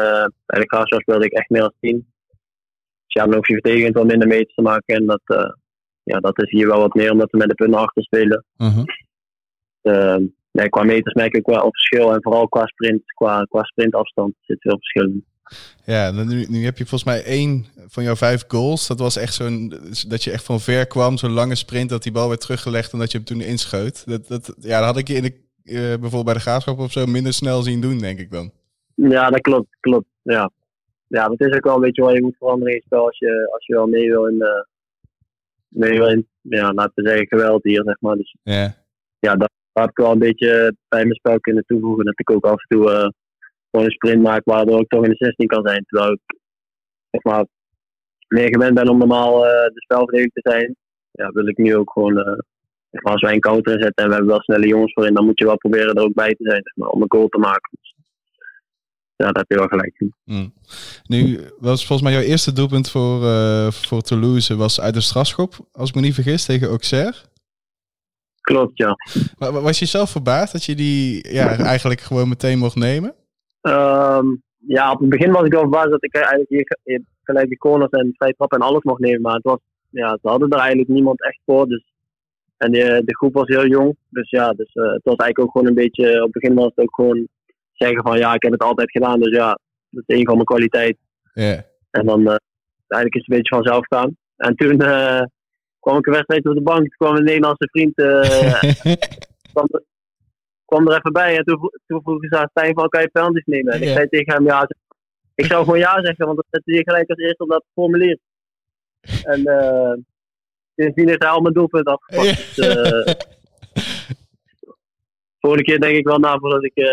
bij 0.46 0.60
de 0.60 0.66
Graafschap 0.66 1.00
speelde 1.00 1.24
ik 1.24 1.32
echt 1.32 1.50
meer 1.50 1.60
dan 1.60 1.72
10. 1.80 1.96
Dus 1.96 3.22
ja, 3.22 3.24
dan 3.24 3.34
hoef 3.34 3.46
je 3.46 3.52
verdedigend 3.54 3.94
wel 3.94 4.04
minder 4.04 4.28
meters 4.28 4.54
te 4.54 4.62
maken. 4.62 4.96
En 4.96 5.06
dat, 5.06 5.54
ja, 6.02 6.18
dat 6.20 6.42
is 6.42 6.50
hier 6.50 6.66
wel 6.66 6.80
wat 6.80 6.94
meer, 6.94 7.12
omdat 7.12 7.30
we 7.30 7.38
met 7.38 7.48
de 7.48 7.54
punten 7.54 7.80
achter 7.80 8.02
spelen. 8.02 8.44
Mhm. 8.56 8.84
Eh, 9.82 10.16
nee, 10.52 10.68
qua 10.68 10.82
meters 10.82 11.14
merk 11.14 11.34
ik 11.34 11.48
ook 11.48 11.56
wel 11.56 11.70
verschil. 11.70 12.14
En 12.14 12.22
vooral 12.22 12.48
qua 12.48 12.66
sprint, 12.66 13.02
qua, 13.04 13.42
qua 13.42 13.62
sprintafstand 13.62 14.34
zit 14.40 14.60
veel 14.60 14.78
verschil 14.78 15.04
in. 15.04 15.24
Ja, 15.84 16.12
dan 16.12 16.28
nu, 16.28 16.46
nu 16.48 16.64
heb 16.64 16.78
je 16.78 16.87
volgens 16.87 17.11
mij 17.11 17.24
één 17.24 17.66
van 17.88 18.02
jouw 18.02 18.16
vijf 18.16 18.44
goals. 18.48 18.87
Dat 18.87 18.98
was 18.98 19.16
echt 19.16 19.34
zo'n, 19.34 19.72
dat 20.08 20.24
je 20.24 20.30
echt 20.30 20.44
van 20.44 20.61
ver 20.61 20.87
kwam, 20.87 21.16
zo'n 21.16 21.30
lange 21.30 21.54
sprint, 21.54 21.88
dat 21.88 22.02
die 22.02 22.12
bal 22.12 22.28
werd 22.28 22.40
teruggelegd 22.40 22.92
en 22.92 22.98
dat 22.98 23.11
je 23.11 23.16
hem 23.18 23.26
toen 23.26 23.40
inschoot. 23.40 24.06
Dat, 24.06 24.28
dat, 24.28 24.54
ja, 24.58 24.78
dat 24.78 24.88
had 24.88 24.96
ik 24.96 25.08
je 25.08 25.14
in 25.14 25.22
de, 25.22 25.34
eh, 25.64 25.78
bijvoorbeeld 25.78 26.24
bij 26.24 26.34
de 26.34 26.40
graafschap 26.40 26.78
of 26.78 26.92
zo 26.92 27.06
minder 27.06 27.32
snel 27.32 27.62
zien 27.62 27.80
doen, 27.80 27.98
denk 27.98 28.18
ik 28.18 28.30
dan. 28.30 28.50
Ja, 28.94 29.30
dat 29.30 29.40
klopt, 29.40 29.76
klopt. 29.80 30.06
Ja. 30.22 30.50
ja, 31.06 31.28
dat 31.28 31.40
is 31.40 31.56
ook 31.56 31.64
wel 31.64 31.74
een 31.74 31.80
beetje 31.80 32.02
wat 32.02 32.14
je 32.14 32.22
moet 32.22 32.37
veranderen 32.38 32.74
in 32.74 32.82
spel 32.84 33.06
als 33.06 33.18
je, 33.18 33.48
als 33.52 33.66
je 33.66 33.74
wel 33.74 33.87
mee 33.87 34.08
wil 34.08 34.26
in, 34.26 34.40
eh 34.40 34.62
mee 35.68 35.98
wil 35.98 36.08
in 36.08 36.26
ja, 36.40 36.72
laten 36.72 37.02
we 37.02 37.08
zeggen, 37.08 37.26
geweld 37.26 37.62
hier, 37.62 37.82
zeg 37.84 38.00
maar. 38.00 38.16
Dus 38.16 38.37
Ja, 38.42 38.74
ja, 39.18 39.37
dat 39.37 39.50
heb 39.72 39.90
ik 39.90 39.96
wel 39.96 40.12
een 40.12 40.18
beetje 40.18 40.76
bij 40.88 41.02
mijn 41.02 41.14
spel 41.14 41.40
kunnen 41.40 41.64
toevoegen. 41.66 42.04
Dat 42.04 42.20
ik 42.20 42.30
ook 42.30 42.44
af 42.44 42.62
en 42.66 42.78
toe 42.78 42.92
eh, 42.92 43.08
gewoon 43.70 43.87
een 43.87 43.92
sprint 43.92 44.22
maak 44.22 44.44
waardoor 44.44 44.81
ik 44.81 44.88
toch 44.88 45.04
in 45.04 45.11
de 45.11 45.16
16 45.16 45.46
kan 45.46 45.66
zijn. 45.66 45.85
Terwijl 45.85 46.12
ik 46.12 46.20
zeg 47.11 47.22
maar, 47.22 47.46
meer 48.28 48.48
gewend 48.48 48.74
ben 48.74 48.88
om 48.88 48.98
normaal 48.98 49.46
eh, 49.46 49.64
de 49.74 49.81
spelverdediger 49.81 50.33
te 50.33 50.50
zijn. 50.50 50.76
Ja, 51.11 51.28
wil 51.28 51.46
ik 51.46 51.57
nu 51.57 51.76
ook 51.76 51.90
gewoon, 51.92 52.18
eh, 52.18 52.38
zeg 52.90 53.02
maar, 53.02 53.12
als 53.12 53.22
wij 53.22 53.33
een 53.33 53.40
counter 53.40 53.72
inzetten 53.72 54.04
en 54.04 54.09
we 54.09 54.14
hebben 54.14 54.33
wel 54.33 54.42
snelle 54.42 54.66
jongens 54.66 54.92
voorin, 54.92 55.14
dan 55.14 55.24
moet 55.24 55.38
je 55.38 55.44
wel 55.44 55.57
proberen 55.57 55.94
er 55.94 56.02
ook 56.02 56.14
bij 56.14 56.35
te 56.35 56.44
zijn, 56.44 56.61
zeg 56.64 56.76
maar, 56.76 56.88
om 56.88 57.02
een 57.02 57.12
goal 57.12 57.28
te 57.28 57.38
maken. 57.38 57.70
Dus, 57.70 57.94
ja, 59.16 59.24
daar 59.24 59.44
heb 59.48 59.50
je 59.50 59.59
wel 59.59 59.66
gelijk 59.66 59.94
in. 59.98 60.14
Mm. 60.24 60.52
Nu 61.07 61.40
was 61.59 61.87
volgens 61.87 62.09
mij 62.09 62.18
jouw 62.18 62.28
eerste 62.28 62.52
doelpunt 62.52 62.90
voor, 62.90 63.24
eh, 63.24 63.70
voor 63.70 64.00
Toulouse 64.00 64.57
was 64.57 64.81
uit 64.81 64.94
de 64.94 65.00
strafschop, 65.00 65.54
als 65.72 65.88
ik 65.88 65.94
me 65.94 66.00
niet 66.00 66.14
vergis, 66.14 66.44
tegen 66.44 66.68
Auxerre. 66.68 67.14
Klopt, 68.40 68.78
ja. 68.78 68.96
Maar 69.38 69.52
was 69.52 69.78
je 69.78 69.87
zelf 69.87 70.11
verbaasd 70.11 70.52
dat 70.52 70.64
je 70.64 70.74
die 70.74 71.33
ja, 71.33 71.59
eigenlijk 71.59 72.00
gewoon 72.00 72.28
meteen 72.28 72.59
mocht 72.59 72.76
nemen? 72.76 73.14
Ehm, 73.68 74.26
ja, 74.66 74.92
op 74.92 75.00
het 75.00 75.09
begin 75.09 75.33
was 75.33 75.44
ik 75.44 75.52
wel 75.52 75.61
verbaasd 75.61 75.90
dat 75.90 76.04
ik 76.04 76.14
eigenlijk 76.14 76.48
hier 76.48 76.78
hier 76.85 77.02
gelijk 77.22 77.48
de 77.48 77.57
corners 77.57 77.90
en 77.90 78.14
vrije 78.16 78.35
trappen 78.37 78.59
en 78.59 78.66
alles 78.66 78.83
mocht 78.83 79.00
nemen. 79.00 79.20
Maar 79.20 79.35
het 79.35 79.42
was, 79.42 79.59
ja, 79.90 80.18
ze 80.22 80.28
hadden 80.28 80.50
er 80.50 80.59
eigenlijk 80.59 80.88
niemand 80.88 81.22
echt 81.22 81.40
voor. 81.44 81.68
Dus, 81.68 81.85
en 82.57 82.72
de, 82.72 83.02
de 83.04 83.16
groep 83.16 83.35
was 83.35 83.48
heel 83.48 83.66
jong. 83.66 83.96
Dus 84.09 84.31
ja, 84.31 84.52
dus, 84.52 84.72
eh, 84.72 84.83
het 84.83 85.04
was 85.04 85.16
eigenlijk 85.16 85.38
ook 85.38 85.50
gewoon 85.50 85.66
een 85.66 85.74
beetje, 85.85 86.16
op 86.16 86.33
het 86.33 86.42
begin 86.42 86.54
was 86.54 86.72
het 86.74 86.78
ook 86.78 86.94
gewoon 86.94 87.28
zeggen 87.72 88.02
van 88.02 88.18
ja, 88.18 88.35
ik 88.35 88.42
heb 88.42 88.52
het 88.52 88.62
altijd 88.62 88.90
gedaan. 88.90 89.20
Dus 89.20 89.37
ja, 89.37 89.59
dat 89.90 90.04
is 90.07 90.16
een 90.16 90.26
van 90.26 90.35
mijn 90.35 90.46
kwaliteiten. 90.46 91.02
En 91.90 92.07
dan 92.07 92.20
eh, 92.20 92.37
eigenlijk 92.88 93.14
is 93.14 93.20
het 93.24 93.31
een 93.31 93.37
beetje 93.37 93.54
vanzelf 93.54 93.87
gaan. 93.87 94.16
En 94.37 94.54
toen 94.57 94.81
eh, 94.81 95.22
kwam 95.81 95.96
ik 95.98 96.07
een 96.07 96.12
wedstrijd 96.12 96.46
op 96.46 96.54
de 96.54 96.62
bank. 96.62 96.78
Toen 96.78 96.96
kwam 96.96 97.16
een 97.16 97.24
Nederlandse 97.24 97.68
vriend 97.70 97.96
eh, 97.98 98.94
kwam, 99.52 99.66
kwam 100.68 100.88
er 100.88 100.98
even 100.98 101.12
bij. 101.12 101.37
En 101.37 101.44
toen, 101.44 101.70
toen 101.87 102.02
vroeg 102.02 102.24
ze 102.28 102.38
aan 102.38 102.48
Stijn 102.50 102.74
van, 102.74 102.88
kan 102.88 103.00
je 103.00 103.09
penalties 103.09 103.44
nemen? 103.46 103.72
En 103.72 103.83
ik 103.83 103.88
zei 103.88 104.09
tegen 104.09 104.35
hem, 104.35 104.44
ja. 104.44 104.68
Ik 105.35 105.44
zou 105.44 105.64
gewoon 105.64 105.78
ja 105.78 106.00
zeggen, 106.04 106.24
want 106.26 106.37
dat 106.37 106.46
zette 106.50 106.72
hij 106.72 106.83
gelijk 106.85 107.09
als 107.11 107.18
eerste 107.18 107.42
op 107.42 107.48
dat 107.50 107.64
formulier. 107.74 108.18
En 109.33 109.44
eh 109.46 109.92
sindsdien 110.76 111.09
heeft 111.09 111.22
hij 111.22 111.33
al 111.33 111.40
mijn 111.40 111.54
doelpunt 111.54 111.87
afgepakt. 111.87 112.57
Dus, 112.57 112.66
eh, 112.66 113.14
volgende 115.40 115.64
keer 115.64 115.81
denk 115.81 115.96
ik 115.96 116.07
wel 116.07 116.18
na 116.18 116.38
voordat 116.38 116.64
ik, 116.64 116.74
eh, 116.74 116.88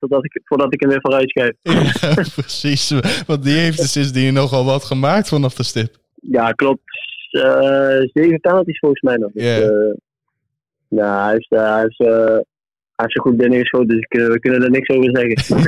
voordat 0.00 0.24
ik, 0.24 0.40
voordat 0.44 0.72
ik 0.72 0.80
hem 0.80 0.88
weer 0.88 1.00
vooruit 1.00 1.30
schuif. 1.30 1.54
Ja, 1.62 2.14
precies. 2.42 2.90
Want 3.26 3.42
die 3.42 3.58
heeft 3.58 3.78
er 3.78 3.84
sindsdien 3.88 4.32
nogal 4.34 4.64
wat 4.64 4.84
gemaakt 4.84 5.28
vanaf 5.28 5.54
de 5.54 5.62
stip. 5.62 5.96
Ja, 6.14 6.52
klopt. 6.52 6.82
Zeven 8.12 8.40
penalties 8.40 8.78
volgens 8.78 9.00
mij 9.02 9.16
nog. 9.16 9.32
Dus, 9.32 9.42
Ja. 9.44 9.60
eh, 9.60 9.94
ja, 10.88 11.24
hij 11.24 11.32
heeft, 11.32 11.50
hij 11.50 11.80
heeft, 11.80 11.98
hij 13.00 13.08
heeft 13.08 13.24
ze 13.24 13.30
goed 13.30 13.36
binnengeschoten, 13.36 13.88
dus 13.88 14.06
eh, 14.08 14.26
we 14.26 14.40
kunnen 14.40 14.62
er 14.62 14.70
niks 14.70 14.88
over 14.88 15.10
zeggen. 15.16 15.64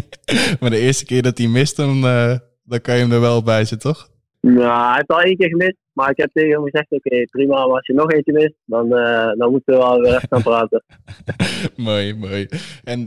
maar 0.60 0.70
de 0.70 0.78
eerste 0.78 1.04
keer 1.04 1.22
dat 1.22 1.38
hij 1.38 1.46
mist, 1.46 1.76
dan, 1.76 2.04
eh, 2.04 2.34
dan 2.64 2.80
kan 2.80 2.94
je 2.94 3.00
hem 3.00 3.12
er 3.12 3.20
wel 3.20 3.42
bij 3.42 3.64
zitten, 3.64 3.92
toch? 3.92 4.08
Nou, 4.40 4.86
hij 4.86 4.94
heeft 4.94 5.08
al 5.08 5.20
één 5.20 5.36
keer 5.36 5.48
gemist. 5.48 5.76
Maar 5.92 6.10
ik 6.10 6.16
heb 6.16 6.30
tegen 6.32 6.50
hem 6.50 6.62
gezegd, 6.62 6.90
oké, 6.90 7.24
prima. 7.24 7.66
Maar 7.66 7.76
als 7.76 7.86
je 7.86 7.92
nog 7.92 8.12
eentje 8.12 8.32
mist, 8.32 8.54
dan, 8.64 8.96
eh, 8.96 9.32
dan 9.38 9.50
moeten 9.50 9.74
we 9.74 9.80
wel 9.80 10.00
weer 10.00 10.14
even 10.14 10.28
gaan 10.30 10.42
praten. 10.42 10.84
mooi, 11.76 12.14
mooi. 12.14 12.48
En 12.84 12.98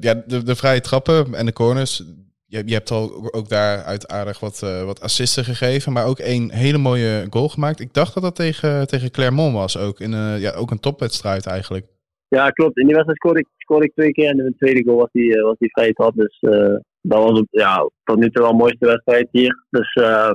ja, 0.00 0.14
de, 0.26 0.42
de 0.42 0.56
vrije 0.56 0.80
trappen 0.80 1.34
en 1.34 1.46
de 1.46 1.52
corners. 1.52 2.02
Je, 2.46 2.62
je 2.66 2.74
hebt 2.74 2.90
al 2.90 3.32
ook 3.34 3.48
daaruit 3.48 4.08
aardig 4.08 4.40
wat, 4.40 4.58
wat 4.84 5.00
assisten 5.00 5.44
gegeven. 5.44 5.92
Maar 5.92 6.06
ook 6.06 6.18
een 6.18 6.50
hele 6.52 6.78
mooie 6.78 7.26
goal 7.30 7.48
gemaakt. 7.48 7.80
Ik 7.80 7.94
dacht 7.94 8.14
dat 8.14 8.22
dat 8.22 8.36
tegen, 8.36 8.86
tegen 8.86 9.10
Clermont 9.10 9.54
was. 9.54 9.78
Ook, 9.78 10.00
in, 10.00 10.10
ja, 10.38 10.52
ook 10.52 10.70
een 10.70 10.80
topwedstrijd 10.80 11.46
eigenlijk. 11.46 11.86
Ja, 12.28 12.50
klopt. 12.50 12.78
In 12.78 12.86
die 12.86 12.94
wedstrijd 12.94 13.18
scoorde 13.18 13.40
ik, 13.40 13.46
scoorde 13.56 13.86
ik 13.86 13.94
twee 13.94 14.12
keer. 14.12 14.28
En 14.28 14.38
in 14.38 14.44
de 14.44 14.56
tweede 14.56 14.84
goal 14.84 14.96
was 14.96 15.12
die, 15.12 15.36
eh, 15.36 15.42
was 15.42 15.58
die 15.58 15.70
vrije 15.70 15.92
trap. 15.92 16.14
Dus 16.14 16.38
eh, 16.40 16.76
dat 17.00 17.22
was 17.22 17.38
het, 17.38 17.48
ja, 17.50 17.90
tot 18.04 18.16
nu 18.16 18.30
toe 18.30 18.42
wel 18.42 18.50
de 18.50 18.58
mooiste 18.58 18.86
wedstrijd 18.86 19.28
hier. 19.30 19.64
Dus 19.70 19.92
eh 19.92 20.30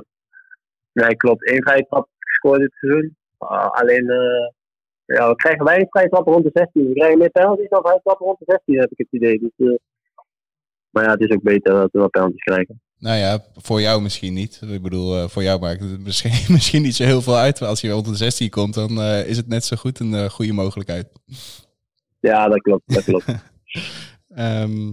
nee, 0.92 1.16
klopt. 1.16 1.50
Eén 1.50 1.62
vrije 1.62 1.86
trap 1.88 2.08
gescoord 2.18 2.60
dit 2.60 2.72
seizoen. 2.72 3.16
Ah, 3.38 3.70
alleen, 3.70 4.04
ja, 5.04 5.28
we 5.28 5.34
krijgen 5.36 5.64
weinig 5.64 5.88
vrije 5.88 6.08
trappen 6.08 6.32
rond 6.32 6.44
de 6.44 6.50
16. 6.52 6.88
We 6.88 6.94
krijgen 6.94 7.18
meer 7.18 7.30
penalties 7.30 7.68
dan 7.68 7.82
vrije 7.82 8.00
trappen 8.02 8.26
rond 8.26 8.38
de 8.38 8.44
16, 8.46 8.80
heb 8.80 8.90
ik 8.90 8.98
het 8.98 9.06
idee. 9.10 9.38
Dus, 9.56 9.78
maar 10.90 11.04
ja, 11.04 11.10
het 11.10 11.20
is 11.20 11.30
ook 11.30 11.42
beter 11.42 11.72
dat 11.72 11.92
we 11.92 11.98
wel 11.98 12.10
penalties 12.10 12.42
krijgen. 12.42 12.80
Nou 12.98 13.16
ja, 13.18 13.44
voor 13.54 13.80
jou 13.80 14.02
misschien 14.02 14.34
niet. 14.34 14.60
Ik 14.68 14.82
bedoel, 14.82 15.28
voor 15.28 15.42
jou 15.42 15.60
maakt 15.60 15.80
het 15.80 16.04
misschien, 16.08 16.52
misschien 16.52 16.82
niet 16.82 16.94
zo 16.94 17.04
heel 17.04 17.22
veel 17.22 17.36
uit. 17.36 17.60
Maar 17.60 17.68
als 17.68 17.80
je 17.80 17.96
onder 17.96 18.12
de 18.12 18.18
16 18.18 18.50
komt, 18.50 18.74
dan 18.74 19.00
is 19.02 19.36
het 19.36 19.48
net 19.48 19.64
zo 19.64 19.76
goed 19.76 20.00
een 20.00 20.30
goede 20.30 20.52
mogelijkheid. 20.52 21.06
Ja, 22.24 22.48
dat 22.48 22.60
klopt. 22.60 22.94
Dat 22.94 23.04
klopt. 23.04 23.24
Ehm, 24.28 24.92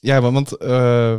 ja, 0.00 0.20
want, 0.20 0.56
eh, 0.56 1.18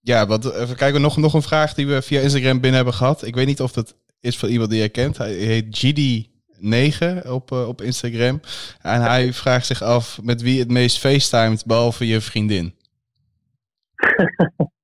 ja, 0.00 0.26
wat, 0.26 0.54
even 0.54 0.76
kijken, 0.76 1.00
nog, 1.00 1.16
nog 1.16 1.34
een 1.34 1.42
vraag 1.42 1.74
die 1.74 1.86
we 1.86 2.02
via 2.02 2.20
Instagram 2.20 2.52
binnen 2.52 2.74
hebben 2.74 2.94
gehad. 2.94 3.26
Ik 3.26 3.34
weet 3.34 3.46
niet 3.46 3.60
of 3.60 3.72
dat 3.72 3.96
is 4.20 4.38
van 4.38 4.48
iemand 4.48 4.70
die 4.70 4.78
jij 4.78 4.88
kent. 4.88 5.18
Hij 5.18 5.32
heet 5.32 5.76
GD9 5.76 7.28
op, 7.28 7.52
eh, 7.52 7.68
op 7.68 7.80
Instagram. 7.80 8.40
En 8.80 9.00
hij 9.00 9.32
vraagt 9.32 9.66
zich 9.66 9.82
af 9.82 10.22
met 10.22 10.42
wie 10.42 10.58
het 10.58 10.70
meest 10.70 10.98
facetimet, 10.98 11.66
behalve 11.66 12.06
je 12.06 12.20
vriendin. 12.20 12.74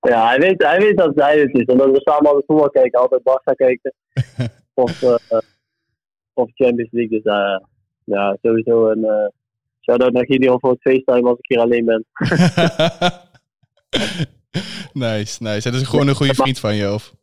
Ja, 0.00 0.28
hij 0.28 0.38
weet, 0.38 0.62
hij 0.62 0.78
weet 0.78 0.96
dat 0.96 1.14
hij 1.14 1.38
het 1.38 1.54
is. 1.54 1.64
Omdat 1.64 1.90
we 1.90 2.00
samen 2.00 2.26
altijd 2.26 2.46
voetbal 2.46 2.70
kijken, 2.70 3.00
altijd 3.00 3.22
Barca 3.22 3.52
kijken. 3.52 3.94
of, 4.84 5.02
eh, 5.02 5.38
of 6.32 6.50
Champions 6.54 6.92
League. 6.92 7.20
Dus 7.20 7.32
eh, 7.32 7.56
ja, 8.08 8.36
sowieso 8.42 8.88
een 8.88 8.98
uh, 8.98 9.28
shout-out 9.80 10.12
naar 10.12 10.24
Gideon 10.24 10.60
voor 10.60 10.70
het 10.70 10.80
FaceTime 10.80 11.28
als 11.28 11.38
ik 11.38 11.48
hier 11.48 11.58
alleen 11.58 11.84
ben. 11.84 12.04
nice, 15.08 15.42
nice. 15.42 15.68
Het 15.68 15.74
is 15.74 15.82
gewoon 15.82 16.08
een 16.08 16.14
goede 16.14 16.34
vriend 16.34 16.58
van 16.58 16.74
je, 16.74 16.92
of? 16.92 17.14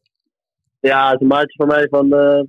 Ja, 0.80 1.06
het 1.06 1.16
is 1.16 1.22
een 1.22 1.28
maatje 1.28 1.56
van 1.56 1.68
mij 1.68 1.88
van, 1.90 2.14
eh, 2.14 2.42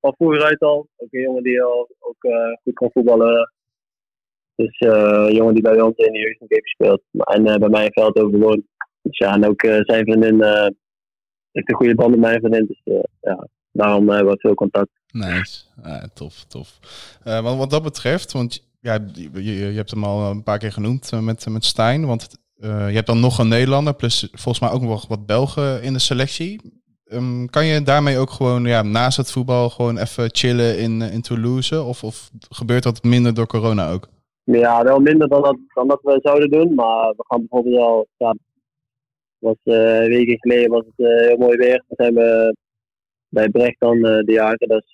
van 0.00 0.14
vroeger 0.16 0.42
uit 0.42 0.60
al. 0.60 0.88
Ook 0.96 1.08
een 1.10 1.20
jongen 1.20 1.42
die 1.42 1.62
al 1.62 1.88
ook 1.98 2.24
eh, 2.24 2.52
goed 2.62 2.74
kon 2.74 2.90
voetballen. 2.92 3.52
Dus 4.54 4.80
een 4.80 5.34
jongen 5.34 5.54
die 5.54 5.62
bij 5.62 5.80
ons 5.80 5.96
in 5.96 6.12
de 6.12 6.18
jeugd 6.18 6.38
heeft 6.38 6.62
gespeeld. 6.62 7.02
En 7.12 7.42
bij 7.42 7.68
mij 7.68 7.84
in 7.84 7.92
Veldhoven 7.92 8.40
woont. 8.40 8.62
Dus 9.02 9.18
ja, 9.18 9.34
en 9.34 9.46
ook 9.46 9.60
zijn 9.60 10.04
vriendin 10.04 10.44
heeft 11.52 11.68
een 11.68 11.74
goede 11.74 11.94
band 11.94 12.10
met 12.10 12.20
mijn 12.20 12.38
vriendin. 12.40 12.66
Dus 12.66 12.80
ja, 13.20 13.48
daarom 13.72 14.08
hebben 14.08 14.32
we 14.32 14.40
veel 14.40 14.54
contact. 14.54 14.90
Nice. 15.12 15.62
Ah, 15.82 16.02
tof, 16.14 16.44
tof. 16.44 16.78
Uh, 17.26 17.40
want 17.40 17.58
wat 17.58 17.70
dat 17.70 17.82
betreft, 17.82 18.32
want 18.32 18.68
ja, 18.80 18.98
je, 19.32 19.54
je, 19.54 19.76
hebt 19.76 19.90
hem 19.90 20.04
al 20.04 20.30
een 20.30 20.42
paar 20.42 20.58
keer 20.58 20.72
genoemd 20.72 21.10
uh, 21.14 21.20
met, 21.20 21.46
met 21.48 21.64
Stijn. 21.64 22.06
Want 22.06 22.28
uh, 22.56 22.88
je 22.88 22.94
hebt 22.94 23.06
dan 23.06 23.20
nog 23.20 23.38
een 23.38 23.48
Nederlander, 23.48 23.94
plus 23.94 24.28
volgens 24.32 24.60
mij 24.60 24.70
ook 24.70 24.82
nog 24.82 25.08
wat 25.08 25.26
Belgen 25.26 25.82
in 25.82 25.92
de 25.92 25.98
selectie. 25.98 26.60
ehm, 27.04 27.46
kan 27.46 27.66
je 27.66 27.82
daarmee 27.82 28.18
ook 28.18 28.30
gewoon 28.30 28.64
ja, 28.64 28.82
naast 28.82 29.16
het 29.16 29.30
voetbal 29.30 29.70
gewoon 29.70 29.98
even 29.98 30.28
chillen 30.32 30.78
in, 30.78 31.02
in 31.02 31.22
Toulouse? 31.22 31.82
Of, 31.82 32.04
of 32.04 32.30
gebeurt 32.48 32.82
dat 32.82 33.02
minder 33.02 33.34
door 33.34 33.46
corona 33.46 33.90
ook? 33.90 34.08
Ja, 34.44 34.84
wel 34.84 35.00
minder 35.00 35.28
dan 35.28 35.42
dat, 35.42 35.58
dan 35.74 35.88
dat 35.88 36.00
we 36.02 36.18
zouden 36.22 36.50
doen. 36.50 36.74
Maar 36.74 37.08
we 37.16 37.24
gaan 37.28 37.38
bijvoorbeeld 37.38 37.82
al, 37.82 38.06
ja, 38.16 38.34
was 39.38 39.56
uh, 39.64 39.74
weken 39.98 40.38
geleden 40.38 40.70
was 40.70 40.84
het 40.86 41.08
uh, 41.08 41.26
heel 41.26 41.36
mooi 41.36 41.56
weer. 41.56 41.84
Dan 41.88 41.96
zijn 41.96 42.14
we 42.14 42.56
bij 43.30 43.48
Brecht 43.48 43.76
dan 43.78 43.96
uh, 43.96 44.02
de 44.02 44.32
jagen. 44.32 44.68
Dat 44.68 44.84
is, 44.86 44.92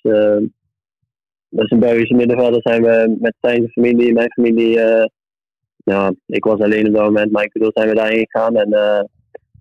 dat 1.49 1.65
is 1.65 1.71
een 1.71 1.79
Belgische 1.79 2.15
middenvelder. 2.15 2.61
zijn 2.61 2.83
we 2.83 3.15
met 3.19 3.35
zijn 3.39 3.69
familie, 3.69 4.13
mijn 4.13 4.31
familie. 4.31 4.79
ja, 5.83 6.13
ik 6.25 6.43
was 6.43 6.59
alleen 6.59 6.87
op 6.87 6.93
dat 6.93 7.03
moment, 7.03 7.31
maar 7.31 7.43
ik 7.43 7.51
bedoel, 7.51 7.71
zijn 7.73 7.89
we 7.89 7.95
daarheen 7.95 8.27
gegaan. 8.29 8.55
En 8.55 8.71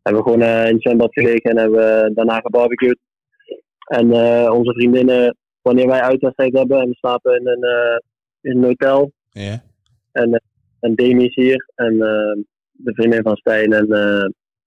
hebben 0.02 0.22
we 0.22 0.30
gewoon 0.30 0.42
in 0.42 0.74
het 0.74 0.82
zwembad 0.82 1.12
gelegen 1.12 1.50
en 1.50 1.58
hebben 1.58 1.78
we 1.78 2.10
daarna 2.14 2.40
gebarbecued. 2.40 2.98
En 3.86 4.12
onze 4.50 4.72
vriendinnen, 4.72 5.36
wanneer 5.62 5.86
wij 5.86 6.00
uitwedstrijd 6.00 6.56
hebben 6.58 6.80
en 6.80 6.88
we 6.88 6.94
slapen 6.94 7.40
in 7.40 7.46
een, 7.46 7.64
in 8.40 8.56
een 8.56 8.64
hotel. 8.64 9.12
Ja. 9.30 9.62
En, 10.12 10.42
en 10.80 10.94
Demi 10.94 11.24
is 11.24 11.34
hier. 11.34 11.70
En 11.74 11.98
de 12.72 12.94
vriendin 12.94 13.22
van 13.22 13.36
Stijn 13.36 13.72
en 13.72 13.86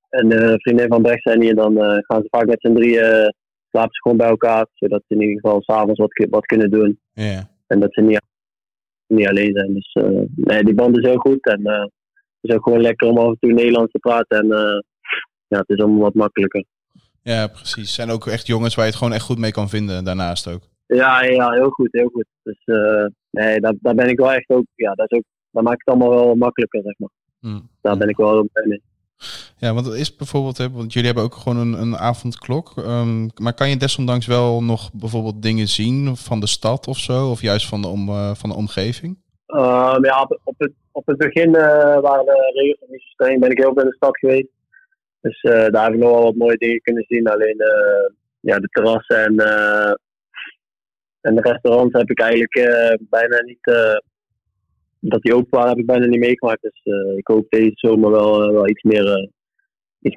en 0.10 0.30
de 0.30 0.54
vriendin 0.58 0.88
van 0.88 1.02
Brecht 1.02 1.22
zijn 1.22 1.42
hier, 1.42 1.56
dan 1.56 1.74
uh, 1.74 1.98
gaan 1.98 2.22
ze 2.22 2.28
vaak 2.30 2.46
met 2.46 2.62
z'n 2.62 2.74
drieën 2.74 3.34
slapen 3.70 3.94
ze 3.94 4.02
gewoon 4.02 4.18
bij 4.18 4.30
elkaar. 4.30 4.68
Zodat 4.74 5.04
ze 5.08 5.14
in 5.14 5.22
ieder 5.22 5.40
geval 5.40 5.62
s'avonds 5.62 6.00
wat, 6.00 6.28
wat 6.30 6.46
kunnen 6.46 6.70
doen. 6.70 7.00
En 7.68 7.80
dat 7.80 7.94
ze 7.94 8.02
niet, 8.02 8.22
niet 9.08 9.28
alleen 9.28 9.54
zijn. 9.54 9.74
Dus 9.74 9.96
uh, 10.04 10.22
nee, 10.36 10.64
die 10.64 10.74
band 10.74 10.98
is 10.98 11.06
heel 11.06 11.18
goed. 11.18 11.46
En 11.46 11.62
uh, 11.62 11.82
het 11.82 11.92
is 12.42 12.56
ook 12.56 12.64
gewoon 12.64 12.82
lekker 12.82 13.08
om 13.08 13.18
af 13.18 13.28
en 13.28 13.38
toe 13.40 13.52
Nederlands 13.52 13.92
te 13.92 14.00
praten. 14.00 14.40
En 14.40 14.48
ja, 15.48 15.58
het 15.58 15.70
is 15.70 15.80
allemaal 15.80 16.00
wat 16.00 16.14
makkelijker. 16.14 16.64
Ja, 17.22 17.48
precies. 17.48 17.94
Zijn 17.94 18.10
ook 18.10 18.28
echt 18.28 18.48
jongens 18.48 18.76
waar 18.76 18.86
je 18.86 18.92
het 18.92 19.00
gewoon 19.00 19.14
echt 19.14 19.26
goed 19.26 19.38
mee 19.38 19.52
kan 19.52 19.70
vinden 19.70 20.04
daarnaast 20.04 20.48
ook. 20.48 20.62
Ja, 20.86 21.24
ja 21.24 21.52
heel 21.52 21.70
goed, 21.70 21.88
heel 21.92 22.10
goed. 22.10 22.26
Dus 22.44 22.64
nee, 23.30 23.60
daar, 23.60 23.74
daar 23.82 23.96
ben 23.96 24.10
ik 24.10 24.20
wel 24.20 24.32
echt 24.32 24.50
ook, 24.50 24.66
ja, 24.76 24.94
dat, 24.94 25.12
is 25.12 25.18
ook, 25.18 25.24
dat 25.52 25.64
maakt 25.64 25.80
het 25.86 25.96
allemaal 25.96 26.26
wel 26.26 26.36
makkelijker, 26.36 26.82
zeg 26.82 26.98
maar. 26.98 27.10
Mm. 27.40 27.70
Daar 27.82 27.98
ben 27.98 28.10
ik 28.10 28.18
wel 28.18 28.32
heel 28.32 28.50
blij 28.52 28.68
mee. 28.68 28.82
Ja, 29.62 29.74
want 29.74 29.86
het 29.86 29.96
is 29.96 30.16
bijvoorbeeld, 30.16 30.58
want 30.58 30.94
jullie 30.94 31.08
hebben 31.08 31.24
ook 31.24 31.36
gewoon 31.36 31.58
een, 31.58 31.74
een 31.82 31.98
avondklok. 31.98 32.74
Um, 32.78 33.30
maar 33.42 33.54
kan 33.54 33.70
je 33.70 33.78
desondanks 33.78 34.26
wel 34.26 34.64
nog 34.64 34.94
bijvoorbeeld 34.94 35.42
dingen 35.42 35.68
zien 35.68 36.16
van 36.16 36.40
de 36.40 36.48
stad 36.48 36.88
of 36.88 36.98
zo? 36.98 37.30
Of 37.30 37.42
juist 37.42 37.68
van 37.68 37.82
de, 37.82 37.88
om, 37.88 38.10
uh, 38.10 38.34
van 38.36 38.50
de 38.50 38.56
omgeving? 38.56 39.18
Um, 39.48 40.06
ja, 40.06 40.28
op, 40.44 40.56
het, 40.58 40.72
op 40.92 41.08
het 41.08 41.18
begin 41.18 41.50
uh, 41.50 42.00
waren 42.00 42.26
de 42.26 42.52
regels 42.54 42.90
niet 42.90 43.04
zo. 43.18 43.40
Ben 43.40 43.52
ik 43.52 43.58
heel 43.58 43.74
veel 43.74 43.84
in 43.84 43.90
de 43.90 43.96
stad 43.96 44.18
geweest. 44.18 44.48
Dus 45.22 45.44
uh, 45.44 45.52
daar 45.52 45.84
heb 45.84 45.94
ik 45.94 46.00
nog 46.00 46.12
wel 46.12 46.24
wat 46.24 46.36
mooie 46.36 46.58
dingen 46.58 46.82
kunnen 46.82 47.06
zien. 47.08 47.28
Alleen 47.28 47.58
ja, 48.40 48.60
de 48.60 48.68
terrassen 48.68 49.24
en, 49.24 49.38
en 51.22 51.36
de 51.36 51.42
restaurants 51.42 51.98
heb 51.98 52.10
ik 52.10 52.20
eigenlijk 52.20 52.98
bijna 53.10 53.42
niet 53.42 53.74
dat 55.00 55.22
die 55.22 55.36
open 55.36 55.50
waren, 55.50 55.70
heb 55.70 55.78
ik 55.78 55.86
bijna 55.86 56.06
niet 56.06 56.20
meegemaakt. 56.20 56.62
Dus 56.62 56.82
ik 57.16 57.28
hoop 57.28 57.46
deze 57.50 57.72
zomer 57.74 58.12
wel, 58.12 58.52
wel 58.52 58.68
iets, 58.68 58.84
meer, 58.84 59.06
uh, 59.06 59.28
iets, 60.02 60.16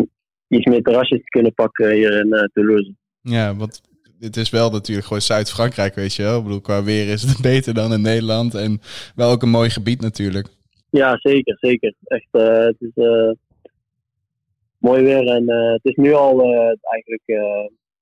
iets, 0.48 0.66
meer 0.66 0.82
terrasjes 0.82 1.18
te 1.18 1.28
kunnen 1.28 1.54
pakken 1.54 1.90
hier 1.90 2.20
in 2.20 2.50
Toulouse. 2.52 2.94
Ja, 3.20 3.56
want 3.56 3.80
het 4.18 4.36
is 4.36 4.50
wel 4.50 4.70
natuurlijk 4.70 5.06
gewoon 5.06 5.22
Zuid-Frankrijk, 5.22 5.94
weet 5.94 6.14
je 6.14 6.22
wel. 6.22 6.38
Ik 6.38 6.44
bedoel, 6.44 6.60
qua 6.60 6.82
weer 6.82 7.08
is 7.08 7.22
het 7.22 7.42
beter 7.52 7.74
dan 7.74 7.92
in 7.92 8.02
Nederland. 8.02 8.54
En 8.54 8.80
wel 9.14 9.30
ook 9.30 9.42
een 9.42 9.50
mooi 9.50 9.70
gebied 9.70 10.00
natuurlijk. 10.00 10.48
Ja, 10.90 11.18
zeker, 11.18 11.56
zeker. 11.60 11.94
Echt, 12.04 12.28
het 12.30 12.76
is 12.78 13.04
mooi 14.78 15.02
weer. 15.02 15.26
En 15.26 15.50
het 15.50 15.84
is 15.84 15.96
nu 15.96 16.12
al 16.12 16.52
eigenlijk 16.80 17.22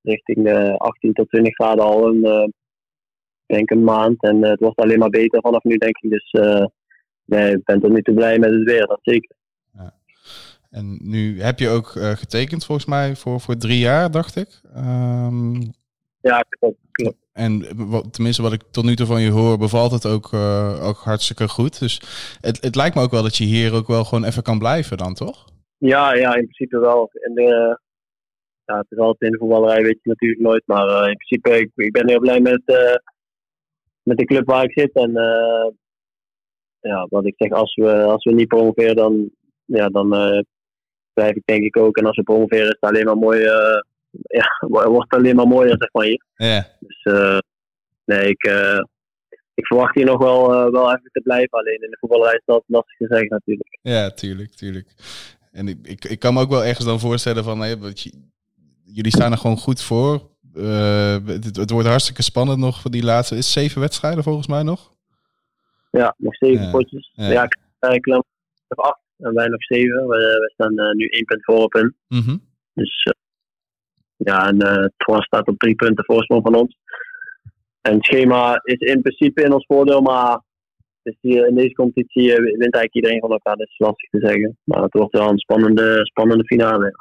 richting 0.03 0.45
de 0.45 0.75
18 0.79 1.13
tot 1.13 1.29
20 1.29 1.55
graden 1.55 1.85
al 1.85 2.07
een 2.07 2.53
denk 3.51 3.71
een 3.71 3.85
maand. 3.85 4.23
En 4.23 4.43
het 4.43 4.61
wordt 4.61 4.81
alleen 4.81 4.99
maar 4.99 5.11
beter 5.11 5.41
vanaf 5.41 5.63
nu, 5.63 5.77
denk 5.77 5.99
ik. 5.99 6.11
Dus 6.11 6.33
uh, 6.33 6.65
nee, 7.25 7.53
ik 7.53 7.65
ben 7.65 7.81
tot 7.81 7.91
nu 7.91 8.03
toe 8.03 8.15
blij 8.15 8.39
met 8.39 8.51
het 8.51 8.63
weer, 8.63 8.87
dat 8.87 9.01
zeker. 9.03 9.37
En 10.71 10.99
nu 11.03 11.43
heb 11.43 11.59
je 11.59 11.69
ook 11.69 11.95
uh, 11.95 12.11
getekend 12.11 12.65
volgens 12.65 12.87
mij 12.87 13.17
voor, 13.17 13.41
voor 13.41 13.57
drie 13.57 13.79
jaar, 13.79 14.11
dacht 14.11 14.37
ik. 14.37 14.61
Um, 14.77 15.73
ja, 16.21 16.41
klopt, 16.49 16.79
klopt. 16.91 17.17
En 17.33 17.67
wat, 17.91 18.13
tenminste 18.13 18.43
wat 18.43 18.53
ik 18.53 18.63
tot 18.71 18.85
nu 18.85 18.97
toe 18.97 19.07
van 19.07 19.21
je 19.23 19.31
hoor, 19.31 19.59
bevalt 19.59 19.93
het 19.93 20.07
ook, 20.07 20.33
uh, 20.33 20.87
ook 20.89 20.97
hartstikke 20.97 21.49
goed. 21.49 21.79
Dus 21.79 22.01
het, 22.41 22.63
het 22.63 22.75
lijkt 22.75 22.95
me 22.95 23.03
ook 23.03 23.11
wel 23.11 23.23
dat 23.23 23.37
je 23.37 23.45
hier 23.45 23.75
ook 23.75 23.87
wel 23.87 24.05
gewoon 24.05 24.25
even 24.25 24.43
kan 24.43 24.59
blijven 24.59 24.97
dan, 24.97 25.15
toch? 25.15 25.45
Ja, 25.79 26.15
ja 26.15 26.35
in 26.35 26.45
principe 26.45 26.79
wel. 26.79 27.11
En 27.13 27.35
de, 27.35 27.79
ja, 28.65 28.79
het 28.79 28.91
is 28.91 28.99
altijd 28.99 29.21
in 29.21 29.31
de 29.31 29.39
voetballerij, 29.39 29.83
weet 29.83 29.99
je 30.03 30.09
natuurlijk 30.09 30.41
nooit. 30.41 30.63
Maar 30.67 31.09
in 31.09 31.17
principe, 31.17 31.59
ik, 31.59 31.71
ik 31.75 31.93
ben 31.93 32.09
heel 32.09 32.21
blij 32.21 32.41
met 32.41 32.63
met 34.03 34.19
de 34.19 34.25
club 34.25 34.47
waar 34.47 34.65
ik 34.65 34.79
zit. 34.79 34.93
En 34.93 35.13
ja, 36.81 37.07
wat 37.09 37.27
ik 37.27 37.35
zeg, 37.37 37.51
als 37.51 37.75
we, 37.75 38.03
als 38.03 38.25
we 38.25 38.33
niet 38.33 38.49
promoveren, 38.49 38.97
dan, 38.97 39.31
ja, 39.65 39.89
dan 39.89 40.15
uh, 40.15 40.41
blijf 41.13 41.35
ik 41.35 41.43
denk 41.45 41.63
ik 41.63 41.77
ook. 41.77 41.97
En 41.97 42.07
als 42.07 42.17
we 42.17 42.23
promoveren, 42.23 42.65
is 42.65 42.77
het 42.81 42.91
alleen 42.91 43.05
maar 43.05 43.17
mooi. 43.17 43.41
Uh, 43.41 43.81
ja, 44.39 44.67
wordt 44.69 45.11
het 45.11 45.21
alleen 45.21 45.37
maar 45.37 45.47
mooier, 45.47 45.77
zeg 45.79 45.93
maar 45.93 46.05
hier. 46.05 46.25
Ja. 46.35 46.67
Dus 46.81 47.03
nee, 48.05 48.29
ik, 48.29 48.45
ik 49.55 49.67
verwacht 49.67 49.95
hier 49.95 50.05
nog 50.05 50.19
wel, 50.19 50.71
wel 50.71 50.87
even 50.87 51.11
te 51.13 51.21
blijven. 51.21 51.59
Alleen 51.59 51.83
in 51.83 51.91
de 51.91 51.97
voetballerij 52.01 52.35
is 52.35 52.43
dat 52.45 52.63
lastig 52.67 52.97
te 52.97 53.07
zeggen 53.09 53.29
natuurlijk. 53.29 53.79
Ja, 53.83 54.11
tuurlijk, 54.11 54.55
tuurlijk. 54.55 54.89
En 55.53 55.69
ik, 55.69 55.79
ik, 55.83 56.05
ik 56.05 56.19
kan 56.19 56.35
me 56.35 56.41
ook 56.41 56.51
wel 56.51 56.65
ergens 56.65 56.87
dan 56.87 57.01
voorstellen 57.01 57.45
van, 57.45 57.61
hey, 57.61 57.77
jullie 58.85 59.13
staan 59.13 59.33
er 59.33 59.39
gewoon 59.39 59.57
goed 59.57 59.83
voor. 59.83 60.29
Uh, 60.55 61.17
het, 61.27 61.57
het, 61.57 61.71
wordt 61.71 61.89
hartstikke 61.89 62.23
spannend 62.23 62.59
nog 62.59 62.81
voor 62.81 62.91
die 62.91 63.05
laatste. 63.05 63.37
Is 63.37 63.53
zeven 63.53 63.81
wedstrijden 63.81 64.23
volgens 64.23 64.47
mij 64.47 64.63
nog? 64.63 64.93
Ja, 65.91 66.15
nog 66.19 66.37
zeven 66.37 66.65
ja. 66.65 66.71
potjes. 66.71 67.11
Ja, 67.13 67.31
ja 67.31 67.45
ik 67.93 68.05
heb 68.69 68.79
acht 68.79 69.00
en 69.21 69.35
wij 69.35 69.49
nog 69.49 69.63
zeven. 69.63 70.09
We, 70.09 70.17
we 70.17 70.51
staan 70.55 70.81
uh, 70.81 70.91
nu 70.93 71.07
één 71.07 71.25
punt 71.25 71.45
voor 71.45 71.63
op 71.63 71.73
hun. 71.73 71.95
Mm 72.09 72.21
-hmm. 72.21 72.41
Dus 72.75 73.05
uh, 73.05 73.13
ja, 74.17 74.49
en 74.49 74.57
uh, 74.67 74.87
Twan 74.97 75.23
staat 75.23 75.49
op 75.49 75.59
drie 75.59 75.75
punten 75.75 76.05
voorsprong 76.05 76.43
van 76.43 76.55
ons. 76.55 76.77
En 77.81 77.95
het 77.95 78.05
schema 78.05 78.61
is 78.63 78.79
in 78.79 79.03
principe 79.03 79.43
in 79.43 79.53
ons 79.53 79.67
voordeel, 79.67 80.01
maar 80.01 80.41
dus 81.03 81.17
hier, 81.21 81.47
in 81.47 81.55
deze 81.55 81.75
competitie 81.75 82.27
wint 82.35 82.61
eigenlijk 82.61 82.95
iedereen 82.95 83.21
van 83.21 83.31
elkaar. 83.31 83.57
Dat 83.57 83.69
is 83.69 83.79
lastig 83.79 84.11
te 84.11 84.27
zeggen. 84.27 84.59
Maar 84.65 84.83
het 84.83 84.93
wordt 84.93 85.13
wel 85.13 85.29
een 85.29 85.39
spannende, 85.39 86.01
spannende 86.07 86.45
finale 86.45 86.95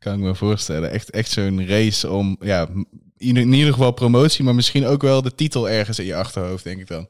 kan 0.00 0.14
ik 0.14 0.20
me 0.20 0.34
voorstellen. 0.34 0.90
Echt, 0.90 1.10
echt 1.10 1.30
zo'n 1.30 1.66
race 1.66 2.10
om, 2.10 2.36
ja, 2.40 2.68
in, 3.16 3.36
in 3.36 3.52
ieder 3.52 3.72
geval 3.72 3.92
promotie, 3.92 4.44
maar 4.44 4.54
misschien 4.54 4.84
ook 4.84 5.02
wel 5.02 5.22
de 5.22 5.34
titel 5.34 5.68
ergens 5.68 5.98
in 5.98 6.04
je 6.04 6.14
achterhoofd, 6.14 6.64
denk 6.64 6.80
ik 6.80 6.86
dan. 6.86 7.06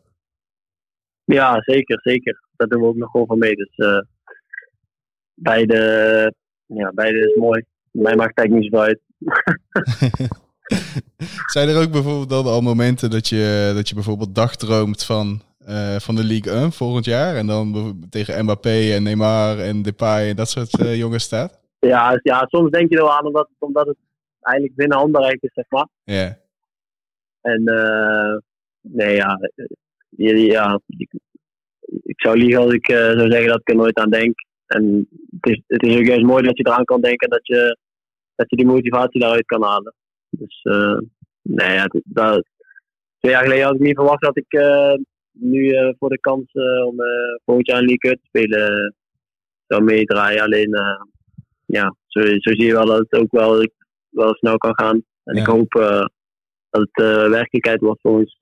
Ja, 1.25 1.61
zeker, 1.61 2.01
zeker. 2.03 2.43
Daar 2.57 2.69
doen 2.69 2.81
we 2.81 2.87
ook 2.87 2.97
nog 2.97 3.11
gewoon 3.11 3.27
van 3.27 3.39
mee. 3.39 3.55
Dus 3.55 3.73
uh, 3.77 4.01
beide, 5.43 6.35
ja, 6.67 6.93
beide 6.95 7.19
is 7.19 7.35
mooi. 7.35 7.65
Mij 7.91 8.17
maakt 8.17 8.37
het 8.37 8.39
eigenlijk 8.39 8.71
niet 8.71 8.75
zo 8.75 8.87
uit. 8.87 9.01
Zijn 11.53 11.69
er 11.69 11.83
ook 11.83 11.93
bijvoorbeeld 11.93 12.29
dan 12.29 12.45
al 12.45 12.61
momenten 12.61 13.11
dat 13.11 13.29
je, 13.29 13.73
dat 13.75 13.89
je 13.89 13.95
bijvoorbeeld 13.95 14.35
dagdroomt 14.35 15.05
van, 15.05 15.43
uh, 15.69 15.97
van 15.97 16.15
de 16.15 16.25
Ligue 16.25 16.53
1 16.53 16.73
volgend 16.73 17.05
jaar? 17.05 17.37
En 17.37 17.47
dan 17.47 17.97
tegen 18.11 18.45
Mbappé 18.45 18.93
en 18.93 19.03
Neymar 19.03 19.59
en 19.59 19.83
Depay 19.83 20.29
en 20.29 20.37
dat 20.37 20.49
soort 20.49 20.81
uh, 20.81 20.97
jongens 20.97 21.25
staat? 21.25 21.61
Ja, 21.79 22.21
ja, 22.23 22.47
soms 22.47 22.71
denk 22.71 22.91
je 22.91 22.97
er 22.97 23.03
wel 23.03 23.13
aan 23.13 23.27
omdat, 23.27 23.49
omdat 23.59 23.87
het 23.87 23.97
eigenlijk 24.41 24.77
binnen 24.77 24.99
handbereik 24.99 25.43
is, 25.43 25.53
zeg 25.53 25.65
maar. 25.69 25.89
Ja. 26.05 26.39
En 27.41 27.63
uh, 27.65 28.37
nee, 28.81 29.17
ja, 29.17 29.39
ja, 30.11 30.35
ja 30.35 30.81
ik, 30.87 31.13
ik, 32.03 32.21
zou 32.21 32.39
liegen 32.39 32.63
als 32.63 32.73
ik 32.73 32.87
zou 32.87 33.31
zeggen 33.31 33.49
dat 33.49 33.61
ik 33.61 33.69
er 33.69 33.77
nooit 33.77 33.99
aan 33.99 34.11
denk. 34.11 34.49
En 34.71 35.09
het 35.41 35.51
is, 35.51 35.63
het 35.67 35.83
is 35.83 35.97
ook 35.97 36.05
juist 36.05 36.25
mooi 36.25 36.43
dat 36.43 36.57
je 36.57 36.67
eraan 36.67 36.85
kan 36.85 37.01
denken 37.01 37.29
en 37.29 37.37
dat 37.37 37.47
je, 37.47 37.77
dat 38.35 38.51
je 38.51 38.57
die 38.57 38.67
motivatie 38.67 39.21
daaruit 39.21 39.47
kan 39.47 39.63
halen. 39.63 39.95
Dus 40.31 40.61
uh, 40.63 40.99
nee, 41.43 41.73
ja, 41.75 41.87
dat, 42.05 42.45
twee 43.19 43.33
jaar 43.33 43.43
geleden 43.43 43.65
had 43.65 43.75
ik 43.75 43.81
niet 43.81 43.95
verwacht 43.95 44.23
dat 44.23 44.37
ik 44.37 44.61
nu 45.33 45.75
voor 45.99 46.09
de 46.09 46.21
kans 46.21 46.53
om 46.87 46.97
volgend 47.45 47.67
jaar 47.67 47.79
een 47.79 47.87
League 47.87 48.13
te 48.13 48.27
spelen 48.27 48.95
zou 49.67 49.83
meedraaien. 49.83 50.43
Alleen 50.43 50.71
ja, 51.67 51.95
zo, 52.07 52.21
zo 52.21 52.55
zie 52.55 52.65
je 52.65 52.73
wel 52.73 52.87
dat 52.87 52.99
het 52.99 53.21
ook 53.21 53.33
wel, 53.33 53.67
wel 54.09 54.35
snel 54.35 54.57
kan 54.57 54.75
gaan. 54.75 55.03
En 55.25 55.35
Ja. 55.35 55.41
ik 55.41 55.47
hoop 55.47 55.71
dat 56.71 56.89
het 56.93 57.07
werkelijkheid 57.31 57.81
wordt 57.81 58.01
voor 58.01 58.19
ons. 58.19 58.39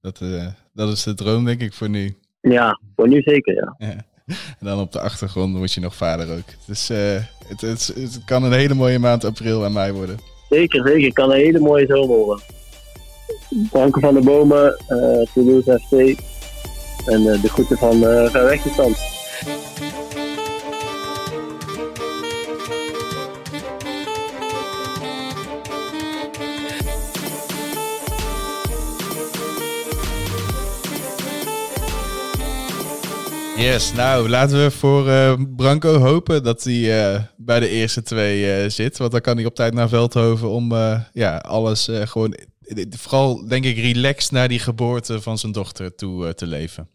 Dat, 0.00 0.20
eh, 0.20 0.46
dat 0.72 0.88
is 0.88 1.02
de 1.02 1.14
droom, 1.14 1.44
denk 1.44 1.60
ik, 1.60 1.72
voor 1.72 1.88
nu. 1.88 2.14
ja, 2.40 2.80
voor 2.96 3.08
nu 3.08 3.22
zeker, 3.22 3.54
ja. 3.54 3.74
Ja. 3.78 4.08
En 4.60 4.66
dan 4.66 4.80
op 4.80 4.92
de 4.92 5.00
achtergrond 5.00 5.56
word 5.56 5.72
je 5.72 5.80
nog 5.80 5.94
vader 5.94 6.36
ook. 6.36 6.48
Dus 6.66 6.90
eh, 6.90 6.98
het, 7.48 7.60
het, 7.60 7.92
het 7.94 8.20
kan 8.24 8.42
een 8.42 8.52
hele 8.52 8.74
mooie 8.74 8.98
maand 8.98 9.24
april 9.24 9.64
aan 9.64 9.72
mij 9.72 9.92
worden. 9.92 10.18
Zeker, 10.50 10.86
zeker. 10.86 11.04
Het 11.04 11.14
kan 11.14 11.30
een 11.30 11.36
hele 11.36 11.58
mooie 11.58 11.86
zomer 11.86 12.16
worden. 12.16 12.44
Franke 13.70 14.00
van 14.00 14.14
de 14.14 14.20
Bomen, 14.20 14.76
uh, 14.88 15.26
Toulouse 15.34 15.80
FC. 15.88 16.22
En 17.08 17.20
uh, 17.20 17.42
de 17.42 17.48
groeten 17.48 17.78
van 17.78 17.96
uh, 17.96 18.30
Ver 18.30 18.60
Yes, 33.60 33.94
nou 33.94 34.28
laten 34.28 34.56
we 34.56 34.70
voor 34.70 35.06
uh, 35.06 35.32
Branco 35.56 35.88
hopen 35.88 36.42
dat 36.42 36.64
hij 36.64 36.80
uh, 37.14 37.20
bij 37.36 37.60
de 37.60 37.68
eerste 37.68 38.02
twee 38.02 38.62
uh, 38.62 38.68
zit. 38.68 38.98
Want 38.98 39.12
dan 39.12 39.20
kan 39.20 39.36
hij 39.36 39.46
op 39.46 39.54
tijd 39.54 39.74
naar 39.74 39.88
Veldhoven 39.88 40.48
om 40.48 40.72
ja, 41.12 41.36
alles 41.36 41.90
gewoon, 41.92 42.34
vooral 42.90 43.48
denk 43.48 43.64
ik, 43.64 43.76
relaxed 43.76 44.32
naar 44.32 44.48
die 44.48 44.58
geboorte 44.58 45.20
van 45.20 45.38
zijn 45.38 45.52
dochter 45.52 45.94
toe 45.94 46.34
te 46.34 46.46
leven. 46.46 46.88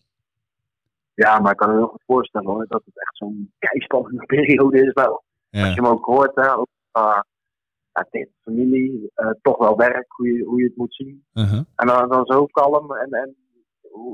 Ja, 1.14 1.40
maar 1.40 1.52
ik 1.52 1.58
kan 1.58 1.70
me 1.70 1.76
heel 1.76 1.88
goed 1.88 2.04
voorstellen 2.06 2.48
hoor, 2.48 2.66
dat 2.68 2.82
het 2.86 3.00
echt 3.00 3.18
zo'n 3.18 3.54
keispannende 3.60 4.26
periode 4.36 4.82
is 4.82 4.94
wel. 4.94 5.24
Ja. 5.50 5.66
Als 5.66 5.76
je 5.76 5.82
hem 5.82 5.92
ook 5.92 6.06
hoort, 6.06 6.36
hè, 6.36 6.56
ook, 6.58 6.70
ja, 6.92 8.08
tegen 8.10 8.34
familie, 8.44 9.12
toch 9.42 9.58
wel 9.58 9.76
werk, 9.76 10.06
hoe 10.08 10.28
je, 10.28 10.44
hoe 10.44 10.60
je 10.60 10.66
het 10.66 10.78
moet 10.78 10.96
zien. 10.96 11.26
-huh. 11.34 11.54
En 11.76 11.88
dan, 11.88 12.10
dan 12.10 12.26
zo 12.26 12.46
kalm 12.46 12.96
en, 12.96 13.12
en 13.12 13.36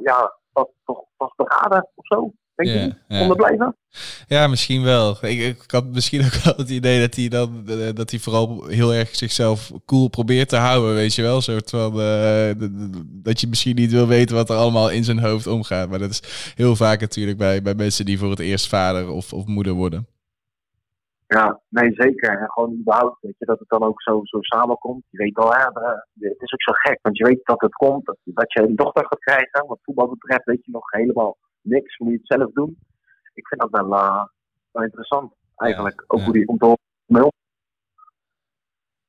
ja, 0.03 0.39
toch, 0.53 0.69
toch, 0.85 1.03
toch 1.17 1.35
beraden 1.35 1.89
of 1.95 2.05
zo. 2.05 2.33
Denk 2.63 2.93
je. 3.07 3.21
Onderblijven? 3.21 3.75
Ja, 4.27 4.47
misschien 4.47 4.83
wel. 4.83 5.17
Ik, 5.21 5.39
ik, 5.39 5.63
had 5.67 5.85
misschien 5.85 6.21
ook 6.25 6.33
wel 6.43 6.53
het 6.57 6.69
idee 6.69 6.99
dat 6.99 7.15
hij 7.15 7.27
dan 7.27 7.63
dat 7.95 8.09
hij 8.09 8.19
vooral 8.19 8.65
heel 8.67 8.93
erg 8.93 9.15
zichzelf 9.15 9.71
cool 9.85 10.07
probeert 10.07 10.49
te 10.49 10.55
houden, 10.55 10.95
weet 10.95 11.15
je 11.15 11.21
wel. 11.21 11.41
Soort 11.41 11.69
van 11.69 11.99
uh, 11.99 12.51
dat 13.23 13.41
je 13.41 13.47
misschien 13.47 13.75
niet 13.75 13.91
wil 13.91 14.07
weten 14.07 14.35
wat 14.35 14.49
er 14.49 14.55
allemaal 14.55 14.91
in 14.91 15.03
zijn 15.03 15.19
hoofd 15.19 15.47
omgaat. 15.47 15.89
Maar 15.89 15.99
dat 15.99 16.09
is 16.09 16.53
heel 16.55 16.75
vaak 16.75 16.99
natuurlijk 16.99 17.37
bij, 17.37 17.61
bij 17.61 17.75
mensen 17.75 18.05
die 18.05 18.19
voor 18.19 18.29
het 18.29 18.39
eerst 18.39 18.67
vader 18.67 19.09
of, 19.09 19.33
of 19.33 19.45
moeder 19.45 19.73
worden. 19.73 20.07
Ja, 21.27 21.59
nee, 21.69 21.91
zeker. 21.93 22.39
En 22.39 22.51
gewoon 22.51 22.73
überhaupt, 22.79 23.21
weet 23.21 23.35
je, 23.37 23.45
dat 23.45 23.59
het 23.59 23.69
dan 23.69 23.83
ook 23.83 24.01
zo, 24.01 24.19
zo 24.23 24.37
samenkomt. 24.41 25.03
Je 25.09 25.17
weet 25.17 25.37
al, 25.37 25.53
hè, 25.53 25.63
het 26.19 26.41
is 26.41 26.53
ook 26.53 26.61
zo 26.61 26.71
gek, 26.73 26.99
want 27.01 27.17
je 27.17 27.23
weet 27.23 27.39
dat 27.43 27.61
het 27.61 27.73
komt, 27.73 28.05
dat 28.23 28.53
je 28.53 28.61
een 28.61 28.75
dochter 28.75 29.05
gaat 29.05 29.19
krijgen. 29.19 29.67
Wat 29.67 29.79
voetbal 29.81 30.09
betreft 30.09 30.45
weet 30.45 30.65
je 30.65 30.71
nog 30.71 30.91
helemaal 30.91 31.37
niks, 31.61 31.97
moet 31.97 32.11
je 32.11 32.17
het 32.17 32.27
zelf 32.27 32.51
doen. 32.51 32.77
Ik 33.33 33.47
vind 33.47 33.61
dat 33.61 33.69
wel, 33.69 33.93
uh, 33.93 34.23
wel 34.71 34.83
interessant, 34.83 35.33
eigenlijk. 35.55 35.99
Ja, 35.99 36.05
ook 36.07 36.19
ja. 36.19 36.25
hoe 36.25 36.33
die 36.33 36.45
komt 36.45 36.77
mee 37.05 37.23
om. 37.23 37.31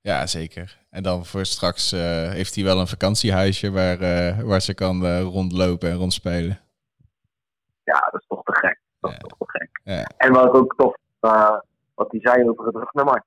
Ja, 0.00 0.26
zeker. 0.26 0.78
En 0.90 1.02
dan 1.02 1.24
voor 1.24 1.44
straks 1.44 1.92
uh, 1.92 2.00
heeft 2.30 2.54
hij 2.54 2.64
wel 2.64 2.80
een 2.80 2.86
vakantiehuisje 2.86 3.70
waar, 3.70 4.00
uh, 4.00 4.40
waar 4.40 4.60
ze 4.60 4.74
kan 4.74 5.18
rondlopen 5.18 5.90
en 5.90 5.96
rondspelen. 5.96 6.60
Ja, 7.84 8.08
dat 8.10 8.20
is 8.20 8.26
toch 8.26 8.42
te 8.42 8.54
gek. 8.54 8.80
Dat 9.00 9.10
is 9.10 9.18
toch 9.18 9.38
te 9.38 9.44
gek. 9.46 9.80
En 10.16 10.32
wat 10.32 10.52
ook 10.52 10.74
tof 10.74 10.96
wat 11.94 12.10
hij 12.10 12.20
zei 12.20 12.48
over 12.48 12.66
het 12.66 12.74
rugnummer. 12.74 13.24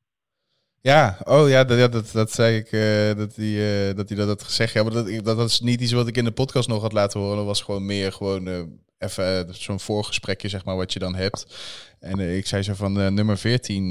Ja, 0.82 1.18
oh 1.24 1.50
ja, 1.50 1.64
dat, 1.64 1.78
ja, 1.78 1.88
dat, 1.88 2.12
dat 2.12 2.32
zei 2.32 2.58
ik, 2.58 2.72
dat 3.18 3.36
hij 3.36 3.94
dat, 3.94 4.10
hij 4.10 4.18
dat 4.18 4.28
had 4.28 4.44
gezegd. 4.44 4.74
Ja, 4.74 4.84
maar 4.84 4.92
dat, 4.92 5.26
dat, 5.26 5.50
is 5.50 5.60
niet 5.60 5.82
iets 5.82 5.92
wat 5.92 6.08
ik 6.08 6.18
in 6.18 6.24
de 6.24 6.32
podcast 6.32 6.68
nog 6.68 6.82
had 6.82 6.94
laten 6.94 7.20
horen. 7.20 7.38
Dat 7.38 7.46
was 7.46 7.62
gewoon 7.62 7.86
meer 7.86 8.12
gewoon 8.12 8.48
even 8.98 9.54
zo'n 9.56 9.80
voorgesprekje, 9.80 10.50
zeg 10.50 10.66
maar, 10.66 10.76
wat 10.76 10.94
je 10.94 11.00
dan 11.00 11.16
hebt. 11.16 11.56
En 12.00 12.20
ik 12.20 12.48
zei 12.48 12.64
zo 12.64 12.74
van 12.74 13.14
nummer 13.14 13.38
14, 13.38 13.90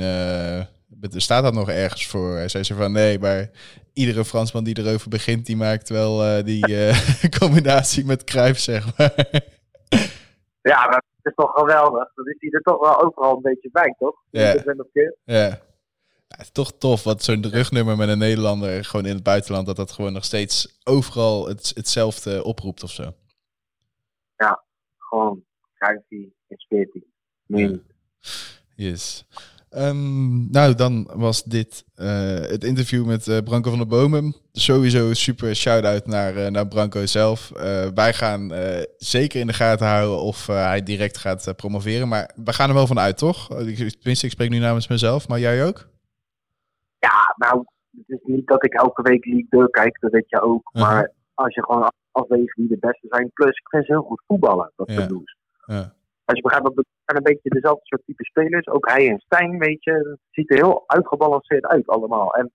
staat 1.11 1.43
dat 1.43 1.55
nog 1.55 1.69
ergens 1.69 2.07
voor? 2.07 2.35
Hij 2.35 2.49
zei 2.49 2.65
zo 2.65 2.75
van 2.75 2.93
nee, 2.93 3.19
maar 3.19 3.51
iedere 3.93 4.25
Fransman 4.25 4.65
die 4.65 4.79
erover 4.79 5.09
begint, 5.09 5.47
die 5.47 5.57
maakt 5.57 5.89
wel 5.89 6.45
die 6.45 6.93
combinatie 7.39 8.05
met 8.05 8.25
Cruijff, 8.25 8.61
zeg 8.61 8.97
maar. 8.97 9.15
Ja, 10.71 10.87
maar 10.87 11.03
is 11.25 11.33
toch 11.35 11.53
geweldig. 11.55 12.15
Dan 12.15 12.27
is 12.27 12.37
hij 12.39 12.51
er 12.51 12.63
toch 12.63 12.81
wel 12.81 13.03
overal 13.03 13.37
een 13.37 13.43
beetje 13.43 13.69
bij, 13.73 13.95
toch? 13.99 14.17
Ja. 14.31 14.57
ja. 15.25 15.63
Ja, 16.29 16.45
toch 16.53 16.73
tof 16.79 17.03
wat 17.03 17.23
zo'n 17.23 17.51
rugnummer 17.51 17.97
met 17.97 18.09
een 18.09 18.19
Nederlander 18.19 18.85
gewoon 18.85 19.07
in 19.07 19.15
het 19.15 19.23
buitenland, 19.23 19.67
dat 19.67 19.77
dat 19.77 19.93
gewoon 19.93 20.13
nog 20.13 20.25
steeds 20.25 20.81
overal 20.85 21.49
het, 21.49 21.73
hetzelfde 21.75 22.45
oproept 22.45 22.83
of 22.83 22.91
zo. 22.91 23.15
Gewoon 25.15 25.45
15 25.75 26.35
en 26.49 26.57
14. 26.69 27.05
Nee. 27.47 27.83
Yes. 28.75 29.27
Um, 29.71 30.51
nou, 30.51 30.75
dan 30.75 31.11
was 31.15 31.45
dit 31.45 31.85
uh, 31.97 32.07
het 32.41 32.65
interview 32.65 33.07
met 33.07 33.27
uh, 33.27 33.39
Branko 33.39 33.71
van 33.71 33.79
der 33.79 33.89
Bomen. 33.89 34.35
Sowieso 34.53 35.12
super 35.12 35.57
shout-out 35.57 36.07
naar, 36.07 36.37
uh, 36.37 36.47
naar 36.47 36.69
Branko 36.69 37.07
zelf. 37.07 37.51
wij 37.95 38.12
gaan 38.12 38.53
zeker 38.97 39.41
in 39.41 39.47
de 39.47 39.53
gaten 39.53 39.87
houden 39.87 40.21
of 40.21 40.47
hij 40.47 40.83
direct 40.83 41.19
gaat 41.19 41.53
promoveren. 41.57 42.09
Maar 42.09 42.31
we 42.45 42.53
gaan 42.53 42.69
er 42.69 42.75
wel 42.75 42.87
van 42.87 42.99
uit, 42.99 43.19
toch? 43.19 43.47
Tenminste, 43.47 44.27
ik 44.27 44.33
spreek 44.33 44.51
nu 44.51 44.59
namens 44.59 44.89
mezelf, 44.89 45.29
maar 45.29 45.39
jij 45.39 45.67
ook? 45.67 45.89
Ja, 46.99 47.35
nou, 47.37 47.65
het 47.97 48.09
is 48.09 48.21
niet 48.23 48.47
dat 48.47 48.65
ik 48.65 48.73
elke 48.73 49.03
week 49.03 49.25
League 49.25 49.71
kijk, 49.71 50.01
dat 50.01 50.11
weet 50.11 50.29
je 50.29 50.41
ook. 50.41 50.71
-huh. 50.73 50.83
Maar 50.83 51.12
als 51.35 51.55
je 51.55 51.62
gewoon 51.62 51.93
afweegt 52.15 52.57
wie 52.57 52.69
de 52.69 52.79
beste 52.79 53.07
zijn. 53.11 53.31
Plus, 53.33 53.57
ik 53.57 53.69
vind 53.69 53.87
ze 53.87 53.93
heel 53.93 54.03
goed 54.03 54.23
voetballen, 54.27 54.73
dat 54.77 54.91
ja. 54.91 55.07
doen. 55.07 55.25
Ja. 55.67 55.93
Als 56.25 56.37
je 56.37 56.43
begrijpt, 56.43 56.77
dat 56.77 56.85
zijn 57.05 57.19
een 57.19 57.33
beetje 57.33 57.49
dezelfde 57.49 57.81
soort 57.85 58.03
type 58.05 58.25
spelers. 58.25 58.67
Ook 58.67 58.89
hij 58.89 59.09
en 59.09 59.19
Stijn, 59.19 59.59
weet 59.59 59.85
je. 59.85 59.93
Het 59.93 60.19
ziet 60.31 60.51
er 60.51 60.57
heel 60.57 60.85
uitgebalanceerd 60.87 61.67
uit 61.67 61.87
allemaal. 61.87 62.35
En 62.35 62.53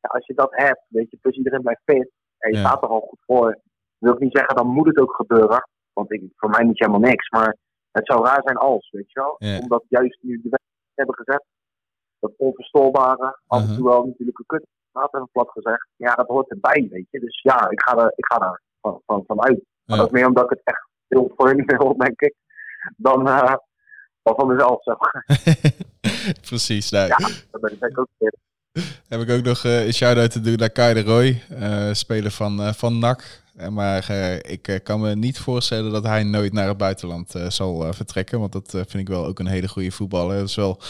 ja, 0.00 0.08
als 0.08 0.26
je 0.26 0.34
dat 0.34 0.50
hebt, 0.50 0.84
weet 0.88 1.10
je, 1.10 1.16
plus 1.20 1.36
iedereen 1.36 1.62
blijft 1.62 1.82
fit. 1.84 2.10
En 2.38 2.50
je 2.50 2.56
ja. 2.56 2.64
staat 2.66 2.82
er 2.82 2.88
al 2.88 3.00
goed 3.00 3.22
voor. 3.26 3.58
wil 3.98 4.12
ik 4.12 4.18
niet 4.18 4.36
zeggen, 4.36 4.56
dan 4.56 4.66
moet 4.66 4.86
het 4.86 4.98
ook 4.98 5.14
gebeuren. 5.14 5.68
Want 5.92 6.12
ik, 6.12 6.22
voor 6.36 6.50
mij 6.50 6.64
niet 6.64 6.78
helemaal 6.78 7.10
niks. 7.10 7.28
Maar 7.28 7.56
het 7.90 8.06
zou 8.06 8.24
raar 8.24 8.42
zijn 8.42 8.56
als, 8.56 8.90
weet 8.90 9.12
je 9.12 9.20
wel. 9.20 9.34
Ja. 9.38 9.58
Omdat 9.58 9.84
juist 9.88 10.18
nu 10.22 10.36
de 10.42 10.48
wedstrijd 10.48 10.94
hebben 10.94 11.14
gezet. 11.14 11.44
Dat 12.18 12.32
onverstoorbare, 12.36 13.38
af 13.46 13.68
en 13.68 13.76
toe 13.76 13.84
wel 13.84 14.06
natuurlijk 14.06 14.38
een 14.38 14.46
kut. 14.46 14.66
Laat 14.92 15.14
even 15.14 15.28
plat 15.32 15.50
gezegd. 15.50 15.88
Ja, 15.96 16.14
dat 16.14 16.26
hoort 16.26 16.50
erbij, 16.50 16.88
weet 16.90 17.10
je. 17.10 17.20
Dus 17.20 17.40
ja, 17.42 17.70
ik 17.70 17.82
ga 17.82 17.96
er, 17.96 18.12
ik 18.16 18.26
ga 18.26 18.40
er 18.40 18.62
van, 18.84 19.00
van, 19.06 19.24
van 19.26 19.42
uit. 19.42 19.60
Maar 19.84 19.96
dat 19.96 20.06
is 20.06 20.12
meer 20.12 20.26
omdat 20.26 20.44
ik 20.44 20.50
het 20.50 20.60
echt 20.64 20.88
heel 21.08 21.32
voor 21.36 21.64
wil, 21.66 21.96
denk 21.96 22.20
ik 22.20 22.34
dan, 22.96 23.28
uh, 23.28 23.54
dan 24.22 24.34
van 24.36 24.46
mezelf. 24.46 24.82
Zeg 24.82 24.96
maar. 24.98 25.24
Precies. 26.48 26.90
Nou. 26.90 27.06
Ja, 27.06 27.16
dat 27.50 27.60
ben 27.60 27.90
ik 27.90 27.98
ook 27.98 28.08
weer. 28.18 28.34
Heb 29.08 29.20
ik 29.20 29.30
ook 29.30 29.44
nog 29.44 29.64
uh, 29.64 29.86
een 29.86 29.92
shout-out 29.92 30.30
te 30.30 30.40
doen 30.40 30.56
naar 30.56 30.70
Kai 30.70 30.94
de 30.94 31.02
Roy, 31.02 31.42
uh, 31.50 31.92
speler 31.92 32.30
van, 32.30 32.74
van 32.74 32.98
NAC. 32.98 33.42
Maar 33.70 34.10
ik 34.42 34.80
kan 34.82 35.00
me 35.00 35.14
niet 35.16 35.38
voorstellen 35.38 35.92
dat 35.92 36.04
hij 36.04 36.24
nooit 36.24 36.52
naar 36.52 36.68
het 36.68 36.76
buitenland 36.76 37.34
zal 37.48 37.92
vertrekken. 37.92 38.40
Want 38.40 38.52
dat 38.52 38.70
vind 38.70 38.94
ik 38.94 39.08
wel 39.08 39.26
ook 39.26 39.38
een 39.38 39.46
hele 39.46 39.68
goede 39.68 39.90
voetballer. 39.90 40.36
Dat 40.36 40.48
is 40.48 40.54
wel 40.54 40.80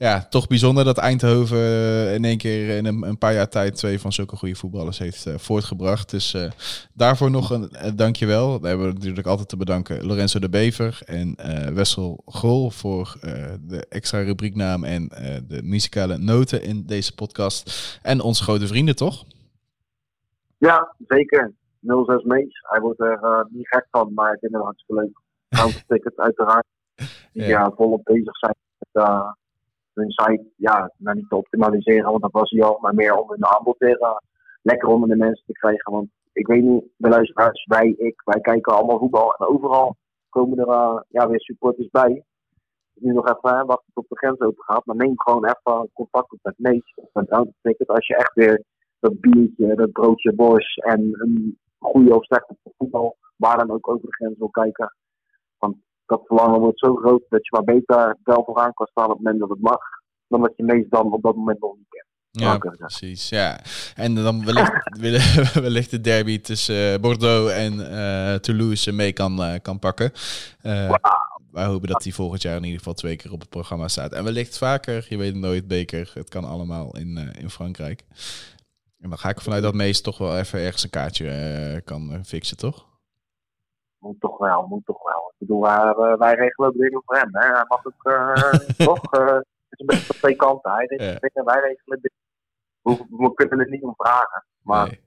ja, 0.00 0.26
toch 0.28 0.46
bijzonder 0.46 0.84
dat 0.84 0.98
Eindhoven 0.98 1.58
eh, 1.58 2.14
in 2.14 2.24
één 2.24 2.38
keer 2.38 2.76
in 2.76 2.86
een, 2.86 3.18
paar 3.18 3.32
jaar 3.34 3.48
tijd 3.48 3.76
twee 3.76 4.00
van 4.00 4.12
zulke 4.12 4.36
goede 4.36 4.54
voetballers 4.54 4.98
heeft 4.98 5.26
uh, 5.26 5.34
voortgebracht. 5.34 6.10
Dus 6.10 6.34
uh, 6.34 6.50
daarvoor 6.94 7.30
nog 7.30 7.50
een 7.50 7.70
uh, 7.72 7.90
dankjewel. 7.94 8.60
Daar 8.60 8.68
hebben 8.68 8.88
we 8.88 8.92
natuurlijk 8.92 9.26
altijd 9.26 9.48
te 9.48 9.56
bedanken 9.56 10.06
Lorenzo 10.06 10.38
de 10.38 10.48
Bever 10.48 11.00
en 11.06 11.36
Wessel 11.74 12.22
Grol 12.26 12.70
voor 12.70 13.16
de 13.60 13.86
extra 13.88 14.22
rubrieknaam 14.22 14.84
en 14.84 15.08
de 15.48 15.60
muzikale 15.62 16.18
noten 16.18 16.62
in 16.62 16.86
deze 16.86 17.14
podcast. 17.14 17.98
En 18.02 18.20
onze 18.20 18.42
grote 18.42 18.66
vrienden, 18.66 18.96
toch? 18.96 19.24
Ja, 20.58 20.94
zeker. 21.06 21.52
06 21.80 22.22
Mees. 22.22 22.60
Hij 22.62 22.80
wordt 22.80 23.00
er 23.00 23.46
niet 23.50 23.68
gek 23.68 23.86
van, 23.90 24.14
maar 24.14 24.32
ik 24.32 24.38
vind 24.38 24.52
het 24.52 24.62
hartstikke 24.62 24.94
leuk. 25.02 26.18
Uiteraard. 26.18 26.66
Die 27.32 27.44
ja. 27.44 27.70
volop 27.76 28.04
bezig 28.04 28.36
zijn 28.36 28.54
met 28.78 29.02
hun 30.00 30.10
site 30.10 30.44
ja, 30.56 30.92
nou 30.96 31.16
niet 31.16 31.28
te 31.28 31.36
optimaliseren, 31.36 32.10
want 32.10 32.22
dat 32.22 32.32
was 32.32 32.50
hij 32.50 32.62
al, 32.62 32.78
maar 32.80 32.94
meer 32.94 33.16
om 33.16 33.30
hun 33.30 33.46
aanbod 33.46 33.78
weer 33.78 34.00
uh, 34.00 34.16
lekker 34.62 34.88
onder 34.88 35.08
de 35.08 35.16
mensen 35.16 35.46
te 35.46 35.52
krijgen. 35.52 35.92
Want 35.92 36.08
ik 36.32 36.46
weet 36.46 36.62
niet, 36.62 36.84
de 36.96 37.08
luisteraars, 37.08 37.64
wij, 37.64 37.88
ik, 37.88 38.22
wij 38.24 38.40
kijken 38.40 38.74
allemaal 38.74 38.98
voetbal 38.98 39.34
en 39.34 39.46
overal 39.46 39.96
komen 40.28 40.58
er 40.58 40.68
uh, 40.68 41.00
ja, 41.08 41.28
weer 41.28 41.40
supporters 41.40 41.88
bij. 41.88 42.24
Nu 42.94 43.12
nog 43.12 43.28
even 43.28 43.58
hè, 43.58 43.64
wachten 43.64 43.92
tot 43.94 44.08
de 44.08 44.16
grens 44.16 44.40
open 44.40 44.64
gaat, 44.64 44.84
maar 44.84 44.96
neem 44.96 45.12
gewoon 45.16 45.44
even 45.44 45.90
contact 45.92 46.32
op 46.32 46.38
met 46.42 46.54
Mees 46.58 46.92
of 46.94 47.08
met 47.12 47.52
Ticket 47.62 47.88
als 47.88 48.06
je 48.06 48.16
echt 48.16 48.34
weer 48.34 48.64
dat 49.00 49.20
biertje, 49.20 49.74
dat 49.74 49.92
broodje 49.92 50.32
bos 50.32 50.74
en 50.74 51.00
een 51.12 51.58
goede 51.78 52.14
of 52.14 52.24
slechte 52.24 52.56
voetbal, 52.76 53.16
waar 53.36 53.58
dan 53.58 53.70
ook 53.70 53.88
over 53.88 54.06
de 54.06 54.14
grens 54.14 54.38
wil 54.38 54.50
kijken. 54.50 54.94
Want 55.58 55.76
dat 56.10 56.26
verlangen 56.26 56.60
wordt 56.60 56.78
zo 56.78 56.94
groot 56.94 57.22
dat 57.28 57.44
je 57.44 57.50
maar 57.50 57.74
beter 57.74 58.16
wel 58.24 58.42
vooraan 58.44 58.74
kan 58.74 58.86
staan 58.86 59.04
op 59.04 59.10
het 59.10 59.18
moment 59.18 59.40
dat 59.40 59.48
het 59.48 59.60
mag, 59.60 59.80
dan 60.28 60.40
dat 60.40 60.52
je 60.56 60.64
meest 60.64 60.90
dan 60.90 61.12
op 61.12 61.22
dat 61.22 61.36
moment 61.36 61.60
nog 61.60 61.76
niet 61.76 61.88
kent. 61.88 62.08
Ja, 62.30 62.58
precies. 62.58 63.28
Ja. 63.28 63.60
En 63.94 64.14
dan 64.14 64.44
wellicht, 64.44 65.54
wellicht 65.66 65.90
de 65.90 66.00
derby 66.00 66.40
tussen 66.40 66.92
eh, 66.92 67.00
Bordeaux 67.00 67.52
en 67.52 67.72
uh, 67.74 68.34
Toulouse 68.34 68.92
mee 68.92 69.12
kan, 69.12 69.40
uh, 69.40 69.54
kan 69.62 69.78
pakken. 69.78 70.12
Uh, 70.62 70.86
wow. 70.86 70.98
Wij 71.50 71.64
hopen 71.64 71.88
dat 71.88 72.02
die 72.02 72.14
volgend 72.14 72.42
jaar 72.42 72.56
in 72.56 72.64
ieder 72.64 72.78
geval 72.78 72.94
twee 72.94 73.16
keer 73.16 73.32
op 73.32 73.40
het 73.40 73.48
programma 73.48 73.88
staat. 73.88 74.12
En 74.12 74.24
wellicht 74.24 74.58
vaker, 74.58 75.06
je 75.08 75.16
weet 75.16 75.32
het 75.32 75.40
nooit, 75.42 75.68
beker. 75.68 76.10
Het 76.14 76.28
kan 76.28 76.44
allemaal 76.44 76.96
in, 76.96 77.34
in 77.38 77.50
Frankrijk. 77.50 78.04
En 79.00 79.08
dan 79.08 79.18
ga 79.18 79.28
ik 79.28 79.40
vanuit 79.40 79.62
dat 79.62 79.74
Mees 79.74 80.00
toch 80.00 80.18
wel 80.18 80.38
even 80.38 80.60
ergens 80.60 80.82
een 80.82 80.90
kaartje 80.90 81.82
kan 81.84 82.20
fixen, 82.24 82.56
toch? 82.56 82.89
Moet 84.00 84.20
toch 84.20 84.38
wel, 84.38 84.66
moet 84.66 84.86
toch 84.86 85.02
wel. 85.02 85.32
Ik 85.32 85.38
bedoel, 85.38 85.60
wij, 85.60 86.16
wij 86.18 86.34
regelen 86.34 86.68
ook 86.68 86.76
dingen 86.76 87.02
voor 87.04 87.16
hem. 87.16 87.28
Hè. 87.32 87.46
Hij 87.46 87.64
mag 87.68 87.86
ook 87.86 88.06
uh, 88.06 88.52
toch. 88.88 89.14
Uh, 89.14 89.34
het 89.34 89.44
is 89.70 89.78
een 89.78 89.86
beetje 89.86 90.06
van 90.06 90.16
twee 90.16 90.36
kanten. 90.36 90.72
Hij 90.72 90.86
regelt 90.86 91.12
ja. 91.12 91.28
dingen, 91.28 91.44
wij 91.44 91.60
regelen 91.60 92.00
dingen. 92.00 92.18
We, 92.82 93.16
we, 93.16 93.34
kunnen 93.34 93.58
het 93.58 93.68
niet 93.68 93.82
om 93.82 93.94
vragen. 93.96 94.44
Maar 94.62 94.86
nee. 94.86 95.00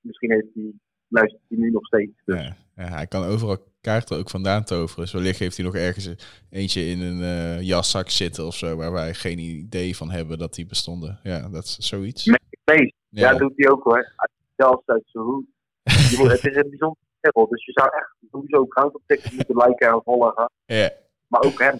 misschien 0.00 0.30
heeft 0.30 0.54
hij 0.54 0.72
luistert 1.08 1.42
hij 1.48 1.58
nu 1.58 1.70
nog 1.70 1.86
steeds. 1.86 2.22
Dus. 2.24 2.40
Ja, 2.40 2.56
ja, 2.74 2.88
hij 2.88 3.06
kan 3.06 3.24
overal 3.24 3.58
kaarten 3.80 4.16
ook 4.16 4.30
vandaan 4.30 4.64
toveren. 4.64 5.02
Dus 5.02 5.12
wellicht 5.12 5.38
heeft 5.38 5.56
hij 5.56 5.66
nog 5.66 5.74
ergens 5.74 6.10
eentje 6.50 6.86
in 6.86 7.00
een 7.00 7.20
uh, 7.20 7.62
jaszak 7.62 8.10
zitten 8.10 8.46
of 8.46 8.54
zo, 8.54 8.76
waar 8.76 8.92
wij 8.92 9.14
geen 9.14 9.38
idee 9.38 9.96
van 9.96 10.10
hebben 10.10 10.38
dat 10.38 10.54
die 10.54 10.66
bestonden. 10.66 11.20
Ja, 11.22 11.48
dat 11.48 11.64
is 11.64 11.76
zoiets. 11.76 12.24
Nee, 12.24 12.94
ja. 13.08 13.30
ja, 13.30 13.38
doet 13.38 13.52
hij 13.56 13.70
ook 13.70 13.84
hoor. 13.84 14.14
Zelfs 14.56 14.86
uit 14.86 15.02
zijn 15.06 15.24
hoed. 15.24 15.46
het 15.82 16.44
is 16.44 16.56
een 16.56 16.68
bijzonder 16.70 17.05
dus 17.32 17.64
je 17.64 17.72
zou 17.72 17.88
echt 17.96 18.14
sowieso 18.30 18.66
Tickets 19.06 19.30
moeten 19.30 19.56
liken 19.56 19.88
en 19.88 20.00
volgen. 20.04 20.50
Ja. 20.66 20.90
Maar 21.26 21.40
ook 21.40 21.58
hem. 21.58 21.78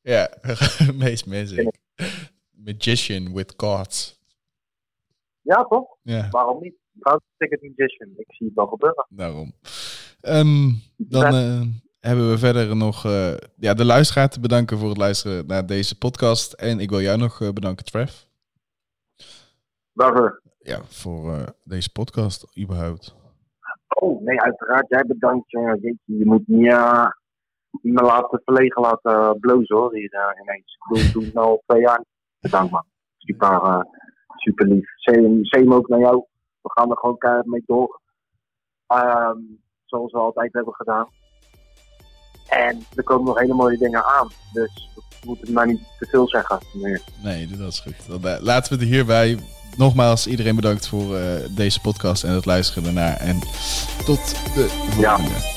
Ja, 0.00 0.30
meest 1.04 1.26
mensen. 1.26 1.72
Magician 2.50 3.34
with 3.34 3.56
cards. 3.56 4.20
Ja, 5.40 5.64
toch? 5.64 5.96
Ja. 6.02 6.28
Waarom 6.30 6.62
niet? 6.62 6.74
Ticket 7.36 7.62
Magician. 7.62 8.08
Ik 8.16 8.34
zie 8.34 8.46
het 8.46 8.56
wel 8.56 8.66
gebeuren. 8.66 9.06
Daarom. 9.08 9.52
Um, 10.22 10.82
dan 10.96 11.34
uh, 11.34 11.62
hebben 12.00 12.30
we 12.30 12.38
verder 12.38 12.76
nog 12.76 13.04
uh, 13.06 13.34
ja, 13.56 13.74
de 13.74 13.84
luisteraar 13.84 14.28
te 14.28 14.40
bedanken 14.40 14.78
voor 14.78 14.88
het 14.88 14.98
luisteren 14.98 15.46
naar 15.46 15.66
deze 15.66 15.98
podcast. 15.98 16.52
En 16.52 16.80
ik 16.80 16.90
wil 16.90 17.00
jou 17.00 17.18
nog 17.18 17.40
uh, 17.40 17.50
bedanken, 17.50 17.84
Trev. 17.84 18.12
Waarvoor? 19.92 20.42
Ja, 20.58 20.80
voor 20.84 21.54
deze 21.64 21.92
podcast 21.92 22.46
überhaupt. 22.58 23.14
Oh, 23.88 24.22
nee, 24.22 24.40
uiteraard. 24.40 24.88
Jij 24.88 25.04
bedankt. 25.06 25.50
Jeetje, 25.50 25.96
je 26.04 26.26
moet 26.26 26.46
niet, 26.46 26.76
niet 27.82 27.94
me 27.94 28.02
laten 28.02 28.40
verlegen 28.44 28.82
laten 28.82 29.40
blozen, 29.40 29.76
hoor. 29.76 29.94
Hier 29.94 30.14
uh, 30.14 30.42
ineens. 30.42 30.78
Ik 31.04 31.12
doe, 31.12 31.24
het 31.24 31.36
al 31.36 31.62
twee 31.66 31.80
jaar. 31.80 32.04
Bedankt, 32.40 32.70
man. 32.70 32.84
Super, 33.16 33.52
uh, 33.52 33.80
super 34.36 34.66
lief. 34.66 34.88
Same 35.42 35.74
ook 35.74 35.88
naar 35.88 36.00
jou. 36.00 36.24
We 36.60 36.70
gaan 36.72 36.90
er 36.90 36.98
gewoon 36.98 37.18
keihard 37.18 37.46
mee 37.46 37.62
door. 37.66 38.00
Um, 38.94 39.60
zoals 39.84 40.12
we 40.12 40.18
altijd 40.18 40.52
hebben 40.52 40.74
gedaan. 40.74 41.08
En 42.48 42.78
er 42.94 43.02
komen 43.02 43.24
nog 43.24 43.38
hele 43.38 43.54
mooie 43.54 43.78
dingen 43.78 44.04
aan. 44.04 44.28
Dus 44.52 44.90
we 44.94 45.26
moeten 45.26 45.52
maar 45.52 45.66
niet 45.66 45.80
te 45.98 46.06
veel 46.06 46.28
zeggen. 46.28 46.58
Nee, 47.22 47.46
dat 47.46 47.72
is 47.72 47.80
goed. 47.80 48.22
Laten 48.40 48.72
we 48.72 48.84
het 48.84 48.92
hierbij 48.92 49.38
nogmaals 49.76 50.26
iedereen 50.26 50.56
bedankt 50.56 50.88
voor 50.88 51.18
uh, 51.18 51.22
deze 51.50 51.80
podcast 51.80 52.24
en 52.24 52.32
het 52.32 52.44
luisteren 52.44 52.86
ernaar. 52.86 53.16
En 53.16 53.38
tot 54.04 54.34
de 54.54 54.68
volgende. 54.90 55.55